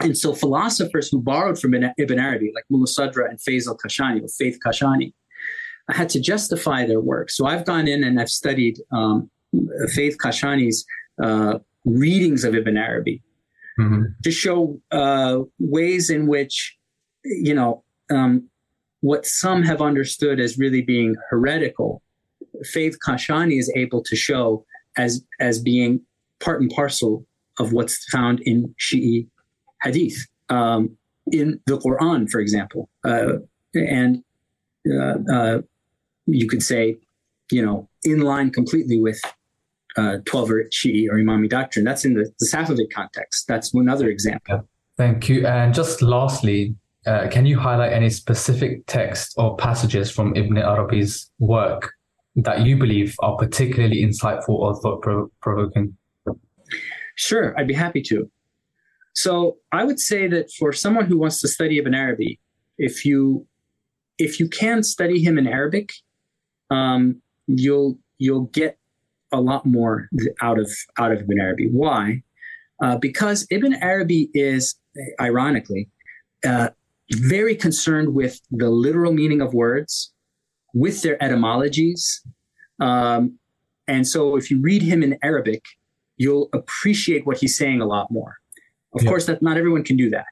[0.00, 4.28] And so philosophers who borrowed from Ibn Arabi, like Mullah Sadra and Faiz al-Kashani, or
[4.28, 5.12] Fayd Kashani,
[5.88, 7.30] had to justify their work.
[7.30, 9.30] So I've gone in and I've studied um,
[9.94, 10.84] Fayd Kashani's
[11.22, 13.22] uh, readings of Ibn Arabi
[13.80, 14.02] mm-hmm.
[14.22, 16.76] to show uh, ways in which,
[17.24, 18.48] you know, um,
[19.06, 22.02] what some have understood as really being heretical,
[22.64, 24.64] Fayd Kashani is able to show
[24.96, 26.00] as as being
[26.40, 27.24] part and parcel
[27.60, 29.28] of what's found in Shi'i
[29.84, 30.18] hadith,
[30.48, 30.96] um,
[31.30, 33.34] in the Quran, for example, uh,
[33.74, 34.24] and
[34.90, 35.58] uh, uh,
[36.26, 36.96] you could say,
[37.52, 39.20] you know, in line completely with
[39.96, 41.84] uh, 12 or Shi'i or Imami doctrine.
[41.84, 43.46] That's in the, the Safavid context.
[43.46, 44.68] That's another example.
[44.96, 45.46] Thank you.
[45.46, 46.74] And just lastly,
[47.06, 51.92] uh, can you highlight any specific texts or passages from Ibn Arabi's work
[52.36, 55.02] that you believe are particularly insightful or thought
[55.40, 55.96] provoking?
[57.14, 58.30] Sure, I'd be happy to.
[59.14, 62.38] So I would say that for someone who wants to study Ibn Arabi,
[62.76, 63.46] if you
[64.18, 65.92] if you can study him in Arabic,
[66.70, 68.78] um, you'll you'll get
[69.32, 70.08] a lot more
[70.42, 71.68] out of out of Ibn Arabi.
[71.70, 72.22] Why?
[72.82, 74.74] Uh, because Ibn Arabi is,
[75.18, 75.88] ironically,
[76.44, 76.68] uh,
[77.12, 80.12] very concerned with the literal meaning of words,
[80.74, 82.22] with their etymologies.
[82.80, 83.38] Um,
[83.86, 85.64] and so if you read him in Arabic,
[86.16, 88.36] you'll appreciate what he's saying a lot more.
[88.94, 89.10] Of yeah.
[89.10, 90.26] course, that not everyone can do that.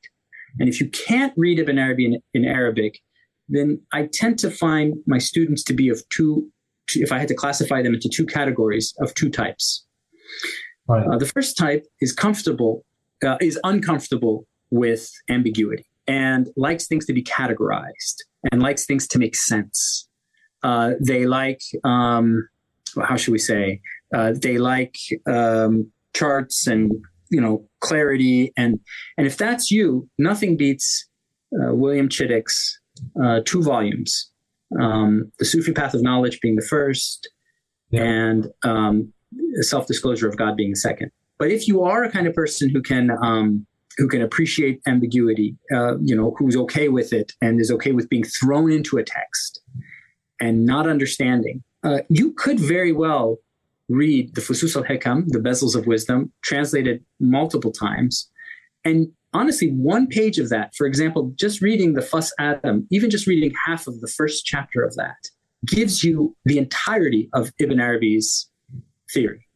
[0.59, 3.01] And if you can't read Ibn Arabi in, in Arabic,
[3.49, 6.51] then I tend to find my students to be of two,
[6.95, 9.85] if I had to classify them into two categories of two types.
[10.89, 11.07] Right.
[11.07, 12.85] Uh, the first type is comfortable,
[13.25, 18.17] uh, is uncomfortable with ambiguity and likes things to be categorized
[18.51, 20.09] and likes things to make sense.
[20.63, 22.49] Uh, they like, um,
[23.03, 23.81] how should we say,
[24.15, 26.93] uh, they like um, charts and
[27.31, 28.79] you know clarity and
[29.19, 31.07] and if that's you, nothing beats
[31.55, 32.79] uh, William Chittick's
[33.23, 34.31] uh, two volumes,
[34.81, 37.29] um, the Sufi Path of Knowledge being the first,
[37.91, 38.03] yeah.
[38.03, 39.13] and um,
[39.61, 41.11] Self Disclosure of God being the second.
[41.39, 43.67] But if you are a kind of person who can um,
[43.97, 48.09] who can appreciate ambiguity, uh, you know, who's okay with it and is okay with
[48.09, 49.61] being thrown into a text
[50.41, 53.39] and not understanding, uh, you could very well
[53.89, 58.31] read the Fusus al Hikam, the Bezels of Wisdom, translated multiple times.
[58.85, 63.27] And honestly, one page of that, for example, just reading the Fus Adam, even just
[63.27, 65.17] reading half of the first chapter of that,
[65.67, 68.49] gives you the entirety of Ibn Arabi's
[69.13, 69.47] theory.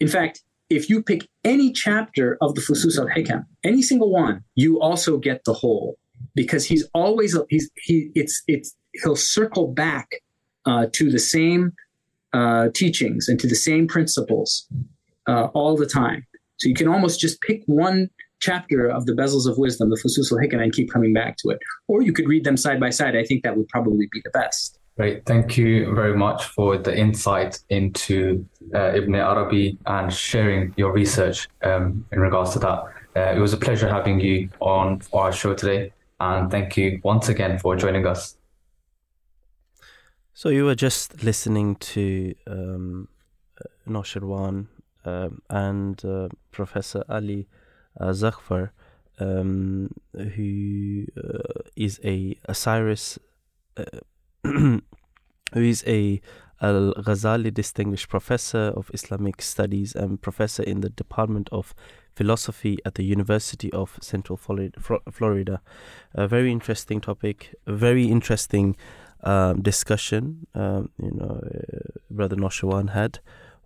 [0.00, 4.42] In fact, if you pick any chapter of the Fusus al Hikam, any single one,
[4.54, 5.96] you also get the whole
[6.34, 10.08] because he's always he's he it's it's he'll circle back
[10.64, 11.72] uh, to the same
[12.32, 14.66] uh, teachings and to the same principles
[15.28, 16.26] uh, all the time.
[16.58, 18.08] So you can almost just pick one
[18.40, 21.50] chapter of the Bezels of Wisdom, the Fusus al Hikam, and keep coming back to
[21.50, 21.58] it.
[21.88, 23.16] Or you could read them side by side.
[23.16, 24.78] I think that would probably be the best.
[24.96, 25.26] Great.
[25.26, 31.48] Thank you very much for the insight into uh, Ibn Arabi and sharing your research
[31.62, 32.84] um, in regards to that.
[33.14, 35.92] Uh, it was a pleasure having you on our show today.
[36.18, 38.38] And thank you once again for joining us.
[40.32, 43.08] So, you were just listening to um,
[43.86, 44.68] Nosherwan
[45.04, 47.48] um, and uh, Professor Ali
[48.00, 48.14] uh,
[49.18, 53.18] um, who uh, is a Osiris
[53.76, 53.84] uh,
[55.54, 56.20] who is a
[56.60, 61.74] Al Ghazali Distinguished Professor of Islamic Studies and Professor in the Department of
[62.14, 65.60] Philosophy at the University of Central Florida.
[66.14, 68.76] A very interesting topic, a very interesting
[69.22, 71.78] um, discussion, um, you know, uh,
[72.10, 73.18] Brother Nosherwan had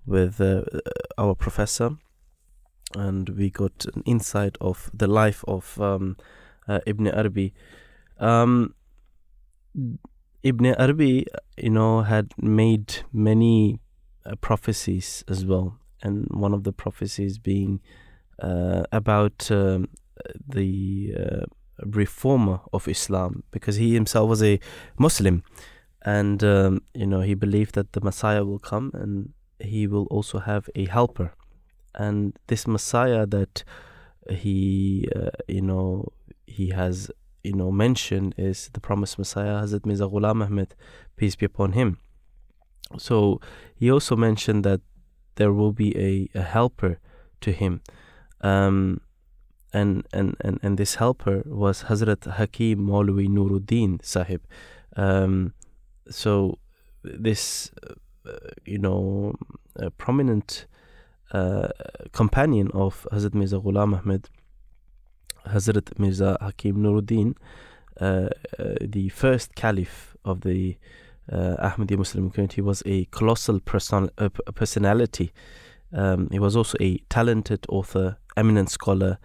[0.07, 0.63] with uh,
[1.17, 1.91] our professor,
[2.97, 6.17] and we got an insight of the life of um,
[6.67, 7.53] uh, Ibn Arabi.
[10.43, 11.27] Ibn Arabi,
[11.59, 13.79] you know, had made many
[14.25, 17.81] uh, prophecies as well, and one of the prophecies being
[18.43, 19.89] uh, about um,
[20.49, 21.45] the uh,
[21.85, 24.59] reformer of Islam, because he himself was a
[24.99, 25.43] Muslim,
[26.03, 30.39] and um, you know he believed that the Messiah will come and he will also
[30.39, 31.35] have a helper,
[31.95, 33.63] and this Messiah that
[34.31, 36.13] he, uh, you know,
[36.47, 37.11] he has
[37.43, 40.75] you know mentioned is the promised Messiah Hazrat Mirza Ghulam Ahmed,
[41.17, 41.99] peace be upon him.
[42.99, 43.41] So
[43.75, 44.81] he also mentioned that
[45.37, 46.99] there will be a, a helper
[47.41, 47.83] to him.
[48.41, 49.01] Um,
[49.73, 54.43] and, and, and, and this helper was Hazrat Hakim Maulvi Nuruddin Sahib.
[54.97, 55.55] Um,
[56.09, 56.59] so
[57.05, 57.71] this,
[58.27, 58.33] uh,
[58.65, 59.35] you know,
[59.97, 60.67] prominent
[61.33, 61.69] uh,
[62.13, 64.29] companion of Hazrat Mirza Ghulam Ahmed
[65.47, 67.35] Hazrat Mirza Hakim Nuruddin,
[68.01, 70.77] uh, uh, the first caliph of the
[71.31, 74.11] uh, Ahmadi Muslim community, was a colossal person-
[74.55, 75.33] personality.
[75.93, 79.19] Um, he was also a talented author, eminent scholar,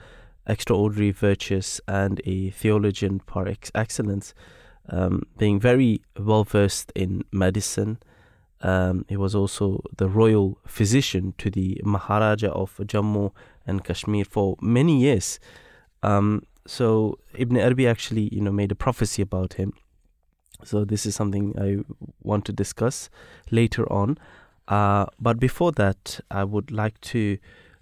[0.48, 4.34] extraordinary virtuous, and a theologian par ex- excellence,
[4.90, 7.98] um, being very well versed in medicine.
[8.62, 13.32] Um, he was also the royal physician to the Maharaja of Jammu
[13.68, 15.40] and Kashmir for many years.
[16.06, 19.74] Um, so Ibn Arabi actually, you know, made a prophecy about him.
[20.64, 21.84] So this is something I
[22.22, 23.10] want to discuss
[23.52, 24.18] later on.
[24.68, 27.38] Uh, but before that, I would like to,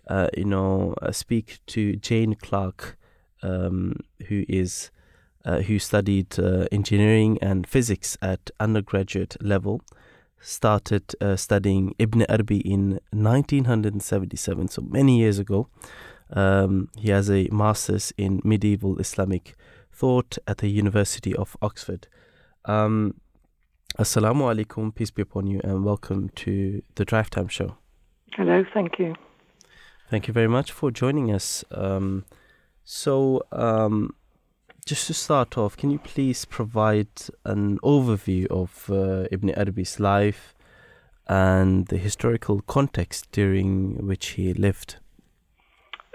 [0.08, 2.98] uh, you know, uh, speak to Jane Clark,
[3.42, 3.98] um,
[4.28, 4.92] who is
[5.46, 9.82] uh, who studied uh, engineering and physics at undergraduate level.
[10.40, 15.68] Started uh, studying Ibn Arabi in 1977, so many years ago.
[16.34, 19.56] Um, he has a master's in medieval Islamic
[19.92, 22.08] thought at the University of Oxford.
[22.66, 23.16] Um,
[24.00, 27.78] Assalamu alaikum, peace be upon you, and welcome to the Drive Time Show.
[28.34, 29.14] Hello, thank you.
[30.10, 31.64] Thank you very much for joining us.
[31.70, 32.26] Um,
[32.84, 34.16] so, um,
[34.86, 37.08] just to start off, can you please provide
[37.46, 40.56] an overview of uh, Ibn Arabi's life
[41.28, 44.98] and the historical context during which he lived?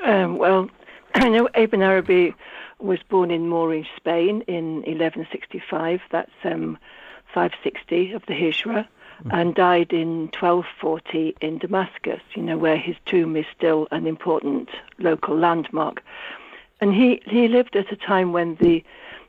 [0.04, 0.70] Um, well,
[1.14, 2.34] I know Ibn Arabi
[2.78, 6.00] was born in Moorish Spain in 1165.
[6.10, 6.78] That's um,
[7.34, 8.86] 560 of the Hijra.
[9.18, 9.30] Mm-hmm.
[9.32, 14.68] And died in 1240 in Damascus, you know, where his tomb is still an important
[15.00, 16.04] local landmark.
[16.80, 18.84] And he, he lived at a time when the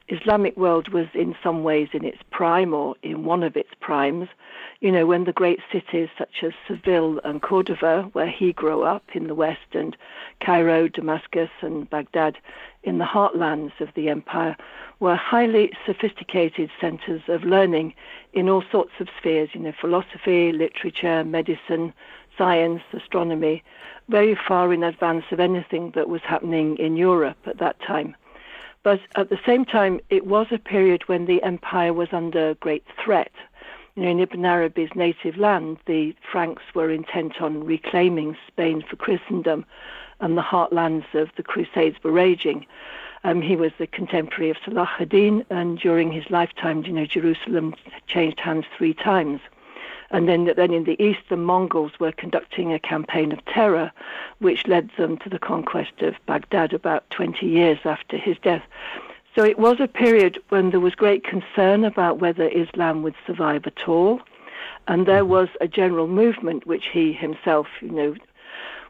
[0.10, 4.28] Islamic world was in some ways in its prime or in one of its primes
[4.82, 9.04] you know, when the great cities such as Seville and Cordoba, where he grew up
[9.14, 9.96] in the west, and
[10.40, 12.38] Cairo, Damascus, and Baghdad
[12.84, 14.56] in the heartlands of the empire,
[15.02, 17.94] were highly sophisticated centers of learning
[18.32, 21.94] in all sorts of spheres, you know, philosophy, literature, medicine,
[22.38, 23.62] science, astronomy,
[24.08, 28.16] very far in advance of anything that was happening in Europe at that time.
[28.84, 32.86] But at the same time, it was a period when the empire was under great
[33.04, 33.32] threat
[34.00, 38.96] you know, in Ibn Arabi's native land, the Franks were intent on reclaiming Spain for
[38.96, 39.66] Christendom,
[40.22, 42.66] and the heartlands of the Crusades were raging.
[43.26, 47.76] Um, he was the contemporary of Salah ad-Din, and during his lifetime, you know, Jerusalem
[48.08, 49.42] changed hands three times.
[50.12, 53.92] And then, then in the east, the Mongols were conducting a campaign of terror,
[54.40, 58.64] which led them to the conquest of Baghdad about 20 years after his death.
[59.36, 63.68] So it was a period when there was great concern about whether Islam would survive
[63.68, 64.22] at all.
[64.88, 65.32] And there mm-hmm.
[65.32, 68.16] was a general movement which he himself, you know,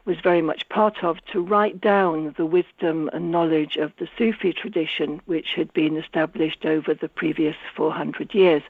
[0.04, 4.52] was very much part of to write down the wisdom and knowledge of the Sufi
[4.52, 8.62] tradition, which had been established over the previous 400 years.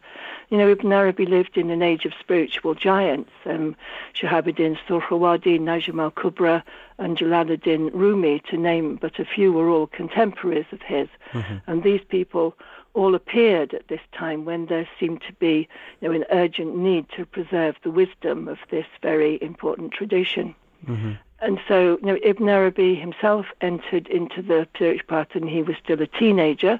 [0.48, 3.30] You know, Ibn Arabi lived in an age of spiritual giants.
[3.46, 3.76] Um,
[4.14, 6.62] Shahabuddin Suhrawardi, Najm al-Kubra,
[6.98, 11.08] and Jalaluddin Rumi, to name but a few, were all contemporaries of his.
[11.32, 11.56] Mm-hmm.
[11.66, 12.56] And these people
[12.94, 15.68] all appeared at this time when there seemed to be
[16.00, 20.54] you know, an urgent need to preserve the wisdom of this very important tradition.
[20.86, 21.12] Mm-hmm.
[21.42, 25.76] And so, you know, Ibn Arabi himself entered into the spiritual path and he was
[25.82, 26.78] still a teenager,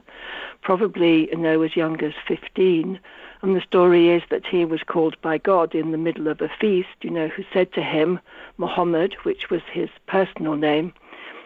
[0.61, 3.01] probably, you know, as young as 15.
[3.43, 6.51] And the story is that he was called by God in the middle of a
[6.61, 8.21] feast, you know, who said to him,
[8.59, 10.93] Muhammad, which was his personal name,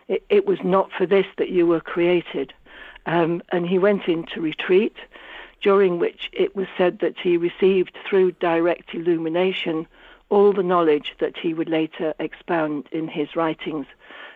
[0.08, 2.52] it, it was not for this that you were created.
[3.06, 4.96] Um, and he went into retreat,
[5.62, 9.86] during which it was said that he received through direct illumination
[10.30, 13.86] all the knowledge that he would later expound in his writings.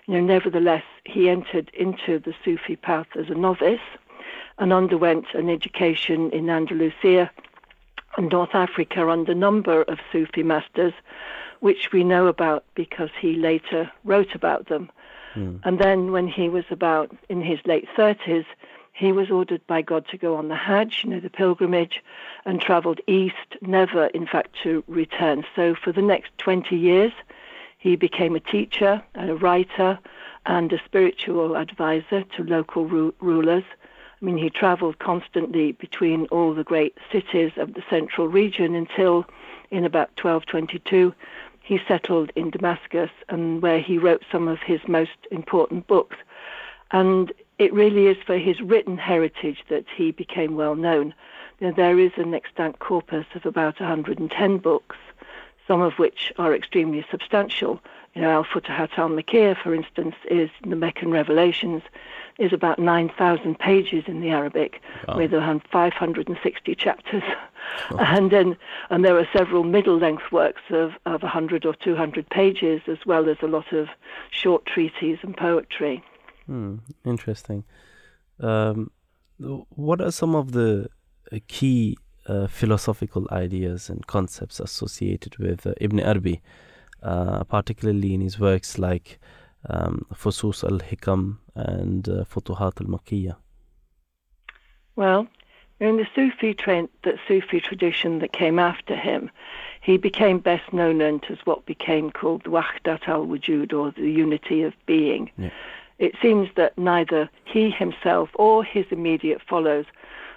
[0.07, 3.81] You know, nevertheless, he entered into the Sufi path as a novice
[4.59, 7.31] and underwent an education in Andalusia
[8.17, 10.93] and North Africa under a number of Sufi masters,
[11.61, 14.91] which we know about because he later wrote about them.
[15.35, 15.61] Mm.
[15.65, 18.47] And then, when he was about in his late 30s,
[18.99, 22.03] he was ordered by God to go on the Hajj, you know, the pilgrimage,
[22.45, 25.45] and traveled east, never, in fact, to return.
[25.55, 27.13] So for the next 20 years,
[27.79, 30.01] he became a teacher and a writer
[30.47, 33.63] and a spiritual advisor to local ru- rulers.
[34.21, 39.27] I mean, he traveled constantly between all the great cities of the central region until
[39.71, 41.15] in about 1222
[41.63, 46.17] he settled in Damascus and where he wrote some of his most important books.
[46.91, 51.15] And it really is for his written heritage that he became well known.
[51.61, 54.97] Know, there is an extant corpus of about 110 books,
[55.67, 57.81] some of which are extremely substantial.
[58.15, 61.83] You know, Al Futuhat al Makkiyah, for instance, is the Meccan Revelations,
[62.39, 65.17] is about 9,000 pages in the Arabic, wow.
[65.17, 67.23] with 560 chapters.
[67.99, 68.57] And then,
[68.89, 73.37] and there are several middle-length works of, of 100 or 200 pages, as well as
[73.43, 73.89] a lot of
[74.31, 76.03] short treatises and poetry.
[76.49, 77.65] Hmm, interesting.
[78.41, 78.91] Um,
[79.39, 80.89] what are some of the
[81.31, 86.41] uh, key uh, philosophical ideas and concepts associated with uh, Ibn Arabi,
[87.03, 89.19] uh, particularly in his works like
[89.69, 93.37] um, Fusus al Hikam and uh, Futuhat al Makkiyah?
[94.97, 95.29] Well,
[95.81, 99.31] in the Sufi tra- the Sufi tradition that came after him,
[99.83, 104.63] he became best known as what became called the Wahdat al Wujud, or the unity
[104.63, 105.31] of being.
[105.37, 105.51] Yeah
[105.99, 109.87] it seems that neither he himself or his immediate followers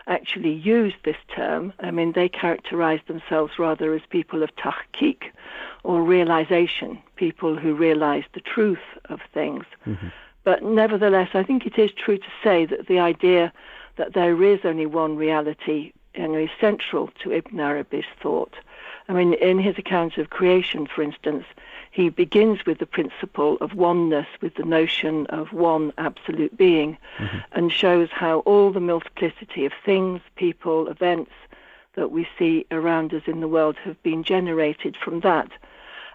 [0.07, 1.73] actually used this term.
[1.79, 5.23] I mean, they characterized themselves rather as people of tahqiq
[5.83, 9.65] or realization, people who realize the truth of things.
[9.85, 10.07] Mm-hmm.
[10.43, 13.53] But nevertheless, I think it is true to say that the idea
[13.97, 18.53] that there is only one reality you know, is central to Ibn Arabi's thought.
[19.07, 21.45] I mean, in his account of creation, for instance,
[21.91, 27.38] he begins with the principle of oneness with the notion of one absolute being mm-hmm.
[27.51, 31.31] and shows how all the multiplicity of things, people, events
[31.95, 35.51] that we see around us in the world have been generated from that.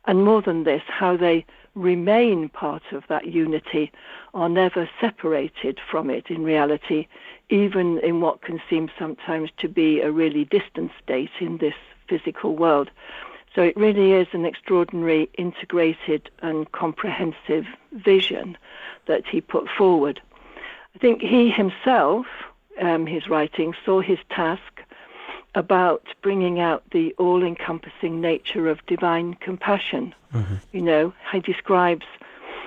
[0.07, 1.45] And more than this, how they
[1.75, 3.93] remain part of that unity,
[4.33, 7.07] are never separated from it in reality,
[7.51, 11.75] even in what can seem sometimes to be a really distant state in this
[12.09, 12.91] physical world.
[13.57, 18.59] So it really is an extraordinary, integrated, and comprehensive vision
[19.07, 20.21] that he put forward.
[20.95, 22.27] I think he himself,
[22.81, 24.83] um, his writing, saw his task
[25.55, 30.15] about bringing out the all encompassing nature of divine compassion.
[30.35, 30.57] Mm-hmm.
[30.73, 32.05] You know, he describes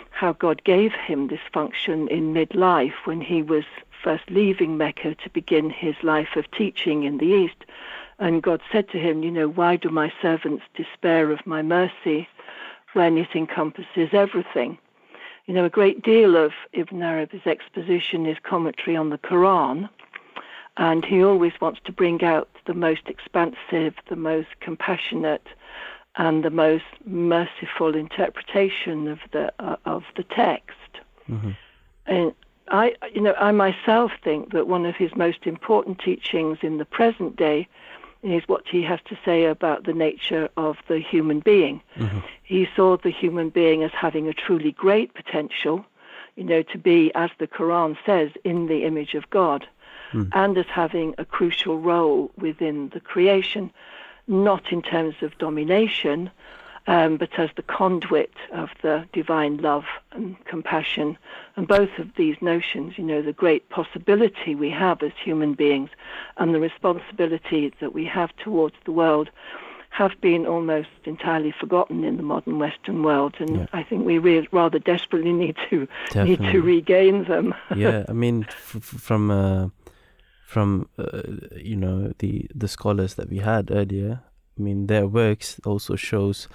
[0.10, 3.64] how God gave him this function in midlife when he was
[4.04, 7.66] first leaving Mecca to begin his life of teaching in the East.
[8.20, 12.28] And God said to him, You know, why do my servants despair of my mercy
[12.94, 14.78] when it encompasses everything?
[15.46, 19.90] You know, a great deal of Ibn Arabi's exposition is commentary on the Quran,
[20.78, 25.48] and he always wants to bring out the most expansive, the most compassionate,
[26.18, 31.00] and the most merciful interpretation of the uh, of the text.
[31.30, 31.52] Mm-hmm.
[32.06, 32.34] And
[32.68, 36.86] I, you know, I myself think that one of his most important teachings in the
[36.86, 37.68] present day
[38.24, 41.82] is what he has to say about the nature of the human being.
[41.96, 42.20] Mm-hmm.
[42.44, 45.86] He saw the human being as having a truly great potential,
[46.36, 49.68] you know, to be, as the Quran says, in the image of God,
[50.12, 50.30] mm.
[50.34, 53.72] and as having a crucial role within the creation,
[54.28, 56.30] not in terms of domination,
[56.88, 61.18] um, but as the conduit of the divine love and compassion.
[61.56, 65.90] And both of these notions, you know, the great possibility we have as human beings
[66.38, 69.30] and the responsibility that we have towards the world
[69.90, 73.66] have been almost entirely forgotten in the modern Western world, and Yeah.
[73.74, 77.56] I think we re- rather desperately need to need to regain them.
[77.76, 79.70] yeah, I mean, f- f- from uh,
[80.46, 81.22] from uh,
[81.58, 84.22] you know the the scholars that we had earlier,
[84.60, 86.48] I mean, their works also shows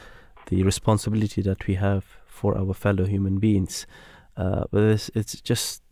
[0.46, 3.86] the responsibility that we have for our fellow human beings.
[4.36, 5.82] Uh, but it's, it's just,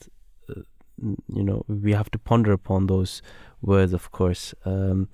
[0.50, 0.60] uh,
[1.00, 3.22] you know, we have to ponder upon those
[3.62, 4.54] words, of course.
[4.64, 5.08] Um,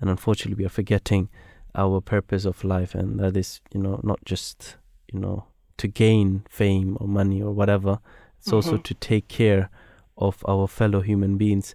[0.00, 1.28] and unfortunately, we are forgetting
[1.74, 4.76] our purpose of life, and that is, you know, not just,
[5.12, 5.46] you know,
[5.78, 7.98] to gain fame or money or whatever.
[8.38, 8.82] It's also Mhm.
[8.84, 9.70] to take care
[10.16, 11.74] of our fellow human beings.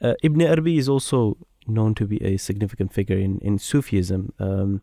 [0.00, 1.36] Uh, Ibn Arabi is also
[1.68, 4.32] known to be a significant figure in, in Sufism.
[4.38, 4.82] Um,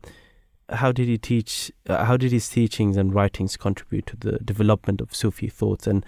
[0.70, 1.72] how did he teach?
[1.88, 5.88] Uh, how did his teachings and writings contribute to the development of Sufi thoughts?
[5.88, 6.06] And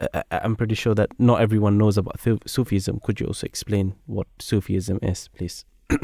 [0.00, 3.00] uh, I- I'm pretty sure that not everyone knows about Sufism.
[3.00, 5.64] Could you also explain what Sufism is, please?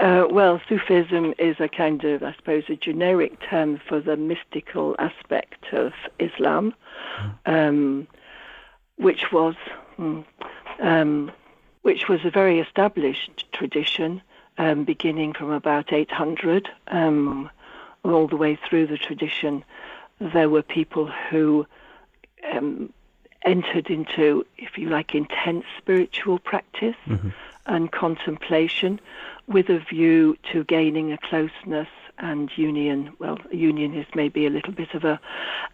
[0.00, 4.96] Uh, well, Sufism is a kind of, I suppose, a generic term for the mystical
[4.98, 6.74] aspect of Islam,
[7.46, 8.08] um,
[8.96, 9.54] which was,
[9.96, 10.24] mm,
[10.82, 11.30] um,
[11.84, 14.22] which was a very established tradition,
[14.56, 17.50] um, beginning from about 800, um,
[18.02, 19.62] all the way through the tradition.
[20.18, 21.66] There were people who
[22.50, 22.90] um,
[23.44, 26.96] entered into, if you like, intense spiritual practice
[27.66, 28.98] and contemplation
[29.46, 33.12] with a view to gaining a closeness and union.
[33.18, 35.20] Well, union is maybe a little bit of a,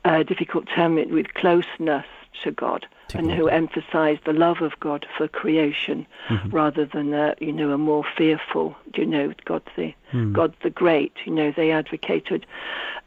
[0.05, 2.07] a difficult term with closeness
[2.43, 3.37] to God, To and God.
[3.37, 6.51] who emphasize the love of God for creation mm-hmm.
[6.51, 10.33] rather than a, you know a more fearful, you know, God the mm.
[10.33, 11.13] God the Great.
[11.25, 12.47] You know, they advocated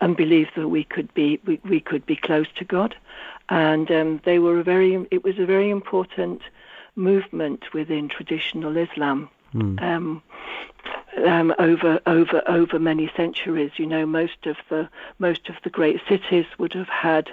[0.02, 2.96] and believed that we could be we, we could be close to God,
[3.50, 6.42] and um, they were a very it was a very important
[6.96, 9.30] movement within traditional Islam.
[9.80, 10.22] Um,
[11.26, 14.90] um, over over over many centuries, you know, most of the
[15.20, 17.30] most of the great cities would have had,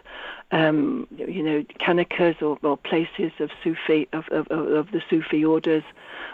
[0.52, 5.84] um, you know, khanaqas or, or places of Sufi of, of, of the Sufi orders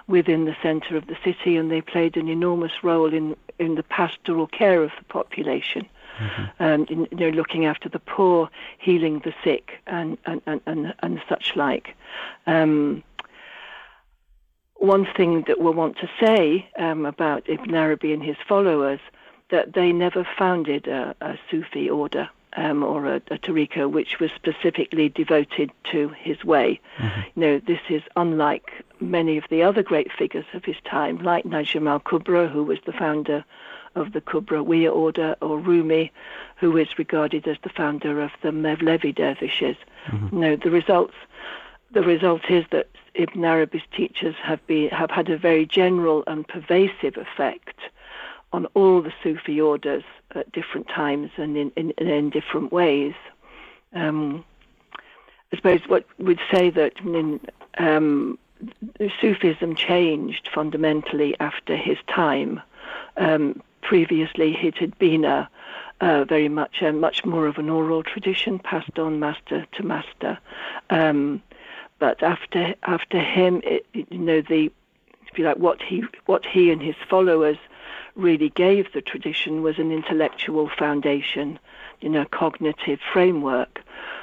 [0.09, 3.83] within the centre of the city, and they played an enormous role in in the
[3.83, 5.89] pastoral care of the population.
[6.61, 8.49] Um, in, you know, looking after the poor,
[8.79, 11.95] healing the sick, and and and and, and such like.
[12.47, 13.03] Um,
[14.78, 19.01] one thing that we want to say um, about Ibn Arabi and his followers
[19.51, 24.31] that they never founded a, a Sufi order um, or a, a tariqa which was
[24.32, 26.81] specifically devoted to his way.
[26.98, 28.70] You know, this is unlike
[29.01, 32.93] many of the other great figures of his time, like Najm al-Kubra, who was the
[32.93, 33.44] founder
[33.94, 36.12] of the Kubra Kubrawiya order, or Rumi,
[36.57, 39.77] who is regarded as the founder of the Mevlevi dervishes.
[40.32, 41.15] No, the results.
[41.93, 46.47] The result is that Ibn Arabi's teachers have been have had a very general and
[46.47, 47.79] pervasive effect
[48.53, 53.15] on all the Sufi orders at different times and in in, in different ways.
[53.95, 54.45] Um,
[55.53, 56.95] I suppose what we'd say that
[57.79, 58.39] um,
[59.21, 62.61] Sufism changed fundamentally after his time.
[63.17, 65.49] Um, previously, it had been a,
[66.01, 70.39] very much much more of an oral tradition passed on master to master.
[70.91, 71.43] Um,
[71.98, 74.70] but after after him, it, you know the
[75.31, 77.59] if you like what he what he and his followers
[78.14, 81.59] really gave the tradition was an intellectual foundation,
[82.01, 83.82] you know, cognitive framework,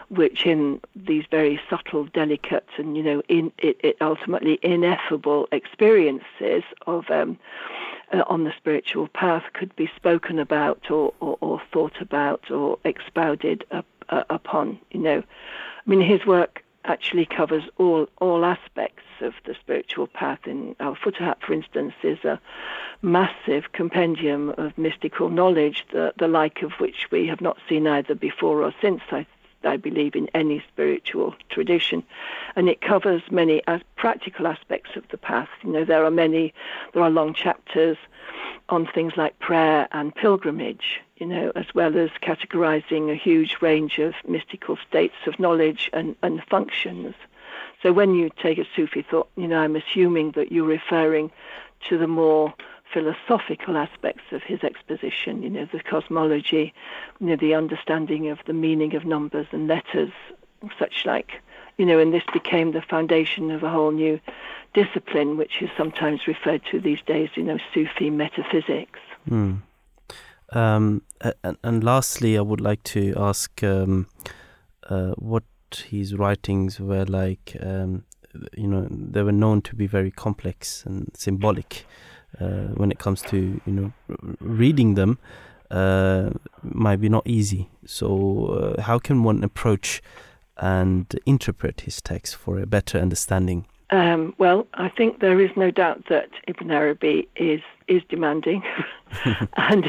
[0.10, 6.64] which in these very subtle, delicate, and you know, in it, it ultimately ineffable experiences
[6.88, 7.38] of um,
[8.12, 12.78] uh, on the spiritual path could be spoken about or, or, or thought about or
[12.84, 14.80] expounded up, uh, upon.
[14.92, 20.40] You know, I mean, his work actually covers all all aspects of the spiritual path.
[20.46, 22.40] In Al Futuhat, for instance, is a
[23.02, 28.16] massive compendium of mystical knowledge, the the like of which we have not seen either
[28.16, 29.02] before or since.
[29.12, 29.26] I
[29.66, 32.04] I believe in any spiritual tradition,
[32.56, 35.50] and it covers many as practical aspects of the path.
[35.64, 36.54] You know, there are many,
[36.94, 37.98] there are long chapters
[38.70, 41.02] on things like prayer and pilgrimage.
[41.24, 46.18] You know, as well as categorizing a huge range of mystical states of knowledge and,
[46.22, 47.16] and functions.
[47.82, 51.32] So when you take a Sufi thought, you know, I'm assuming that you're referring
[51.88, 52.54] to the more
[52.92, 56.74] philosophical aspects of his exposition, you know, the cosmology,
[57.22, 60.12] you know, the understanding of the meaning of numbers and letters,
[60.78, 61.42] such like,
[61.78, 64.20] you know, and this became the foundation of a whole new
[64.74, 69.00] discipline, which is sometimes referred to these days, you know, Sufi metaphysics.
[69.26, 69.54] Hmm.
[70.52, 71.02] Um,
[71.44, 74.08] and, and, lastly, I would like to ask um,
[74.90, 75.44] uh, what
[75.88, 77.56] his writings were like.
[77.62, 78.04] Um,
[78.58, 81.86] you know, they were known to be very complex and symbolic
[82.40, 83.94] uh, when it comes to you know
[84.40, 85.20] reading them.
[85.72, 86.30] Uh,
[86.62, 87.70] might be not easy.
[87.86, 90.02] So, uh, how can one approach
[90.58, 93.66] and interpret his text for a better understanding?
[93.94, 98.64] Um, well, I think there is no doubt that Ibn Arabi is is demanding,
[99.56, 99.88] and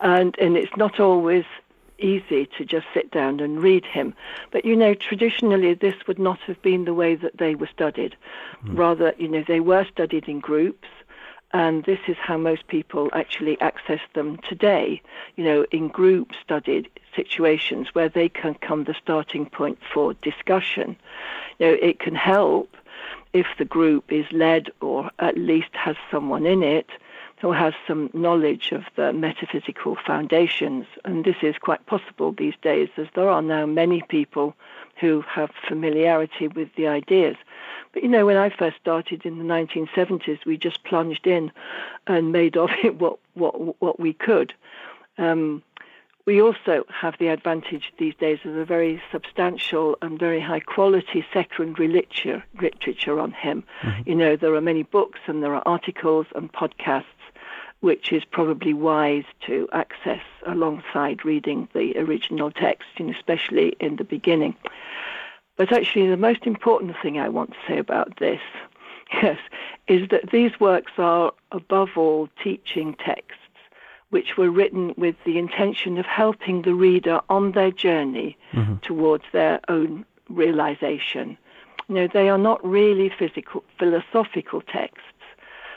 [0.00, 1.44] and and it's not always
[2.00, 4.14] easy to just sit down and read him.
[4.50, 8.16] But you know, traditionally, this would not have been the way that they were studied.
[8.64, 8.76] Mm.
[8.76, 10.88] Rather, you know, they were studied in groups.
[11.52, 15.02] And this is how most people actually access them today,
[15.34, 20.96] you know, in group studied situations where they can come the starting point for discussion.
[21.58, 22.76] You know, it can help
[23.32, 26.90] if the group is led or at least has someone in it
[27.40, 30.86] who has some knowledge of the metaphysical foundations.
[31.04, 34.54] And this is quite possible these days, as there are now many people
[35.00, 37.36] who have familiarity with the ideas.
[37.92, 41.50] But you know, when I first started in the 1970s, we just plunged in
[42.06, 44.52] and made of it what what what we could.
[45.16, 45.62] Um,
[46.30, 51.26] we also have the advantage these days of a very substantial and very high quality
[51.32, 53.64] secondary literature, literature on him.
[53.82, 54.08] Mm-hmm.
[54.08, 57.04] You know, there are many books and there are articles and podcasts,
[57.80, 64.04] which is probably wise to access alongside reading the original text, and especially in the
[64.04, 64.54] beginning.
[65.56, 68.40] But actually, the most important thing I want to say about this,
[69.20, 69.40] yes,
[69.88, 73.34] is that these works are above all teaching texts
[74.10, 78.76] which were written with the intention of helping the reader on their journey mm-hmm.
[78.82, 81.38] towards their own realization.
[81.88, 85.04] You know, they are not really physical, philosophical texts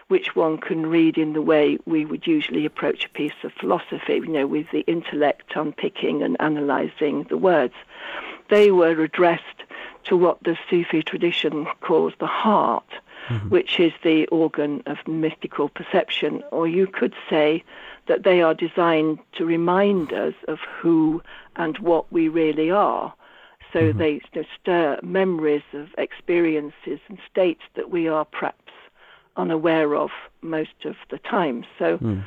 [0.08, 4.14] which one can read in the way we would usually approach a piece of philosophy,
[4.14, 7.74] you know, with the intellect unpicking and analyzing the words.
[8.50, 9.64] They were addressed
[10.06, 12.88] to what the Sufi tradition calls the heart,
[13.28, 13.50] mm-hmm.
[13.50, 17.64] which is the organ of mystical perception, or you could say
[18.08, 21.22] that they are designed to remind us of who
[21.56, 23.14] and what we really are.
[23.72, 23.98] So mm-hmm.
[23.98, 24.22] they
[24.62, 28.72] stir memories of experiences and states that we are perhaps
[29.36, 30.12] unaware of
[30.42, 31.66] most of the time.
[31.80, 32.24] So mm.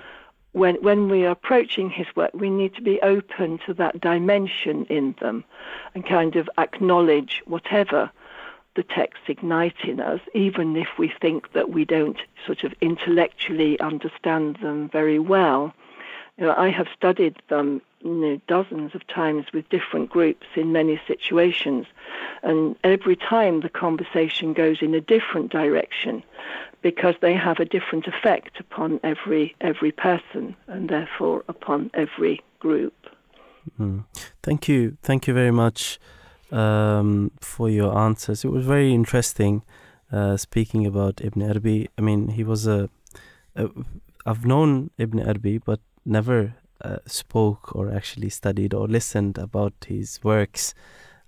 [0.52, 4.86] when when we are approaching his work, we need to be open to that dimension
[4.86, 5.44] in them
[5.94, 8.10] and kind of acknowledge whatever
[8.76, 13.80] the texts ignite in us, even if we think that we don't sort of intellectually
[13.80, 15.74] understand them very well.
[16.36, 20.70] You know, I have studied them you know, dozens of times with different groups in
[20.70, 21.86] many situations,
[22.42, 26.22] and every time the conversation goes in a different direction
[26.82, 32.94] because they have a different effect upon every every person and therefore upon every group.
[33.80, 34.04] Mm.
[34.42, 35.98] Thank you, thank you very much
[36.52, 38.44] um, for your answers.
[38.44, 39.62] It was very interesting
[40.12, 41.88] uh, speaking about Ibn Arabi.
[41.98, 42.88] I mean, he was a,
[43.54, 43.68] a
[44.24, 50.20] I've known Ibn Arabi, but never uh, spoke or actually studied or listened about his
[50.22, 50.74] works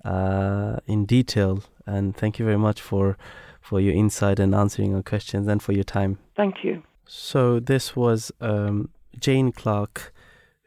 [0.04, 1.62] uh, in detail.
[1.86, 3.16] And thank you very much for
[3.60, 6.18] for your insight and answering our questions and for your time.
[6.36, 6.82] Thank you.
[7.06, 8.88] So this was um,
[9.18, 10.12] Jane Clark,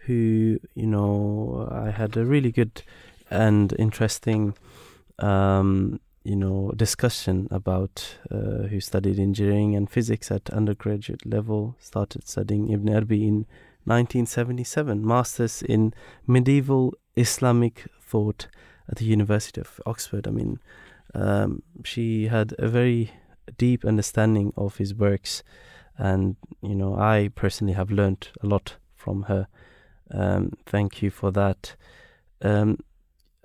[0.05, 2.83] who you know I had a really good
[3.31, 4.55] and interesting,
[5.19, 12.27] um, you know, discussion about uh, who studied engineering and physics at undergraduate level, started
[12.27, 13.45] studying Ibn Arabi in
[13.85, 15.93] 1977, masters in
[16.27, 18.47] medieval Islamic thought
[18.89, 20.27] at the University of Oxford.
[20.27, 20.59] I mean,
[21.15, 23.11] um, she had a very
[23.57, 25.41] deep understanding of his works,
[25.97, 29.47] and you know, I personally have learned a lot from her.
[30.11, 31.75] Um, thank you for that.
[32.41, 32.77] Um,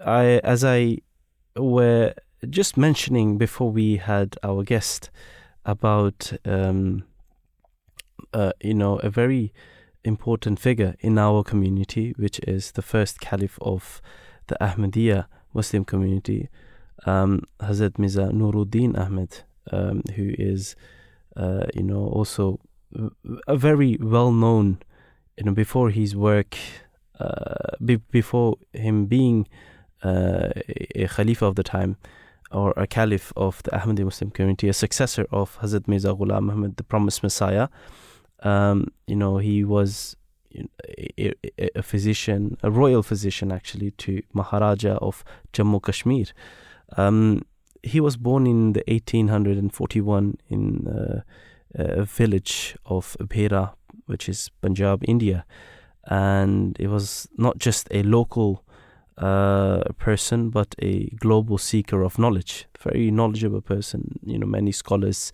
[0.05, 0.99] I, as I
[1.57, 2.15] were
[2.49, 5.11] just mentioning before we had our guest
[5.65, 7.05] about, um,
[8.33, 9.53] uh, you know, a very
[10.05, 14.01] important figure in our community, which is the first caliph of
[14.47, 16.49] the Ahmadiyya Muslim community,
[17.07, 19.43] um, Hazrat Mirza Nuruddin Ahmed,
[19.73, 20.77] um, who is,
[21.37, 22.61] uh, you know, also
[23.49, 24.79] a very well known,
[25.37, 26.57] you know, before his work,
[27.19, 29.49] uh, be- before him being
[30.03, 30.51] uh,
[30.95, 31.97] a Khalifa of the time,
[32.51, 36.77] or a Caliph of the Ahmadi Muslim community, a successor of Hazrat Mirza Ghulam Ahmad,
[36.77, 37.69] the promised Messiah.
[38.41, 40.17] Um, you know, he was
[41.19, 41.35] a,
[41.75, 46.27] a, physician, a royal physician actually, to Maharaja of Jammu Kashmir.
[46.97, 47.43] Um,
[47.83, 51.21] he was born in the 1841 in uh,
[51.75, 53.75] a village of Bhera,
[54.07, 55.45] which is Punjab, India.
[56.07, 58.63] and it was not just a local
[59.19, 64.19] uh, person, but a global seeker of knowledge, very knowledgeable person.
[64.23, 65.33] You know, many scholars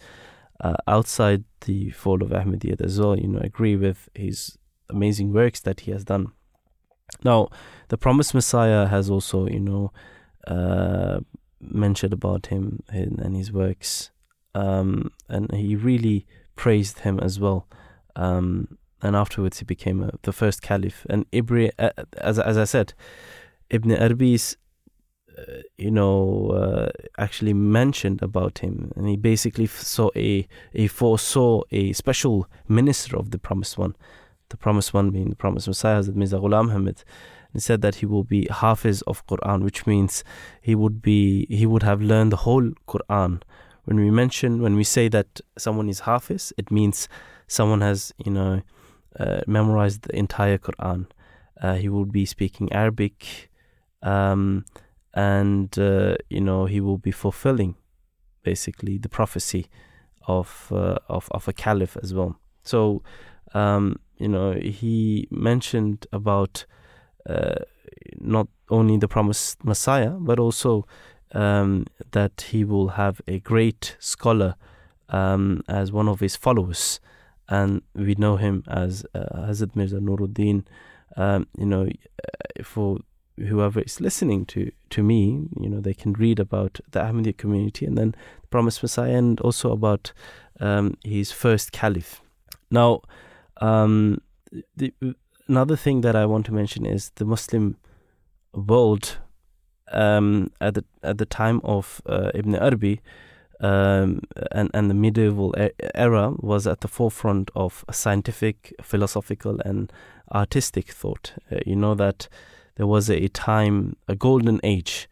[0.60, 5.60] uh, outside the fold of Ahmadiyyat as well, you know, agree with his amazing works
[5.60, 6.32] that he has done.
[7.24, 7.48] Now,
[7.88, 9.92] the promised Messiah has also, you know,
[10.46, 11.20] uh,
[11.60, 14.10] mentioned about him and his works,
[14.54, 16.26] um, and he really
[16.56, 17.66] praised him as well.
[18.16, 21.04] Um, and afterwards, he became a, the first caliph.
[21.10, 22.94] And Ibri, uh, as as I said,
[23.72, 24.56] Ibn Arabi's,
[25.38, 31.62] uh, you know, uh, actually mentioned about him, and he basically saw a he foresaw
[31.70, 33.96] a special minister of the promised one,
[34.50, 37.02] the promised one being the promised Messiah, Hazrat Mirza Ghulam Ahmad.
[37.54, 40.22] He said that he will be hafiz of Quran, which means
[40.60, 43.42] he would be he would have learned the whole Quran.
[43.84, 47.08] When we mention when we say that someone is hafiz, it means
[47.46, 48.60] someone has you know
[49.18, 51.06] uh, memorized the entire Quran.
[51.60, 53.50] Uh, he will be speaking Arabic,
[54.02, 54.64] um,
[55.14, 57.76] and uh, you know he will be fulfilling
[58.42, 59.66] basically the prophecy
[60.26, 62.36] of uh, of of a caliph as well.
[62.62, 63.02] So
[63.54, 66.64] um, you know he mentioned about
[67.28, 67.60] uh,
[68.18, 70.86] not only the promised Messiah, but also
[71.32, 74.54] um, that he will have a great scholar
[75.08, 77.00] um, as one of his followers,
[77.48, 80.64] and we know him as uh, Hazrat Mirza Nuruddin.
[81.14, 82.98] Um, you know, uh, for
[83.36, 87.86] whoever is listening to to me, you know, they can read about the Ahmadiyya community
[87.86, 90.12] and then the promised Messiah, and also about
[90.60, 92.20] um, his first caliph.
[92.70, 93.02] Now,
[93.60, 94.20] um,
[94.76, 94.92] the,
[95.48, 97.76] another thing that I want to mention is the Muslim
[98.54, 99.18] world
[99.92, 103.00] um, at the at the time of uh, Ibn Arabi
[103.62, 105.54] um, and and the medieval
[105.94, 109.92] era was at the forefront of scientific, philosophical, and
[110.34, 111.34] artistic thought.
[111.50, 112.28] Uh, you know that
[112.76, 115.08] there was a time, a golden age,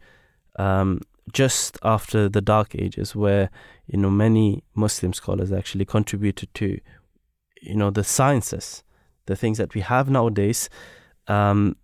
[0.57, 1.01] um,
[1.31, 3.49] just after the Dark Ages, where
[3.87, 6.79] you know many Muslim scholars actually contributed to,
[7.61, 8.83] you know, the sciences,
[9.27, 10.69] the things that we have nowadays.
[11.27, 11.75] Um,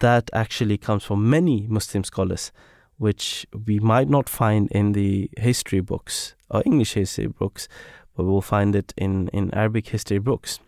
[0.00, 2.52] that actually comes from many Muslim scholars,
[2.98, 7.66] which we might not find in the history books or English history books,
[8.14, 10.60] but we'll find it in, in Arabic history books.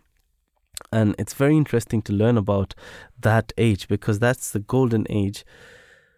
[0.90, 2.74] And it's very interesting to learn about
[3.20, 5.44] that age because that's the golden age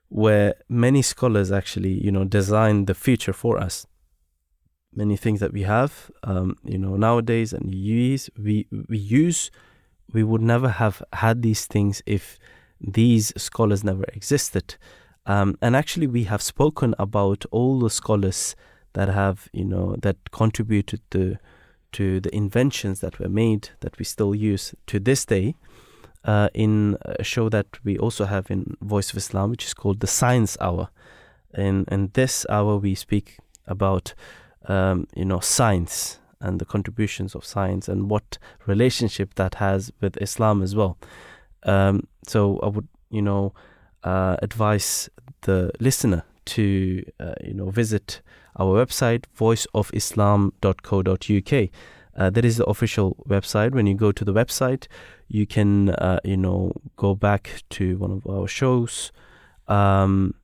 [0.09, 3.87] where many scholars actually, you know, design the future for us.
[4.95, 9.51] Many things that we have, um, you know, nowadays and use, we we use,
[10.13, 12.39] we would never have had these things if
[12.81, 14.77] these scholars never existed.
[15.27, 18.55] Um, and actually, we have spoken about all the scholars
[18.93, 21.39] that have, you know, that contributed to
[21.95, 25.55] to the inventions that were made that we still use to this day.
[26.25, 30.01] Uh, in a show that we also have in Voice of Islam, which is called
[30.01, 30.89] the Science Hour.
[31.53, 34.15] In in this hour, we speak about
[34.67, 40.17] um, you know science and the contributions of science and what relationship that has with
[40.21, 40.97] Islam as well.
[41.65, 43.55] Um, so I would, you know,
[44.03, 45.09] uh, advise
[45.43, 48.21] the listener to, uh, you know, visit
[48.57, 51.71] our website, voiceofislam.co.uk.
[52.17, 53.73] Uh, that is the official website.
[53.73, 54.87] When you go to the website,
[55.29, 59.11] you can, uh, you know, go back to one of our shows.
[59.67, 60.35] Um,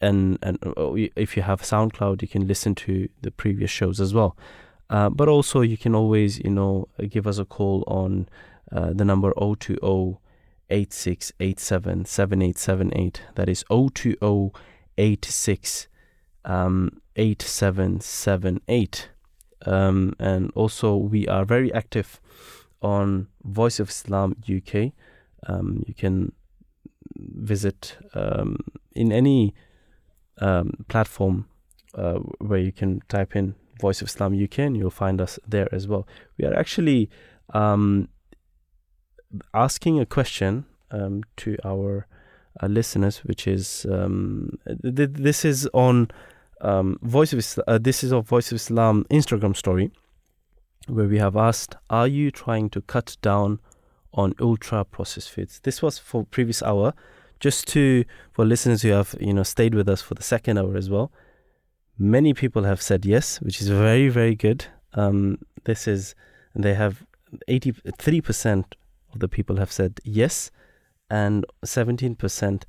[0.00, 4.12] and and uh, if you have SoundCloud, you can listen to the previous shows as
[4.12, 4.36] well.
[4.90, 8.28] Uh, but also, you can always, you know, give us a call on
[8.70, 10.18] uh, the number 020
[10.68, 13.22] 8687 7878.
[13.36, 14.52] That is 020
[14.98, 15.88] 86
[16.44, 19.10] um, 8778.
[19.64, 22.20] Um, and also, we are very active
[22.82, 24.92] on Voice of Islam UK.
[25.46, 26.32] Um, you can
[27.16, 28.58] visit um,
[28.94, 29.54] in any
[30.40, 31.48] um, platform
[31.94, 35.68] uh, where you can type in Voice of Islam UK and you'll find us there
[35.72, 36.06] as well.
[36.38, 37.10] We are actually
[37.54, 38.08] um,
[39.54, 42.06] asking a question um, to our
[42.62, 46.08] uh, listeners, which is th- this is on
[46.60, 49.90] um, Voice of Islam, uh, this is a Voice of Islam Instagram story
[50.86, 53.60] where we have asked, "Are you trying to cut down
[54.12, 56.94] on ultra processed foods?" This was for previous hour,
[57.40, 60.76] just to for listeners who have you know stayed with us for the second hour
[60.76, 61.12] as well.
[61.98, 64.66] Many people have said yes, which is very very good.
[64.94, 66.14] Um, this is
[66.54, 67.04] they have
[67.48, 68.76] eighty three percent
[69.12, 70.50] of the people have said yes,
[71.10, 72.64] and 17%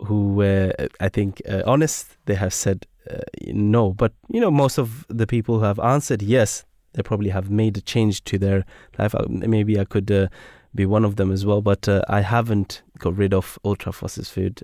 [0.00, 3.92] who were, I think, uh, honest, they have said uh, no.
[3.92, 6.64] But, you know, most of the people who have answered yes,
[6.94, 8.64] they probably have made a change to their
[8.98, 9.14] life.
[9.14, 10.28] Uh, maybe I could uh,
[10.74, 11.60] be one of them as well.
[11.62, 14.62] But uh, I haven't got rid of ultra processed food,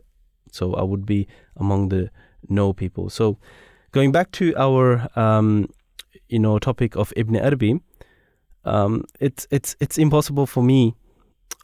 [0.50, 1.26] so I would be
[1.56, 2.10] among the
[2.48, 3.10] no people.
[3.10, 3.38] So
[3.92, 5.68] going back to our um,
[6.28, 7.80] you know topic of Ibn Arabi,
[8.64, 10.94] um, it's it's it's impossible for me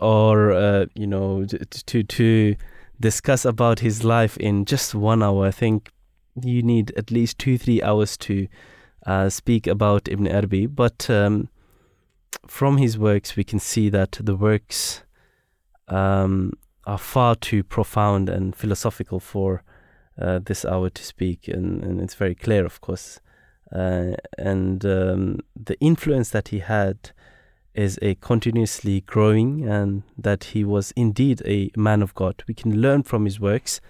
[0.01, 2.57] or uh, you know to to
[3.01, 5.47] discuss about his life in just one hour.
[5.47, 5.91] I think
[6.45, 8.49] you need at least two three hours to
[9.07, 11.49] uh, speak about Ibn Arabi, but um,
[12.47, 15.03] from his works we can see that the works
[15.89, 16.53] um,
[16.87, 19.63] are far too profound and philosophical for
[20.21, 23.21] uh, this hour to speak, and, and it's very clear, of course.
[23.73, 27.13] Uh, and um, the influence that he had
[27.75, 32.43] is a continuously growing, and that he was indeed a man of God.
[32.49, 33.81] We can learn from his works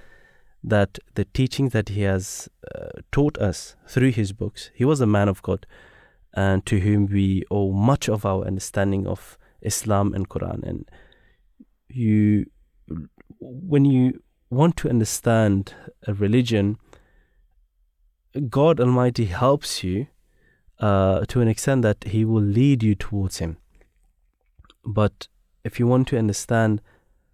[0.62, 5.06] that the teachings that he has uh, taught us through his books, he was a
[5.06, 5.66] man of God,
[6.34, 10.62] and to whom we owe much of our understanding of Islam and Quran.
[10.62, 10.90] And
[11.88, 12.46] you,
[13.40, 15.74] when you want to understand
[16.06, 16.78] a religion,
[18.48, 20.06] God Almighty helps you
[20.78, 23.56] uh, to an extent that He will lead you towards Him.
[24.84, 25.28] But
[25.64, 26.80] if you want to understand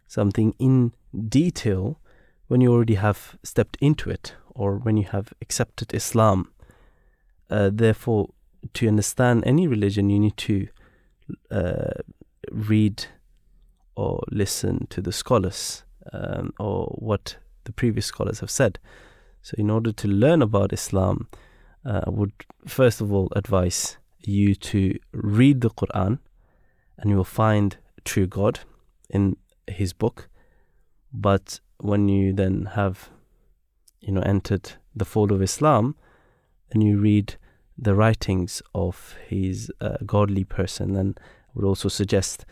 [0.07, 0.93] something in
[1.29, 2.01] detail,
[2.49, 6.53] when you already have stepped into it or when you have accepted Islam,
[7.51, 8.31] uh, therefore,
[8.75, 10.69] to understand any religion, you need to
[11.51, 12.03] uh,
[12.51, 13.07] read
[13.95, 18.79] or listen to the scholars um, or what the previous scholars have said.
[19.43, 21.29] So, in order to learn about Islam,
[21.85, 22.33] uh, I would
[22.67, 26.19] first of all advise you to read the Quran,
[26.99, 28.61] and you will find true God
[29.09, 29.37] in
[29.69, 30.29] His book.
[31.13, 33.11] But when you then have,
[34.01, 35.95] you know, entered the fold of Islam,
[36.71, 37.37] and you read
[37.79, 42.45] the writings of his uh, godly person, then I would also suggest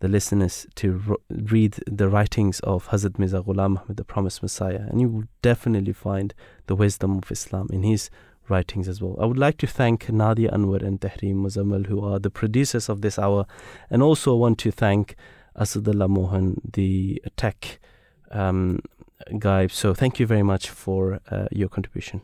[0.00, 5.08] the listeners to read the writings of Hazrat Mirza Ghulam the promised Messiah, and you
[5.08, 6.34] will definitely find
[6.66, 8.10] the wisdom of Islam in his
[8.48, 9.16] writings as well.
[9.20, 13.00] I would like to thank Nadia Anwar and Tehreem Muzammil, who are the producers of
[13.00, 13.46] this hour,
[13.88, 15.14] and also want to thank
[15.56, 17.78] Asadullah Mohan, the tech
[18.32, 18.80] um,
[19.38, 19.66] guy.
[19.68, 22.20] So thank you very much for uh, your contribution.